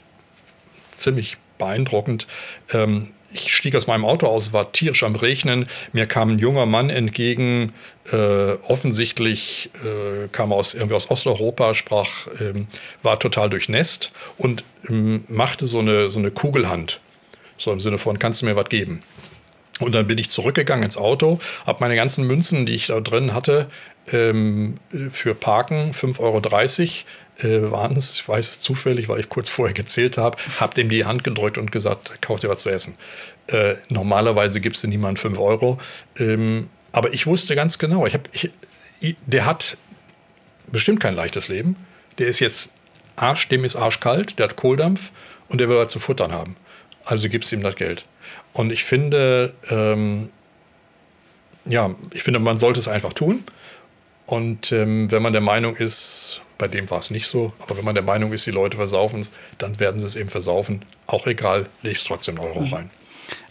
ziemlich 0.92 1.38
beeindruckend. 1.60 2.26
Ähm, 2.74 3.12
ich 3.34 3.54
stieg 3.54 3.76
aus 3.76 3.88
meinem 3.88 4.06
Auto 4.06 4.28
aus, 4.28 4.54
war 4.54 4.72
tierisch 4.72 5.04
am 5.04 5.16
Regnen. 5.16 5.68
Mir 5.92 6.06
kam 6.06 6.32
ein 6.32 6.40
junger 6.40 6.66
Mann 6.66 6.90
entgegen, 6.90 7.74
äh, 8.12 8.54
offensichtlich 8.68 9.72
äh, 9.84 10.28
kam 10.32 10.54
aus 10.54 10.74
irgendwie 10.74 10.96
aus 10.96 11.10
Osteuropa, 11.10 11.74
sprach, 11.74 12.28
ähm, 12.40 12.68
war 13.02 13.20
total 13.20 13.50
durchnässt 13.50 14.12
und 14.38 14.64
ähm, 14.90 15.24
machte 15.28 15.68
so 15.68 15.80
eine, 15.80 16.10
so 16.10 16.20
eine 16.20 16.32
Kugelhand. 16.32 17.00
So 17.58 17.72
im 17.72 17.80
Sinne 17.80 17.98
von, 17.98 18.20
kannst 18.20 18.42
du 18.42 18.46
mir 18.46 18.56
was 18.56 18.70
geben? 18.70 19.04
Und 19.80 19.94
dann 19.96 20.08
bin 20.08 20.18
ich 20.18 20.30
zurückgegangen 20.30 20.84
ins 20.84 20.98
Auto, 20.98 21.40
habe 21.66 21.80
meine 21.82 21.96
ganzen 21.96 22.28
Münzen, 22.28 22.66
die 22.66 22.74
ich 22.74 22.88
da 22.88 23.00
drin 23.00 23.34
hatte, 23.34 23.70
ähm, 24.12 24.78
für 25.12 25.34
Parken 25.34 25.94
5,30 25.94 26.20
Euro 26.20 26.42
äh, 27.40 27.72
waren 27.72 27.96
es, 27.96 28.16
ich 28.16 28.28
weiß 28.28 28.48
es 28.48 28.62
zufällig, 28.62 29.10
weil 29.10 29.20
ich 29.20 29.30
kurz 29.30 29.50
vorher 29.50 29.74
gezählt 29.74 30.18
habe, 30.18 30.38
habe 30.60 30.74
dem 30.76 30.90
die 30.90 31.06
Hand 31.06 31.24
gedrückt 31.24 31.58
und 31.58 31.72
gesagt, 31.72 32.22
kauf 32.22 32.40
dir 32.40 32.50
was 32.50 32.62
zu 32.62 32.70
essen. 32.70 32.96
Äh, 33.48 33.76
normalerweise 33.90 34.62
gibst 34.62 34.84
du 34.84 34.88
niemand 34.88 35.20
5 35.20 35.40
Euro. 35.40 35.80
Ähm, 36.18 36.70
aber 36.92 37.14
ich 37.14 37.26
wusste 37.26 37.56
ganz 37.56 37.78
genau, 37.80 38.06
ich 38.06 38.14
hab, 38.14 38.30
ich, 38.34 38.52
der 39.26 39.46
hat 39.46 39.78
bestimmt 40.72 41.00
kein 41.00 41.16
leichtes 41.16 41.48
Leben. 41.48 41.76
Der 42.20 42.28
ist 42.28 42.40
jetzt 42.40 42.72
Arsch, 43.16 43.48
dem 43.50 43.64
ist 43.66 43.76
arschkalt, 43.76 44.40
der 44.40 44.46
hat 44.46 44.56
Kohldampf 44.56 45.12
und 45.50 45.60
der 45.60 45.70
will 45.70 45.78
was 45.78 45.90
zu 45.90 46.00
futtern 46.00 46.32
haben. 46.32 46.56
Also 47.06 47.30
gibst 47.30 47.52
ihm 47.52 47.62
das 47.62 47.76
Geld. 47.76 48.06
Und 48.54 48.72
ich 48.72 48.84
finde, 48.84 49.54
ähm, 49.70 50.30
ja, 51.66 51.94
ich 52.14 52.24
finde, 52.24 52.40
man 52.40 52.58
sollte 52.58 52.80
es 52.80 52.88
einfach 52.88 53.14
tun. 53.14 53.44
Und 54.26 54.72
ähm, 54.72 55.12
wenn 55.12 55.22
man 55.22 55.34
der 55.34 55.42
Meinung 55.42 55.76
ist, 55.76 56.42
bei 56.64 56.70
dem 56.70 56.90
war 56.90 57.00
es 57.00 57.12
nicht 57.12 57.28
so. 57.28 57.52
Aber 57.60 57.76
wenn 57.78 57.84
man 57.84 57.94
der 57.94 58.06
Meinung 58.06 58.32
ist, 58.32 58.46
die 58.46 58.52
Leute 58.52 58.78
versaufen 58.78 59.20
es, 59.20 59.34
dann 59.58 59.82
werden 59.82 60.00
sie 60.00 60.06
es 60.06 60.16
eben 60.16 60.30
versaufen. 60.30 60.82
Auch 61.08 61.28
egal, 61.28 61.66
legst 61.82 62.08
trotzdem 62.08 62.40
Euro 62.40 62.62
mhm. 62.62 62.74
rein. 62.74 62.90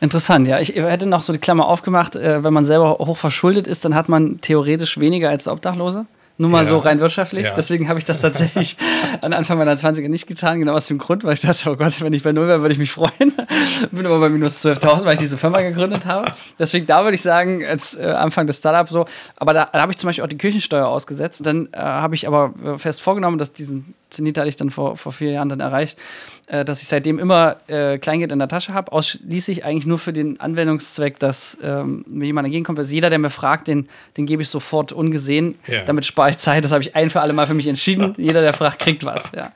Interessant, 0.01 0.49
ja. 0.49 0.61
Ich 0.61 0.75
hätte 0.77 1.05
noch 1.05 1.23
so 1.23 1.35
die 1.35 1.39
Klammer 1.39 1.67
aufgemacht, 1.67 2.17
äh, 2.17 2.43
wenn 2.43 2.55
man 2.55 2.65
selber 2.65 2.93
hoch 2.93 3.19
verschuldet 3.19 3.67
ist, 3.67 3.85
dann 3.85 3.95
hat 3.95 4.09
man 4.09 4.41
theoretisch 4.41 4.99
weniger 4.99 5.29
als 5.29 5.45
der 5.45 5.53
Obdachlose. 5.53 6.07
Nur 6.39 6.51
mal 6.51 6.65
ja. 6.65 6.69
so 6.69 6.79
rein 6.79 6.99
wirtschaftlich. 7.01 7.45
Ja. 7.45 7.55
Deswegen 7.55 7.89
habe 7.89 7.99
ich 7.99 8.05
das 8.05 8.21
tatsächlich 8.21 8.77
an 9.21 9.33
Anfang 9.33 9.59
meiner 9.59 9.75
20er 9.75 10.09
nicht 10.09 10.27
getan, 10.27 10.61
genau 10.61 10.75
aus 10.75 10.87
dem 10.87 10.99
Grund, 10.99 11.25
weil 11.25 11.35
ich 11.35 11.43
dachte, 11.43 11.71
oh 11.71 11.77
Gott, 11.77 12.01
wenn 12.01 12.13
ich 12.13 12.23
bei 12.23 12.33
Null 12.33 12.49
wäre, 12.49 12.61
würde 12.63 12.73
ich 12.73 12.79
mich 12.79 12.93
freuen. 12.93 13.33
Bin 13.91 14.07
aber 14.07 14.21
bei 14.21 14.29
minus 14.29 14.65
12.000, 14.65 15.05
weil 15.05 15.15
ich 15.15 15.21
diese 15.21 15.39
Firma 15.39 15.61
gegründet 15.61 16.07
habe. 16.07 16.33
Deswegen 16.59 16.87
da 16.87 17.05
würde 17.05 17.15
ich 17.15 17.23
sagen, 17.23 17.65
als 17.65 17.95
äh, 17.97 18.05
Anfang 18.05 18.47
des 18.47 18.59
Startups 18.59 18.91
so. 18.91 19.05
Aber 19.37 19.53
da, 19.53 19.69
da 19.73 19.81
habe 19.81 19.93
ich 19.93 19.99
zum 19.99 20.09
Beispiel 20.09 20.25
auch 20.25 20.29
die 20.29 20.39
Kirchensteuer 20.39 20.87
ausgesetzt. 20.87 21.45
Dann 21.45 21.69
äh, 21.73 21.79
habe 21.79 22.15
ich 22.15 22.27
aber 22.27 22.55
äh, 22.65 22.79
fest 22.79 23.03
vorgenommen, 23.03 23.39
dass 23.39 23.53
diesen 23.53 23.95
Zenit 24.13 24.39
hatte 24.39 24.49
ich 24.49 24.57
dann 24.57 24.71
vor, 24.71 24.97
vor 24.97 25.13
vier 25.13 25.33
Jahren 25.33 25.49
dann 25.49 25.61
erreicht, 25.61 25.99
äh, 26.47 26.65
dass 26.65 26.83
ich 26.83 26.89
seitdem 26.89 27.19
immer 27.19 27.57
äh, 27.67 27.99
Kleingeld 27.99 28.33
in 28.33 28.39
der 28.39 28.49
Tasche 28.49 28.75
habe, 28.75 28.93
ausschließlich 28.93 29.65
eigentlich 29.65 29.87
nur 29.87 29.99
für 29.99 30.13
den 30.13 30.39
Anwendungszweck, 30.41 31.19
dass 31.19 31.59
ähm, 31.63 32.05
mir 32.09 32.27
jemand 32.27 32.47
entgegenkommt. 32.47 32.79
Also 32.79 32.95
jeder, 32.95 33.11
der 33.11 33.19
mir 33.19 33.31
fragt, 33.31 33.69
den, 33.69 33.89
den 34.17 34.27
gebe 34.27 34.43
ich 34.43 34.49
sofort 34.49 34.93
ungesehen. 34.93 35.59
Ja. 35.67 35.85
Damit 35.85 36.05
spare 36.05 36.31
ich 36.31 36.39
Zeit. 36.39 36.65
Das 36.65 36.73
habe 36.73 36.83
ich 36.83 36.95
ein 36.95 37.11
für 37.11 37.21
alle 37.21 37.33
Mal 37.33 37.47
für 37.47 37.55
mich 37.55 37.67
entschieden. 37.67 38.15
jeder, 38.19 38.43
der 38.43 38.53
fragt, 38.53 38.81
kriegt 38.81 39.05
was. 39.05 39.31
Ja. 39.35 39.53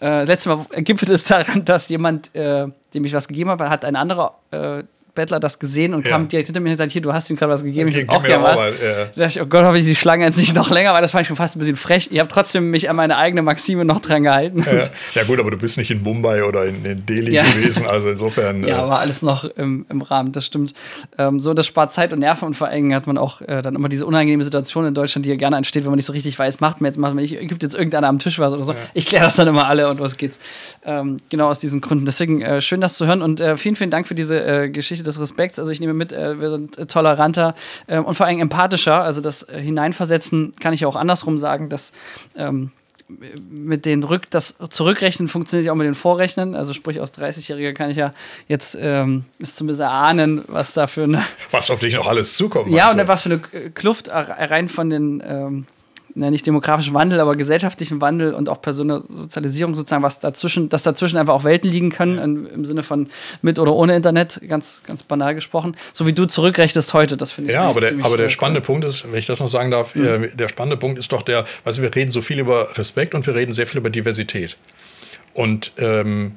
Äh, 0.00 0.24
letztes 0.24 0.46
Mal 0.46 0.66
gipfelt 0.82 1.10
es 1.10 1.24
daran, 1.24 1.64
dass 1.64 1.88
jemand, 1.88 2.34
äh, 2.34 2.66
dem 2.94 3.04
ich 3.04 3.12
was 3.12 3.28
gegeben 3.28 3.50
habe, 3.50 3.68
hat 3.68 3.84
eine 3.84 3.98
andere 3.98 4.32
äh, 4.50 4.82
Bettler 5.16 5.40
das 5.40 5.58
gesehen 5.58 5.94
und 5.94 6.04
ja. 6.04 6.12
kam 6.12 6.28
direkt 6.28 6.46
hinter 6.46 6.60
mir 6.60 6.68
und 6.68 6.74
gesagt, 6.74 6.92
hier, 6.92 7.02
du 7.02 7.12
hast 7.12 7.28
ihm 7.28 7.36
gerade 7.36 7.52
was 7.52 7.64
gegeben, 7.64 7.88
ich 7.88 7.96
will 7.96 8.06
auch 8.08 8.22
gerne 8.22 8.44
was. 8.44 8.60
Ja. 8.60 8.66
Da 8.70 9.22
dachte 9.22 9.26
ich, 9.26 9.40
oh 9.40 9.46
Gott, 9.46 9.64
hoffe 9.64 9.78
ich, 9.78 9.84
die 9.84 9.96
Schlange 9.96 10.24
jetzt 10.24 10.38
nicht 10.38 10.54
noch 10.54 10.70
länger, 10.70 10.94
weil 10.94 11.02
das 11.02 11.10
fand 11.10 11.22
ich 11.22 11.28
schon 11.28 11.36
fast 11.36 11.56
ein 11.56 11.58
bisschen 11.58 11.76
frech. 11.76 12.08
Ich 12.12 12.20
habe 12.20 12.28
trotzdem 12.28 12.70
mich 12.70 12.88
an 12.88 12.94
meine 12.94 13.16
eigene 13.16 13.42
Maxime 13.42 13.84
noch 13.84 13.98
dran 13.98 14.22
gehalten. 14.22 14.62
Ja. 14.64 14.72
ja. 15.14 15.24
gut, 15.24 15.40
aber 15.40 15.50
du 15.50 15.56
bist 15.56 15.78
nicht 15.78 15.90
in 15.90 16.02
Mumbai 16.02 16.44
oder 16.44 16.66
in, 16.66 16.84
in 16.84 17.04
Delhi 17.04 17.32
gewesen, 17.32 17.86
also 17.86 18.10
insofern. 18.10 18.62
Ja, 18.62 18.84
äh, 18.84 18.88
war 18.88 19.00
alles 19.00 19.22
noch 19.22 19.44
im, 19.44 19.86
im 19.88 20.02
Rahmen, 20.02 20.30
das 20.30 20.46
stimmt. 20.46 20.72
Ähm, 21.18 21.40
so, 21.40 21.54
das 21.54 21.66
spart 21.66 21.92
Zeit 21.92 22.12
und 22.12 22.20
Nerven 22.20 22.46
und 22.46 22.54
vor 22.54 22.68
allem 22.68 22.94
hat 22.94 23.06
man 23.06 23.18
auch 23.18 23.40
äh, 23.40 23.62
dann 23.62 23.74
immer 23.74 23.88
diese 23.88 24.06
unangenehme 24.06 24.44
Situation 24.44 24.86
in 24.86 24.94
Deutschland, 24.94 25.24
die 25.24 25.30
ja 25.30 25.36
gerne 25.36 25.56
entsteht, 25.56 25.84
wenn 25.84 25.90
man 25.90 25.96
nicht 25.96 26.06
so 26.06 26.12
richtig 26.12 26.38
weiß, 26.38 26.60
macht 26.60 26.80
man 26.80 26.90
jetzt, 26.90 26.98
macht 26.98 27.14
man 27.14 27.22
nicht, 27.22 27.38
gibt 27.48 27.62
jetzt 27.62 27.74
irgendeiner 27.74 28.08
am 28.08 28.18
Tisch 28.18 28.38
was 28.38 28.52
oder 28.52 28.64
so. 28.64 28.74
Ich 28.94 29.06
kläre 29.06 29.24
das 29.24 29.36
dann 29.36 29.48
immer 29.48 29.66
alle 29.66 29.88
und 29.88 29.98
was 29.98 30.16
geht's. 30.16 30.38
Ähm, 30.84 31.18
genau 31.30 31.48
aus 31.48 31.58
diesen 31.58 31.80
Gründen. 31.80 32.04
Deswegen 32.04 32.42
äh, 32.42 32.60
schön, 32.60 32.80
das 32.80 32.96
zu 32.96 33.06
hören 33.06 33.22
und 33.22 33.40
äh, 33.40 33.56
vielen, 33.56 33.76
vielen 33.76 33.90
Dank 33.90 34.06
für 34.06 34.14
diese 34.14 34.44
äh, 34.44 34.68
Geschichte 34.68 35.04
des 35.06 35.20
Respekts. 35.20 35.58
Also 35.58 35.70
ich 35.70 35.80
nehme 35.80 35.94
mit, 35.94 36.12
äh, 36.12 36.40
wir 36.40 36.50
sind 36.50 36.78
äh, 36.78 36.86
toleranter 36.86 37.54
äh, 37.86 37.98
und 37.98 38.14
vor 38.14 38.26
allem 38.26 38.40
empathischer. 38.40 39.02
Also 39.02 39.20
das 39.20 39.46
Hineinversetzen 39.50 40.52
kann 40.60 40.72
ich 40.72 40.84
auch 40.86 40.96
andersrum 40.96 41.38
sagen, 41.38 41.68
dass 41.68 41.92
ähm, 42.36 42.70
mit 43.08 43.84
den 43.84 44.02
Rück, 44.02 44.30
das 44.30 44.56
Zurückrechnen 44.70 45.28
funktioniert 45.28 45.66
ja 45.66 45.72
auch 45.72 45.76
mit 45.76 45.86
den 45.86 45.94
Vorrechnen. 45.94 46.54
Also 46.56 46.72
sprich 46.72 47.00
aus 47.00 47.14
30-Jähriger 47.14 47.72
kann 47.72 47.90
ich 47.90 47.96
ja 47.96 48.12
jetzt 48.48 48.76
ähm, 48.80 49.24
ist 49.38 49.56
zumindest 49.56 49.80
erahnen, 49.80 50.42
was 50.48 50.72
da 50.72 50.86
für 50.86 51.04
eine 51.04 51.22
was 51.52 51.70
auf 51.70 51.78
dich 51.78 51.94
noch 51.94 52.06
alles 52.06 52.36
zukommt. 52.36 52.70
Ja 52.70 52.90
und 52.90 53.06
was 53.06 53.22
für 53.22 53.30
eine 53.30 53.70
Kluft 53.70 54.08
rein 54.10 54.68
von 54.68 54.90
den 54.90 55.22
ähm, 55.24 55.66
na, 56.16 56.30
nicht 56.30 56.46
demografischen 56.46 56.94
Wandel, 56.94 57.20
aber 57.20 57.36
gesellschaftlichen 57.36 58.00
Wandel 58.00 58.32
und 58.32 58.48
auch 58.48 58.62
Personensozialisierung 58.62 59.74
sozusagen, 59.74 60.02
was 60.02 60.18
dazwischen, 60.18 60.70
dass 60.70 60.82
dazwischen 60.82 61.18
einfach 61.18 61.34
auch 61.34 61.44
Welten 61.44 61.70
liegen 61.70 61.90
können, 61.90 62.18
im, 62.18 62.46
im 62.46 62.64
Sinne 62.64 62.82
von 62.82 63.08
mit 63.42 63.58
oder 63.58 63.74
ohne 63.74 63.94
Internet, 63.94 64.40
ganz, 64.48 64.82
ganz 64.86 65.02
banal 65.02 65.34
gesprochen. 65.34 65.76
So 65.92 66.06
wie 66.06 66.14
du 66.14 66.24
zurückrechtest 66.24 66.94
heute, 66.94 67.18
das 67.18 67.32
finde 67.32 67.50
ich. 67.50 67.54
Ja, 67.54 67.68
aber 67.68 67.82
der, 67.82 67.92
aber 68.02 68.16
der 68.16 68.30
spannende 68.30 68.60
cool. 68.60 68.66
Punkt 68.66 68.86
ist, 68.86 69.10
wenn 69.12 69.18
ich 69.18 69.26
das 69.26 69.40
noch 69.40 69.50
sagen 69.50 69.70
darf, 69.70 69.94
mhm. 69.94 70.24
äh, 70.24 70.28
der 70.34 70.48
spannende 70.48 70.78
Punkt 70.78 70.98
ist 70.98 71.12
doch 71.12 71.22
der, 71.22 71.44
also 71.64 71.82
wir 71.82 71.94
reden 71.94 72.10
so 72.10 72.22
viel 72.22 72.38
über 72.38 72.76
Respekt 72.78 73.14
und 73.14 73.26
wir 73.26 73.34
reden 73.34 73.52
sehr 73.52 73.66
viel 73.66 73.78
über 73.78 73.90
Diversität. 73.90 74.56
Und 75.34 75.72
ähm, 75.76 76.36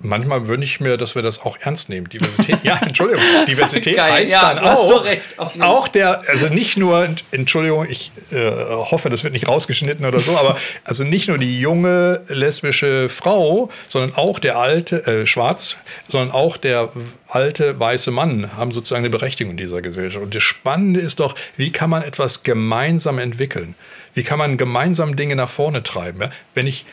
manchmal 0.00 0.48
wünsche 0.48 0.64
ich 0.64 0.80
mir, 0.80 0.96
dass 0.96 1.14
wir 1.14 1.22
das 1.22 1.40
auch 1.40 1.56
ernst 1.60 1.88
nehmen. 1.88 2.08
Diversität, 2.08 2.58
ja, 2.62 2.78
Entschuldigung, 2.82 3.22
Diversität 3.48 3.96
Geil, 3.96 4.12
heißt 4.12 4.32
ja, 4.32 4.54
dann 4.54 4.64
auch, 4.64 4.88
so 4.88 4.96
recht, 4.96 5.38
auch 5.38 5.88
der, 5.88 6.22
also 6.28 6.48
nicht 6.48 6.76
nur, 6.76 7.08
Entschuldigung, 7.30 7.86
ich 7.88 8.12
äh, 8.30 8.50
hoffe, 8.70 9.08
das 9.10 9.24
wird 9.24 9.32
nicht 9.32 9.48
rausgeschnitten 9.48 10.04
oder 10.04 10.20
so, 10.20 10.36
aber 10.36 10.56
also 10.84 11.04
nicht 11.04 11.28
nur 11.28 11.38
die 11.38 11.60
junge 11.60 12.22
lesbische 12.28 13.08
Frau, 13.08 13.70
sondern 13.88 14.14
auch 14.14 14.38
der 14.38 14.58
alte, 14.58 15.06
äh, 15.06 15.26
schwarz, 15.26 15.76
sondern 16.08 16.30
auch 16.30 16.56
der 16.56 16.90
alte 17.28 17.78
weiße 17.78 18.10
Mann 18.10 18.56
haben 18.56 18.72
sozusagen 18.72 19.04
eine 19.04 19.10
Berechtigung 19.10 19.52
in 19.52 19.56
dieser 19.56 19.82
Gesellschaft. 19.82 20.24
Und 20.24 20.34
das 20.34 20.42
Spannende 20.42 21.00
ist 21.00 21.20
doch, 21.20 21.34
wie 21.56 21.72
kann 21.72 21.90
man 21.90 22.02
etwas 22.02 22.42
gemeinsam 22.42 23.18
entwickeln? 23.18 23.74
Wie 24.14 24.22
kann 24.22 24.38
man 24.38 24.56
gemeinsam 24.56 25.16
Dinge 25.16 25.36
nach 25.36 25.50
vorne 25.50 25.82
treiben? 25.82 26.22
Ja? 26.22 26.30
Wenn 26.54 26.66
ich, 26.66 26.86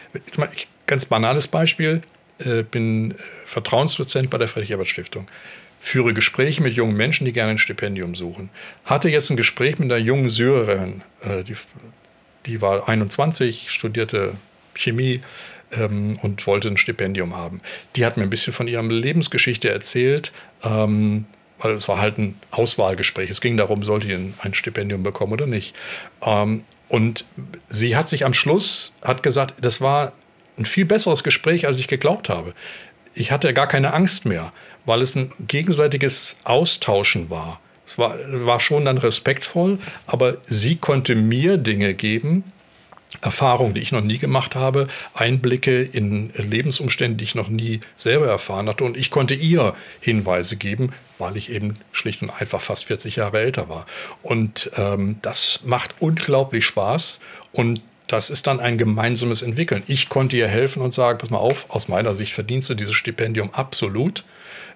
ganz 0.87 1.05
banales 1.05 1.47
Beispiel, 1.47 2.01
äh, 2.39 2.63
bin 2.63 3.11
äh, 3.11 3.15
Vertrauensdozent 3.45 4.29
bei 4.29 4.37
der 4.37 4.47
Friedrich-Ebert-Stiftung. 4.47 5.27
Führe 5.79 6.13
Gespräche 6.13 6.63
mit 6.63 6.73
jungen 6.73 6.95
Menschen, 6.95 7.25
die 7.25 7.33
gerne 7.33 7.51
ein 7.51 7.57
Stipendium 7.57 8.15
suchen. 8.15 8.49
Hatte 8.85 9.09
jetzt 9.09 9.29
ein 9.29 9.37
Gespräch 9.37 9.79
mit 9.79 9.91
einer 9.91 10.01
jungen 10.01 10.29
Syrerin, 10.29 11.01
äh, 11.21 11.43
die, 11.43 11.55
die 12.45 12.61
war 12.61 12.87
21, 12.87 13.69
studierte 13.69 14.33
Chemie 14.73 15.21
ähm, 15.73 16.17
und 16.21 16.45
wollte 16.47 16.69
ein 16.69 16.77
Stipendium 16.77 17.35
haben. 17.35 17.61
Die 17.95 18.05
hat 18.05 18.17
mir 18.17 18.23
ein 18.23 18.29
bisschen 18.29 18.53
von 18.53 18.67
ihrer 18.67 18.83
Lebensgeschichte 18.83 19.69
erzählt. 19.69 20.31
Ähm, 20.63 21.25
weil 21.59 21.73
es 21.73 21.87
war 21.87 21.99
halt 21.99 22.17
ein 22.17 22.37
Auswahlgespräch. 22.51 23.29
Es 23.29 23.39
ging 23.39 23.55
darum, 23.55 23.83
sollte 23.83 24.11
ich 24.11 24.13
ein 24.13 24.53
Stipendium 24.53 25.01
bekommen 25.01 25.31
oder 25.31 25.47
nicht. 25.47 25.75
Ähm, 26.21 26.63
und 26.89 27.25
sie 27.69 27.95
hat 27.95 28.09
sich 28.09 28.25
am 28.25 28.33
Schluss, 28.33 28.97
hat 29.01 29.23
gesagt, 29.23 29.55
das 29.61 29.81
war 29.81 30.11
ein 30.57 30.65
viel 30.65 30.85
besseres 30.85 31.23
Gespräch, 31.23 31.67
als 31.67 31.79
ich 31.79 31.87
geglaubt 31.87 32.29
habe. 32.29 32.53
Ich 33.13 33.31
hatte 33.31 33.53
gar 33.53 33.67
keine 33.67 33.93
Angst 33.93 34.25
mehr, 34.25 34.51
weil 34.85 35.01
es 35.01 35.15
ein 35.15 35.31
gegenseitiges 35.39 36.39
Austauschen 36.43 37.29
war. 37.29 37.59
Es 37.85 37.97
war, 37.97 38.15
war 38.27 38.59
schon 38.59 38.85
dann 38.85 38.97
respektvoll, 38.97 39.77
aber 40.07 40.37
sie 40.45 40.77
konnte 40.77 41.15
mir 41.15 41.57
Dinge 41.57 41.93
geben, 41.93 42.43
Erfahrungen, 43.21 43.73
die 43.73 43.81
ich 43.81 43.91
noch 43.91 44.01
nie 44.01 44.17
gemacht 44.17 44.55
habe, 44.55 44.87
Einblicke 45.13 45.81
in 45.81 46.31
Lebensumstände, 46.35 47.17
die 47.17 47.23
ich 47.23 47.35
noch 47.35 47.47
nie 47.49 47.81
selber 47.95 48.27
erfahren 48.27 48.67
hatte. 48.67 48.83
Und 48.83 48.97
ich 48.97 49.11
konnte 49.11 49.33
ihr 49.35 49.75
Hinweise 49.99 50.57
geben, 50.57 50.91
weil 51.19 51.37
ich 51.37 51.51
eben 51.51 51.75
schlicht 51.91 52.21
und 52.21 52.31
einfach 52.31 52.61
fast 52.61 52.85
40 52.85 53.17
Jahre 53.17 53.39
älter 53.39 53.69
war. 53.69 53.85
Und 54.23 54.71
ähm, 54.77 55.17
das 55.21 55.61
macht 55.63 55.95
unglaublich 55.99 56.65
Spaß. 56.65 57.19
Und 57.51 57.81
das 58.13 58.29
ist 58.29 58.45
dann 58.45 58.59
ein 58.59 58.77
gemeinsames 58.77 59.41
Entwickeln. 59.41 59.81
Ich 59.87 60.07
konnte 60.07 60.37
ihr 60.37 60.47
helfen 60.47 60.83
und 60.83 60.93
sagen, 60.93 61.17
pass 61.17 61.31
mal 61.31 61.39
auf, 61.39 61.65
aus 61.69 61.87
meiner 61.87 62.13
Sicht 62.13 62.31
verdienst 62.31 62.69
du 62.69 62.75
dieses 62.75 62.93
Stipendium 62.93 63.49
absolut. 63.53 64.23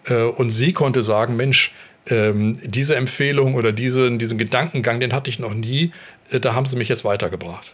Äh, 0.06 0.24
und 0.24 0.50
sie 0.50 0.74
konnte 0.74 1.04
sagen, 1.04 1.36
Mensch, 1.36 1.72
ähm, 2.10 2.60
diese 2.64 2.96
Empfehlung 2.96 3.54
oder 3.54 3.72
diesen, 3.72 4.18
diesen 4.18 4.40
Gedankengang, 4.40 5.00
den 5.00 5.14
hatte 5.14 5.30
ich 5.30 5.38
noch 5.38 5.54
nie, 5.54 5.92
äh, 6.32 6.40
da 6.40 6.56
haben 6.56 6.66
sie 6.66 6.78
mich 6.78 6.90
jetzt 6.90 7.06
weitergebracht. 7.06 7.74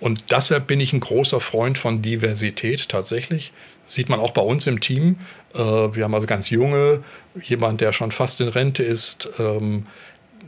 Und 0.00 0.30
deshalb 0.30 0.66
bin 0.66 0.80
ich 0.80 0.92
ein 0.92 1.00
großer 1.00 1.40
Freund 1.40 1.78
von 1.78 2.02
Diversität 2.02 2.90
tatsächlich. 2.90 3.52
Sieht 3.86 4.10
man 4.10 4.20
auch 4.20 4.32
bei 4.32 4.42
uns 4.42 4.66
im 4.66 4.80
Team. 4.80 5.16
Äh, 5.54 5.60
wir 5.60 6.04
haben 6.04 6.14
also 6.14 6.26
ganz 6.26 6.50
junge, 6.50 7.02
jemand, 7.42 7.80
der 7.80 7.94
schon 7.94 8.10
fast 8.10 8.42
in 8.42 8.48
Rente 8.48 8.82
ist, 8.82 9.30
ähm, 9.38 9.86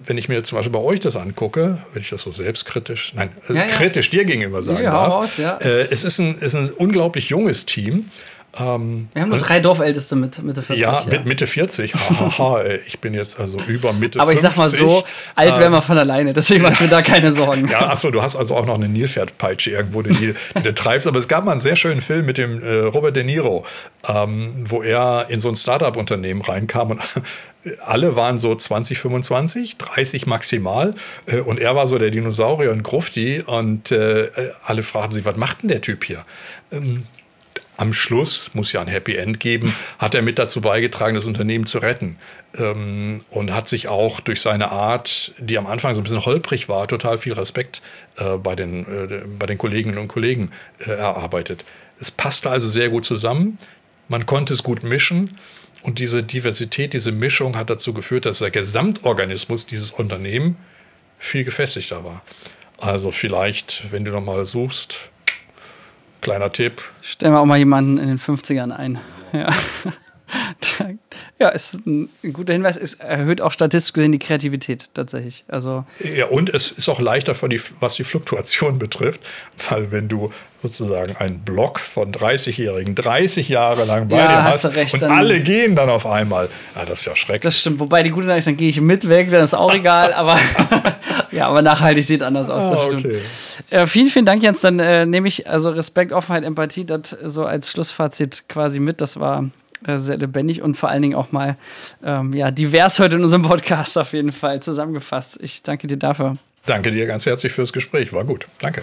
wenn 0.04 0.18
ich 0.18 0.28
mir 0.28 0.42
zum 0.44 0.56
Beispiel 0.56 0.72
bei 0.72 0.78
euch 0.78 1.00
das 1.00 1.16
angucke, 1.16 1.78
wenn 1.92 2.02
ich 2.02 2.10
das 2.10 2.22
so 2.22 2.32
selbstkritisch, 2.32 3.12
nein, 3.14 3.30
äh, 3.48 3.54
ja, 3.54 3.60
ja. 3.60 3.66
kritisch 3.66 4.10
dir 4.10 4.24
gegenüber 4.24 4.62
sagen 4.62 4.84
ja, 4.84 4.90
darf, 4.90 5.14
raus, 5.14 5.38
äh, 5.38 5.86
es 5.90 6.04
ist 6.04 6.18
ein, 6.18 6.38
ist 6.38 6.54
ein 6.54 6.70
unglaublich 6.70 7.28
junges 7.28 7.66
Team. 7.66 8.10
Ähm, 8.58 9.08
wir 9.12 9.22
haben 9.22 9.28
nur 9.28 9.38
drei 9.38 9.60
Dorfälteste 9.60 10.16
mit 10.16 10.42
Mitte 10.42 10.62
40. 10.62 10.82
Ja, 10.82 11.00
ja. 11.00 11.06
mit 11.10 11.26
Mitte 11.26 11.46
40. 11.46 11.94
Haha, 11.94 12.64
ich 12.86 13.00
bin 13.00 13.12
jetzt 13.12 13.38
also 13.38 13.58
über 13.66 13.92
Mitte 13.92 14.18
Aber 14.20 14.30
50. 14.30 14.30
Aber 14.30 14.32
ich 14.32 14.40
sag 14.40 14.56
mal 14.56 14.68
so, 14.68 15.04
alt 15.34 15.58
wären 15.58 15.72
wir 15.72 15.82
von 15.82 15.98
alleine, 15.98 16.32
deswegen 16.32 16.62
mache 16.62 16.74
ich 16.74 16.80
mir 16.80 16.88
da 16.88 17.02
keine 17.02 17.32
Sorgen. 17.32 17.68
ja, 17.68 17.88
achso, 17.90 18.10
du 18.10 18.22
hast 18.22 18.36
also 18.36 18.56
auch 18.56 18.66
noch 18.66 18.76
eine 18.76 18.88
Nilpferdpeitsche 18.88 19.70
irgendwo, 19.70 20.02
die, 20.02 20.12
die 20.12 20.34
du 20.62 20.74
treibst. 20.74 21.06
Aber 21.06 21.18
es 21.18 21.28
gab 21.28 21.44
mal 21.44 21.52
einen 21.52 21.60
sehr 21.60 21.76
schönen 21.76 22.00
Film 22.00 22.24
mit 22.24 22.38
dem 22.38 22.62
äh, 22.62 22.78
Robert 22.84 23.16
De 23.16 23.24
Niro, 23.24 23.66
ähm, 24.08 24.64
wo 24.68 24.82
er 24.82 25.26
in 25.28 25.40
so 25.40 25.48
ein 25.48 25.56
Startup-Unternehmen 25.56 26.40
reinkam 26.40 26.92
und 26.92 27.00
alle 27.84 28.16
waren 28.16 28.38
so 28.38 28.54
20, 28.54 28.98
25, 28.98 29.76
30 29.76 30.26
maximal. 30.26 30.94
Äh, 31.26 31.40
und 31.40 31.60
er 31.60 31.74
war 31.74 31.86
so 31.86 31.98
der 31.98 32.10
Dinosaurier 32.10 32.72
und 32.72 32.82
Grufti. 32.82 33.42
Und 33.44 33.92
äh, 33.92 34.30
alle 34.64 34.82
fragten 34.82 35.12
sich, 35.12 35.24
was 35.24 35.36
macht 35.36 35.62
denn 35.62 35.68
der 35.68 35.80
Typ 35.80 36.04
hier? 36.04 36.24
Ähm, 36.70 37.04
am 37.76 37.92
Schluss, 37.92 38.50
muss 38.54 38.72
ja 38.72 38.80
ein 38.80 38.86
Happy 38.86 39.16
End 39.16 39.38
geben, 39.38 39.74
hat 39.98 40.14
er 40.14 40.22
mit 40.22 40.38
dazu 40.38 40.60
beigetragen, 40.60 41.14
das 41.14 41.26
Unternehmen 41.26 41.66
zu 41.66 41.78
retten. 41.78 42.16
Ähm, 42.56 43.22
und 43.30 43.52
hat 43.52 43.68
sich 43.68 43.88
auch 43.88 44.20
durch 44.20 44.40
seine 44.40 44.70
Art, 44.70 45.32
die 45.38 45.58
am 45.58 45.66
Anfang 45.66 45.94
so 45.94 46.00
ein 46.00 46.04
bisschen 46.04 46.24
holprig 46.24 46.68
war, 46.68 46.88
total 46.88 47.18
viel 47.18 47.34
Respekt 47.34 47.82
äh, 48.16 48.36
bei, 48.36 48.56
den, 48.56 48.86
äh, 48.86 49.24
bei 49.38 49.46
den 49.46 49.58
Kolleginnen 49.58 49.98
und 49.98 50.08
Kollegen 50.08 50.50
äh, 50.78 50.90
erarbeitet. 50.90 51.64
Es 51.98 52.10
passte 52.10 52.50
also 52.50 52.68
sehr 52.68 52.88
gut 52.88 53.04
zusammen. 53.04 53.58
Man 54.08 54.26
konnte 54.26 54.54
es 54.54 54.62
gut 54.62 54.82
mischen. 54.82 55.36
Und 55.86 56.00
diese 56.00 56.24
Diversität, 56.24 56.94
diese 56.94 57.12
Mischung 57.12 57.56
hat 57.56 57.70
dazu 57.70 57.94
geführt, 57.94 58.26
dass 58.26 58.40
der 58.40 58.50
Gesamtorganismus 58.50 59.66
dieses 59.66 59.92
Unternehmen 59.92 60.56
viel 61.16 61.44
gefestigter 61.44 62.02
war. 62.02 62.22
Also 62.78 63.12
vielleicht, 63.12 63.92
wenn 63.92 64.04
du 64.04 64.10
noch 64.10 64.20
mal 64.20 64.44
suchst, 64.46 65.10
kleiner 66.22 66.52
Tipp. 66.52 66.82
Stellen 67.02 67.34
wir 67.34 67.40
auch 67.40 67.46
mal 67.46 67.56
jemanden 67.56 67.98
in 67.98 68.08
den 68.08 68.18
50ern 68.18 68.72
ein. 68.72 68.98
Ja. 69.32 69.54
Ja, 71.38 71.50
ist 71.50 71.86
ein, 71.86 72.08
guter 72.32 72.52
Hinweis. 72.52 72.76
Es 72.76 72.94
erhöht 72.94 73.40
auch 73.40 73.52
statistisch 73.52 73.92
gesehen 73.92 74.10
die 74.10 74.18
Kreativität 74.18 74.90
tatsächlich. 74.94 75.44
Also 75.46 75.84
ja, 76.02 76.26
und 76.26 76.48
es 76.48 76.70
ist 76.70 76.88
auch 76.88 76.98
leichter, 76.98 77.34
für 77.34 77.48
die, 77.48 77.60
was 77.78 77.94
die 77.94 78.04
Fluktuation 78.04 78.78
betrifft, 78.78 79.20
weil 79.68 79.92
wenn 79.92 80.08
du 80.08 80.32
sozusagen 80.66 81.16
einen 81.16 81.40
Block 81.40 81.78
von 81.78 82.12
30-Jährigen 82.12 82.94
30 82.94 83.48
Jahre 83.48 83.84
lang 83.84 84.08
bei 84.08 84.16
ja, 84.18 84.28
dir 84.28 84.44
hast, 84.44 84.64
hast 84.64 84.76
recht, 84.76 84.94
und 84.94 85.04
alle 85.04 85.40
gehen 85.40 85.76
dann 85.76 85.88
auf 85.88 86.06
einmal, 86.06 86.48
ja, 86.74 86.84
das 86.84 87.00
ist 87.00 87.06
ja 87.06 87.16
schrecklich. 87.16 87.42
Das 87.42 87.58
stimmt. 87.58 87.80
Wobei 87.80 88.02
die 88.02 88.10
gute 88.10 88.26
Nachricht 88.26 88.40
ist, 88.40 88.46
dann 88.46 88.56
gehe 88.56 88.68
ich 88.68 88.80
mit 88.80 89.08
weg, 89.08 89.30
dann 89.30 89.44
ist 89.44 89.54
auch 89.54 89.72
egal. 89.72 90.12
aber 90.12 90.38
ja, 91.30 91.48
aber 91.48 91.62
nachhaltig 91.62 92.04
sieht 92.04 92.22
anders 92.22 92.48
aus. 92.50 92.70
Das 92.70 92.80
ah, 92.80 92.96
okay. 92.96 93.18
Äh, 93.70 93.86
vielen, 93.86 94.08
vielen 94.08 94.26
Dank, 94.26 94.42
Jens. 94.42 94.60
Dann 94.60 94.78
äh, 94.78 95.06
nehme 95.06 95.28
ich 95.28 95.48
also 95.48 95.70
Respekt, 95.70 96.12
Offenheit, 96.12 96.44
Empathie 96.44 96.84
das 96.84 97.10
so 97.10 97.44
als 97.44 97.70
Schlussfazit 97.70 98.48
quasi 98.48 98.80
mit. 98.80 99.00
Das 99.00 99.20
war 99.20 99.50
äh, 99.86 99.98
sehr 99.98 100.18
lebendig 100.18 100.62
und 100.62 100.76
vor 100.76 100.88
allen 100.88 101.02
Dingen 101.02 101.14
auch 101.14 101.32
mal 101.32 101.56
ähm, 102.04 102.32
ja, 102.32 102.50
divers 102.50 102.98
heute 102.98 103.16
in 103.16 103.22
unserem 103.22 103.42
Podcast 103.42 103.96
auf 103.98 104.12
jeden 104.12 104.32
Fall 104.32 104.60
zusammengefasst. 104.60 105.38
Ich 105.40 105.62
danke 105.62 105.86
dir 105.86 105.96
dafür. 105.98 106.38
Danke 106.66 106.90
dir 106.90 107.06
ganz 107.06 107.26
herzlich 107.26 107.52
fürs 107.52 107.72
Gespräch. 107.72 108.12
War 108.12 108.24
gut. 108.24 108.48
Danke. 108.58 108.82